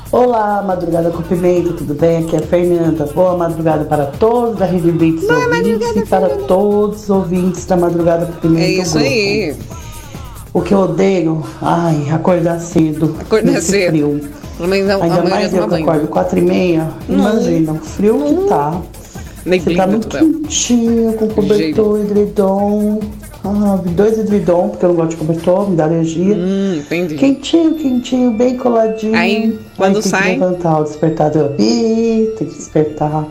Olá, 0.09 0.63
madrugada 0.65 1.09
com 1.09 1.21
pimenta, 1.21 1.73
tudo 1.73 1.93
bem? 1.93 2.19
Aqui 2.19 2.37
é 2.37 2.39
a 2.39 2.41
Fernanda. 2.41 3.05
Boa 3.07 3.35
madrugada 3.35 3.83
para 3.83 4.05
todos 4.05 4.57
da 4.57 4.65
Rede 4.65 4.89
Blitz 4.89 5.27
ouvintes 5.29 5.97
e 5.97 6.05
para 6.05 6.29
todos 6.29 7.03
os 7.03 7.09
ouvintes 7.09 7.65
da 7.65 7.75
madrugada 7.75 8.25
com 8.25 8.33
pimenta. 8.39 8.61
É 8.63 8.69
isso 8.69 8.93
Grupo. 8.93 9.05
aí. 9.05 9.55
O 10.53 10.61
que 10.61 10.73
eu 10.73 10.79
odeio, 10.79 11.43
ai, 11.61 12.09
acordar 12.09 12.59
cedo. 12.59 13.17
Acordar 13.19 13.61
cedo. 13.61 13.89
Frio. 13.89 14.21
Menos 14.61 14.89
a, 14.89 14.93
a 14.93 15.03
Ainda 15.03 15.15
maioria 15.15 15.29
mais 15.29 15.53
eu 15.53 15.67
que 15.67 15.75
acordo 15.75 16.07
quatro 16.07 16.39
e 16.39 16.41
meia. 16.41 16.87
Imagina, 17.09 17.73
o 17.73 17.75
frio 17.75 18.17
que 18.23 18.47
tá. 18.47 18.81
Você 19.45 19.75
tá 19.75 19.87
Tutel. 19.87 20.19
quentinho, 20.21 21.13
com 21.13 21.27
cobertor, 21.27 21.99
edredom. 21.99 22.99
Ah, 23.49 23.79
dois 23.85 24.19
edredom, 24.19 24.69
porque 24.69 24.83
eu 24.83 24.89
não 24.89 24.95
gosto 24.95 25.11
de 25.11 25.15
cobertor, 25.17 25.69
me 25.69 25.75
dá 25.77 25.85
alergia. 25.85 26.35
Hum, 26.35 26.75
entendi. 26.79 27.15
Quentinho, 27.15 27.75
quentinho, 27.75 28.31
bem 28.31 28.57
coladinho. 28.57 29.15
Aí, 29.15 29.57
quando 29.77 29.97
Aí 29.97 30.01
tem 30.01 30.11
sai- 30.11 30.33
que 30.33 30.39
levantar 30.39 30.79
o 30.79 30.83
despertador. 30.83 31.51
Ih, 31.57 32.33
tem 32.37 32.47
que 32.47 32.55
despertar. 32.55 33.25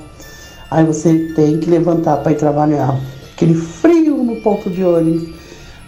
Aí 0.70 0.84
você 0.84 1.12
tem 1.34 1.58
que 1.58 1.68
levantar 1.68 2.16
para 2.18 2.32
ir 2.32 2.36
trabalhar. 2.36 2.98
Aquele 3.34 3.54
frio 3.54 4.16
no 4.16 4.36
ponto 4.36 4.70
de 4.70 4.82
ônibus. 4.82 5.28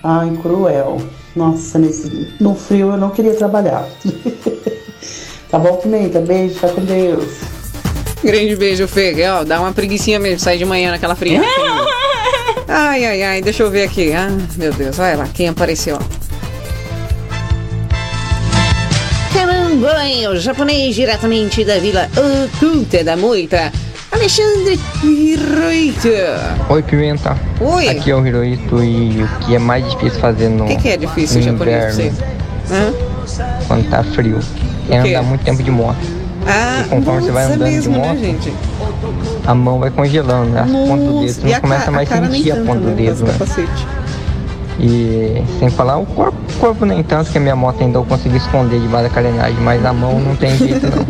Ai, 0.03 0.31
cruel. 0.43 0.99
Nossa, 1.35 1.79
nesse, 1.79 2.35
no 2.41 2.55
frio 2.55 2.91
eu 2.93 2.97
não 2.99 3.11
queria 3.11 3.35
trabalhar. 3.35 3.89
tá 5.51 5.59
bom, 5.59 5.77
Pimenta? 5.77 6.21
Beijo, 6.21 6.55
fica 6.55 6.69
com 6.69 6.83
Deus. 6.85 7.25
Grande 8.23 8.57
beijo, 8.57 8.87
Fê. 8.89 9.15
Ó, 9.29 9.45
dá 9.45 9.61
uma 9.61 9.73
preguicinha 9.73 10.19
mesmo, 10.19 10.41
sair 10.41 10.59
de 10.59 10.65
manhã 10.65 10.91
naquela 10.91 11.15
fria. 11.15 11.41
ai, 12.69 13.05
ai, 13.05 13.23
ai, 13.23 13.43
deixa 13.43 13.63
eu 13.63 13.71
ver 13.71 13.85
aqui. 13.85 14.13
Ah, 14.13 14.29
meu 14.57 14.73
Deus, 14.73 14.97
vai 14.97 15.17
lá, 15.17 15.27
quem 15.33 15.49
apareceu? 15.49 15.99
Caramba, 19.33 19.93
o 20.31 20.37
japonês 20.37 20.95
diretamente 20.95 21.65
da 21.65 21.79
vila 21.79 22.09
oculta 22.17 23.03
da 23.05 23.17
moita. 23.17 23.73
Alexandre 24.11 24.81
Hiroito. 25.05 26.09
Oi, 26.71 26.83
Pimenta. 26.83 27.37
Oi. 27.61 27.89
Aqui 27.89 28.11
é 28.11 28.15
o 28.17 28.27
Hiroito 28.27 28.83
e 28.83 29.23
o 29.23 29.29
que 29.41 29.55
é 29.55 29.59
mais 29.59 29.89
difícil 29.91 30.19
fazer 30.19 30.49
no 30.49 30.65
O 30.65 30.69
que, 30.69 30.77
que 30.77 30.89
é 30.89 30.97
difícil 30.97 31.39
no 31.41 31.45
japonês 31.45 31.99
inverno, 31.99 32.19
Hã? 32.71 32.93
quando 33.69 33.89
tá 33.91 34.03
frio, 34.03 34.39
é 34.89 34.99
andar 34.99 35.23
muito 35.23 35.45
tempo 35.45 35.63
de 35.63 35.71
moto. 35.71 35.99
Ah, 36.47 36.83
E 36.87 36.89
conforme 36.89 37.23
você 37.23 37.31
vai 37.31 37.45
andando 37.45 37.63
mesmo, 37.65 37.93
de 37.93 37.99
né, 37.99 38.09
moto, 38.09 38.19
gente? 38.19 38.53
A 39.47 39.55
mão 39.55 39.79
vai 39.79 39.91
congelando, 39.91 40.51
né? 40.51 40.61
As 40.63 40.71
pontas 40.71 41.07
do 41.07 41.21
dedo. 41.21 41.27
Nossa, 41.27 41.47
não 41.47 41.55
a, 41.57 41.61
começa 41.61 41.89
a 41.89 41.93
mais 41.93 42.13
a 42.13 42.17
sentir 42.27 42.53
a 42.53 42.55
tanto, 42.57 42.67
ponta 42.67 42.81
do 42.81 42.87
né, 42.89 42.95
dedo, 42.95 43.25
né? 43.25 43.33
capacete. 43.33 43.87
E 44.81 45.43
sem 45.59 45.69
falar 45.71 45.97
o 45.97 46.07
corpo, 46.07 46.39
o 46.55 46.59
corpo 46.61 46.85
nem 46.85 47.03
tanto, 47.03 47.31
que 47.33 47.39
a 47.39 47.41
minha 47.41 47.57
moto 47.57 47.83
ainda 47.83 47.99
eu 47.99 48.05
consegui 48.05 48.37
esconder 48.37 48.79
debaixo 48.81 49.09
da 49.09 49.15
carenagem, 49.15 49.57
mas 49.61 49.85
a 49.85 49.93
mão 49.93 50.21
não 50.21 50.37
tem 50.37 50.57
jeito 50.57 50.87
não. 50.87 51.05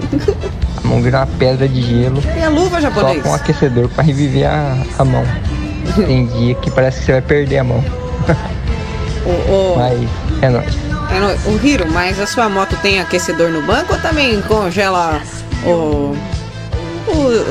A 0.82 0.89
mão 0.89 1.03
vira 1.03 1.18
uma 1.18 1.26
pedra 1.26 1.68
de 1.68 1.82
gelo. 1.82 2.22
E 2.39 2.43
a 2.43 2.49
luva, 2.49 2.76
Só 2.76 2.80
japonês? 2.80 3.22
com 3.22 3.28
um 3.28 3.34
aquecedor 3.34 3.89
pra 3.91 4.03
reviver 4.03 4.47
a, 4.49 4.74
a 4.99 5.05
mão. 5.05 5.22
Tem 6.07 6.26
dia 6.26 6.55
que 6.55 6.70
parece 6.70 7.01
que 7.01 7.05
você 7.07 7.12
vai 7.12 7.20
perder 7.22 7.59
a 7.59 7.64
mão. 7.64 7.84
O, 9.26 9.30
o, 9.30 9.76
Mas 9.76 10.09
é 10.43 10.49
nóis. 10.49 10.74
é 11.11 11.20
no- 11.20 11.53
o 11.55 11.61
Hiro, 11.66 11.91
mas 11.93 12.18
a 12.18 12.26
sua 12.26 12.49
moto 12.49 12.74
tem 12.80 13.01
aquecedor 13.01 13.51
no 13.51 13.61
banco 13.62 13.93
ou 13.93 13.99
também 14.01 14.41
congela 14.43 15.20
o, 15.66 16.16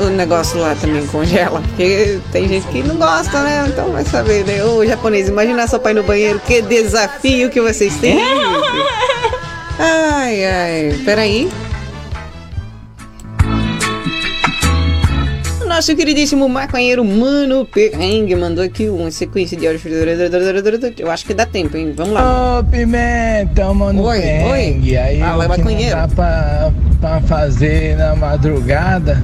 o, 0.06 0.10
negócio 0.10 0.58
lá 0.60 0.74
também 0.74 1.06
congela? 1.06 1.60
Porque 1.60 2.18
tem 2.32 2.48
gente 2.48 2.66
que 2.68 2.82
não 2.82 2.96
gosta, 2.96 3.42
né? 3.42 3.64
Então 3.68 3.90
vai 3.92 4.04
saber, 4.04 4.44
né? 4.44 4.62
Ô, 4.64 4.84
japonês, 4.86 5.28
imagina 5.28 5.66
só 5.66 5.78
pra 5.78 5.90
ir 5.90 5.94
no 5.94 6.02
banheiro, 6.02 6.40
que 6.40 6.62
desafio 6.62 7.50
que 7.50 7.60
vocês 7.60 7.96
têm. 7.96 8.18
Ai, 9.80 10.44
ai, 10.44 11.00
peraí. 11.04 11.48
O 15.62 15.64
Nosso 15.68 15.94
queridíssimo 15.94 16.48
maconheiro 16.48 17.04
Mano 17.04 17.64
Perrengue 17.64 18.34
mandou 18.34 18.64
aqui 18.64 18.88
uma 18.88 19.10
sequência 19.12 19.56
de 19.56 19.68
áudio. 19.68 19.80
Eu 20.98 21.10
acho 21.10 21.24
que 21.24 21.32
dá 21.32 21.46
tempo, 21.46 21.76
hein? 21.76 21.92
Vamos 21.96 22.14
lá. 22.14 22.58
Ô, 22.58 22.64
Pimenta, 22.64 23.72
mano, 23.72 24.02
Oi, 24.02 24.20
perrengue. 24.20 24.90
oi. 24.90 24.96
Aí 24.96 25.20
Fala, 25.20 25.46
o 25.46 25.50
que 25.50 25.58
não 25.58 25.64
maconheiro. 25.64 25.96
dá 25.96 26.08
pra, 26.08 26.72
pra 27.00 27.20
fazer 27.20 27.96
na 27.96 28.16
madrugada 28.16 29.22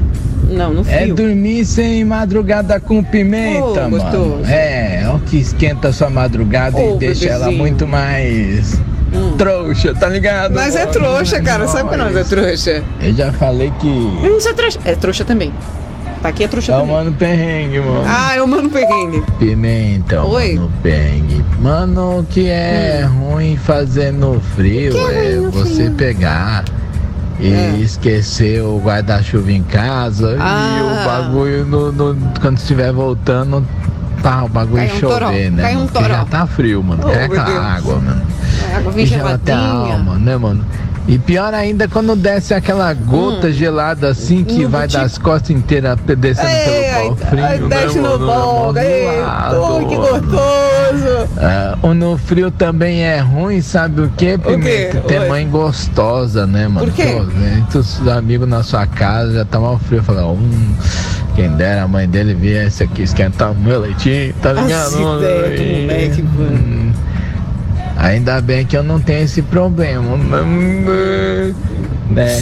Não, 0.49 0.73
no 0.75 0.81
é 0.83 1.01
frio. 1.03 1.15
dormir 1.15 1.65
sem 1.65 2.05
madrugada 2.05 2.79
com 2.81 3.03
pimenta, 3.03 3.63
Oh, 3.65 3.75
mano. 3.75 3.91
gostoso. 3.91 4.45
É, 4.47 5.03
é 5.05 5.09
o 5.09 5.19
que 5.21 5.39
esquenta 5.39 5.89
a 5.89 5.93
sua 5.93 6.11
madrugada 6.11 6.77
Oh, 6.79 6.95
e 6.97 6.99
deixa 6.99 7.29
ela 7.31 7.51
muito 7.51 7.87
mais 7.87 8.81
trouxa, 9.39 9.95
tá 9.95 10.09
ligado? 10.09 10.55
Mas 10.55 10.75
é 10.77 10.87
trouxa, 10.87 11.41
cara. 11.41 11.67
Sabe 11.69 11.91
que 11.91 11.97
nós 11.97 12.17
é 12.17 12.25
trouxa? 12.25 12.83
Eu 13.01 13.15
já 13.15 13.33
falei 13.33 13.73
que 13.81 13.87
não 14.23 14.41
sou 14.41 14.55
trouxa. 14.55 14.79
É 14.85 14.95
trouxa 14.95 15.25
também. 15.25 15.53
Tá 16.23 16.31
aqui 16.31 16.45
é 16.45 16.49
trouxa 16.49 16.73
é 16.73 16.77
o 16.77 16.81
também. 16.81 16.95
mano 16.95 17.13
perrengue, 17.13 17.81
mano. 17.81 18.03
Ah, 18.07 18.35
é 18.35 18.43
o 18.43 18.49
Mano 18.49 18.71
Perrengue. 18.71 19.23
Pimenta, 19.39 20.23
Oi. 20.25 20.55
mano, 20.55 20.73
perrengue. 20.83 21.45
Mano, 21.61 22.21
o 22.21 22.25
que 22.25 22.49
é 22.49 23.03
ruim 23.03 23.57
fazer 23.59 24.11
no 24.13 24.41
frio 24.41 24.95
é 25.11 25.37
você 25.53 25.91
pegar 25.91 26.65
e 27.41 27.83
esquecer 27.83 28.63
o 28.63 28.79
guarda-chuva 28.79 29.51
em 29.53 29.63
casa 29.63 30.37
Ah. 30.41 30.79
e 30.79 30.83
o 30.83 31.05
bagulho 31.05 31.65
no, 31.67 31.93
no- 31.93 32.17
quando 32.41 32.59
estiver 32.59 32.93
voltando, 32.93 33.67
tá, 34.23 34.45
o 34.45 34.49
bagulho 34.49 34.87
Cai 34.87 34.97
um 34.97 35.01
chover, 35.01 35.15
toró, 35.19 35.31
né? 35.31 35.63
um 35.77 35.87
já 36.09 36.25
tá 36.25 36.47
frio, 36.47 36.83
mano. 36.83 37.03
Oh, 37.05 37.11
é 37.11 37.29
meu 37.29 37.41
aquela 37.41 37.73
água, 37.75 37.95
mano. 37.97 38.23
A 38.73 38.77
água 38.79 38.93
vem 38.93 39.07
até 39.35 39.53
a 39.53 39.59
alma, 39.69 40.15
né, 40.17 40.37
mano? 40.37 40.65
E 41.07 41.19
pior 41.19 41.53
ainda 41.53 41.87
quando 41.87 42.17
desce 42.17 42.55
aquela 42.55 42.93
gota 42.95 43.53
gelada 43.53 44.09
assim 44.09 44.43
que 44.43 44.61
Hum. 44.61 44.63
No 44.63 44.69
vai 44.71 44.89
tipo- 44.89 45.03
das 45.03 45.19
costas 45.19 45.51
inteiras 45.51 45.99
descendo 46.01 46.49
Ei, 46.49 47.15
pelo 47.31 47.69
né, 47.69 47.77
desce 47.77 47.99
no 47.99 48.15
oh, 48.15 48.73
que 49.87 49.97
gostoso. 49.97 51.29
Ah, 51.37 51.77
o 51.83 51.93
no 51.93 52.17
frio 52.17 52.51
também 52.51 53.03
é 53.03 53.19
ruim, 53.21 53.61
sabe 53.61 54.01
o 54.01 54.09
que, 54.17 54.39
Pimenta? 54.39 55.01
Ter 55.03 55.21
Oi. 55.21 55.29
mãe 55.29 55.49
gostosa, 55.49 56.47
né, 56.47 56.69
mano? 56.69 56.87
Por 56.87 56.95
quê? 56.95 57.21
Pô, 57.71 57.79
os 57.79 58.09
amigos 58.09 58.49
na 58.49 58.63
sua 58.63 58.87
casa, 58.87 59.33
já 59.35 59.45
tá 59.45 59.61
mal 59.61 59.79
frio, 59.79 60.03
fala, 60.03 60.27
hum, 60.27 60.75
quem 61.35 61.51
dera 61.51 61.83
a 61.83 61.89
mãe 61.89 62.09
dele 62.09 62.33
viesse 62.35 62.83
aqui 62.83 63.03
esquentar 63.03 63.53
o 63.53 63.55
meu 63.55 63.81
leitinho, 63.81 64.33
tá 64.41 64.53
ligado? 64.55 64.93
Do 64.93 65.01
moleque, 65.01 66.23
mano. 66.23 66.95
Ainda 67.97 68.41
bem 68.41 68.67
que 68.67 68.77
eu 68.77 68.83
não 68.83 69.01
tenho 69.01 69.25
esse 69.25 69.41
problema, 69.43 70.17
né? 72.11 72.35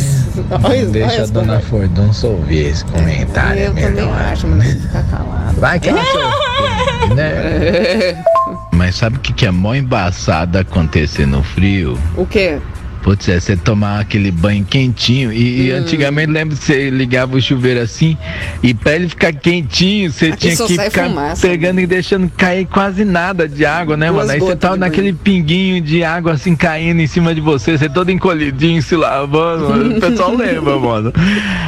Olha- 0.65 0.87
Deixa 0.87 1.13
olha 1.15 1.23
a 1.25 1.27
dona 1.27 1.61
Fordunço 1.61 2.27
ouvir 2.27 2.67
esse 2.69 2.85
comentário, 2.87 3.61
é 3.61 3.67
Eu 3.67 3.75
também 3.75 3.91
melhor. 3.91 4.21
acho, 4.33 4.47
mano. 4.47 4.63
Ficar 4.63 5.03
calado. 5.05 5.61
Vai 5.61 5.79
que 5.79 5.89
ela 5.91 6.03
sofre, 6.07 7.15
né? 7.15 8.23
Mas 8.73 8.97
sabe 8.97 9.17
o 9.17 9.21
que, 9.21 9.33
que 9.33 9.47
é 9.47 9.51
mó 9.51 9.75
embaçado 9.75 10.59
acontecer 10.59 11.27
no 11.27 11.43
frio? 11.43 11.99
O 12.17 12.27
quê? 12.27 12.59
Putz, 13.03 13.29
é 13.29 13.41
você 13.41 13.57
tomar 13.57 13.99
aquele 14.01 14.31
banho 14.31 14.65
quentinho. 14.65 15.33
E, 15.33 15.67
e 15.69 15.73
Hum. 15.73 15.79
antigamente 15.79 16.31
lembra 16.31 16.57
que 16.57 16.63
você 16.65 16.89
ligava 16.89 17.37
o 17.37 17.41
chuveiro 17.43 17.81
assim 17.81 18.17
e 18.63 18.73
pra 18.73 18.95
ele 18.95 19.09
ficar 19.09 19.33
quentinho, 19.33 20.13
você 20.13 20.27
Aqui 20.27 20.37
tinha 20.37 20.57
só 20.57 20.67
que 20.67 20.77
sai 20.77 20.89
ficar 20.89 21.09
fumaça. 21.09 21.47
pegando 21.49 21.81
e 21.81 21.87
deixando 21.87 22.31
cair 22.37 22.65
quase 22.67 23.05
nada 23.05 23.49
de 23.49 23.67
água, 23.67 23.97
né, 23.97 24.07
Duas 24.07 24.19
mano? 24.29 24.31
Aí 24.33 24.39
você 24.39 24.45
gotas 24.45 24.61
tava 24.61 24.75
de 24.75 24.81
naquele 24.81 25.13
pinguinho 25.13 25.81
de 25.81 26.05
água 26.05 26.33
assim 26.35 26.55
caindo 26.55 27.01
em 27.01 27.07
cima 27.09 27.35
de 27.35 27.41
você, 27.41 27.77
você 27.77 27.89
todo 27.89 28.11
encolhidinho 28.11 28.81
se 28.81 28.95
lavando, 28.95 29.69
mano. 29.69 29.97
O 29.97 30.01
pessoal 30.01 30.35
lembra, 30.37 30.79
mano. 30.79 31.13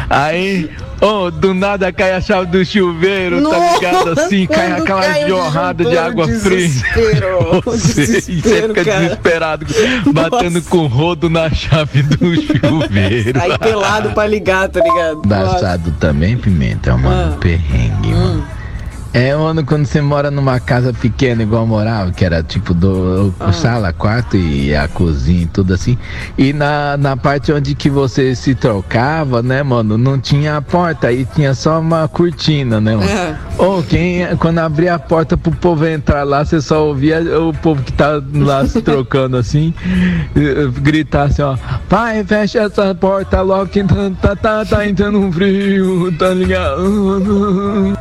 Aí. 0.09 0.71
Ô, 1.05 1.31
do 1.31 1.53
nada 1.53 1.93
cai 1.93 2.13
a 2.15 2.21
chave 2.21 2.47
do 2.47 2.65
chuveiro, 2.65 3.37
tá 3.37 3.43
Nossa, 3.59 3.75
ligado 3.75 4.21
assim, 4.21 4.47
cai 4.47 4.73
aquela 4.73 5.01
cai 5.03 5.29
jorrada 5.29 5.85
de 5.85 5.99
água 5.99 6.27
fria. 6.27 6.67
desespero, 6.69 7.63
Você, 7.65 8.03
e 8.33 8.41
você 8.41 8.69
fica 8.69 8.85
cara. 8.85 9.01
desesperado, 9.01 9.67
batendo 10.13 10.63
com 10.63 10.79
o 10.79 10.87
rodo 10.87 11.29
na 11.29 11.51
chave 11.51 12.03
do 12.03 12.35
chuveiro. 12.41 13.41
Aí 13.41 13.59
pelado 13.59 14.13
pra 14.13 14.27
ligar, 14.27 14.69
tá 14.69 14.81
ligado? 14.81 15.21
Embaçado 15.25 15.91
também, 16.01 16.37
Pimenta, 16.39 16.91
é 16.91 16.95
um 16.95 16.99
mano, 16.99 17.35
Ah. 17.35 17.39
perrengue, 17.39 18.13
mano. 18.13 18.47
É, 19.15 19.33
mano, 19.37 19.65
quando 19.65 19.87
você 19.87 20.01
mora 20.01 20.29
numa 20.29 20.59
casa 20.59 20.93
pequena 20.93 21.45
igual 21.45 21.63
eu 21.63 21.69
morava, 21.69 22.11
que 22.11 22.25
era 22.25 22.43
tipo 22.43 22.75
do 22.75 23.33
Ah. 23.39 23.53
sala, 23.53 23.93
quarto 23.93 24.37
e 24.37 24.75
a 24.75 24.89
cozinha 24.89 25.43
e 25.43 25.47
tudo 25.47 25.73
assim. 25.73 25.97
E 26.37 26.53
na, 26.53 26.97
na 26.97 27.17
parte 27.17 27.53
onde 27.53 27.77
que 27.77 27.89
você 27.89 28.35
se 28.35 28.57
trocava, 28.57 29.41
né, 29.41 29.63
mano, 29.63 29.97
não 29.97 30.19
tinha 30.19 30.57
a 30.57 30.61
porta, 30.63 31.07
aí 31.07 31.25
tinha 31.33 31.55
só 31.55 31.79
uma 31.79 32.09
cortina, 32.09 32.81
né, 32.81 32.97
mano? 32.97 33.09
É. 33.09 33.37
Ou 33.57 33.85
quem, 33.85 34.27
quando 34.39 34.59
abria 34.59 34.95
a 34.95 34.99
porta 34.99 35.37
pro 35.37 35.53
povo 35.53 35.87
entrar 35.87 36.25
lá, 36.25 36.45
você 36.45 36.61
só 36.61 36.85
ouvia 36.85 37.21
o 37.39 37.53
povo 37.55 37.85
que 37.85 37.93
tá 37.93 38.21
lá 38.35 38.67
se 38.67 38.83
trocando 38.83 39.37
assim, 39.37 39.73
gritar 40.83 41.29
assim, 41.29 41.43
ó, 41.43 41.57
pai, 41.89 42.25
fecha 42.25 42.63
essa 42.63 42.93
porta 42.97 43.41
logo 43.43 43.69
que 43.69 43.85
tá, 43.85 43.95
tá, 44.21 44.35
tá, 44.35 44.65
tá 44.65 44.89
entrando 44.89 45.19
um 45.21 45.31
frio, 45.31 46.11
tá 46.19 46.31
ligado? 46.31 47.97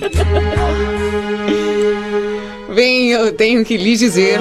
Vem, 2.74 3.10
eu 3.10 3.32
tenho 3.32 3.64
que 3.64 3.76
lhes 3.76 3.98
dizer. 3.98 4.38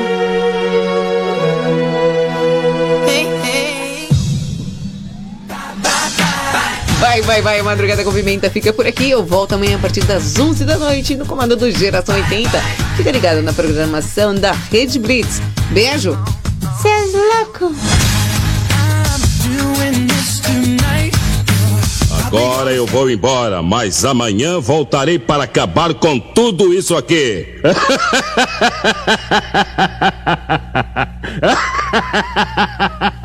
Vai, 7.00 7.22
vai, 7.22 7.42
vai, 7.42 7.62
Madrugada 7.62 8.04
com 8.04 8.14
Pimenta 8.14 8.50
fica 8.50 8.72
por 8.72 8.86
aqui. 8.86 9.10
Eu 9.10 9.26
volto 9.26 9.54
amanhã 9.54 9.78
a 9.78 9.80
partir 9.80 10.02
das 10.02 10.38
11 10.38 10.64
da 10.64 10.78
noite 10.78 11.16
no 11.16 11.26
comando 11.26 11.56
do 11.56 11.72
Geração 11.72 12.14
80. 12.14 12.60
Fica 12.98 13.12
ligado 13.12 13.42
na 13.42 13.52
programação 13.52 14.36
da 14.36 14.52
Rede 14.52 15.00
Blitz. 15.00 15.42
Beijo. 15.72 16.18
Seus 16.82 17.14
loucos. 17.14 18.09
Agora 22.32 22.72
eu 22.72 22.86
vou 22.86 23.10
embora, 23.10 23.64
mas 23.64 24.06
amanhã 24.06 24.60
voltarei 24.60 25.18
para 25.18 25.46
acabar 25.46 25.96
com 25.96 26.20
tudo 26.20 26.72
isso 26.72 26.96
aqui. 26.96 27.60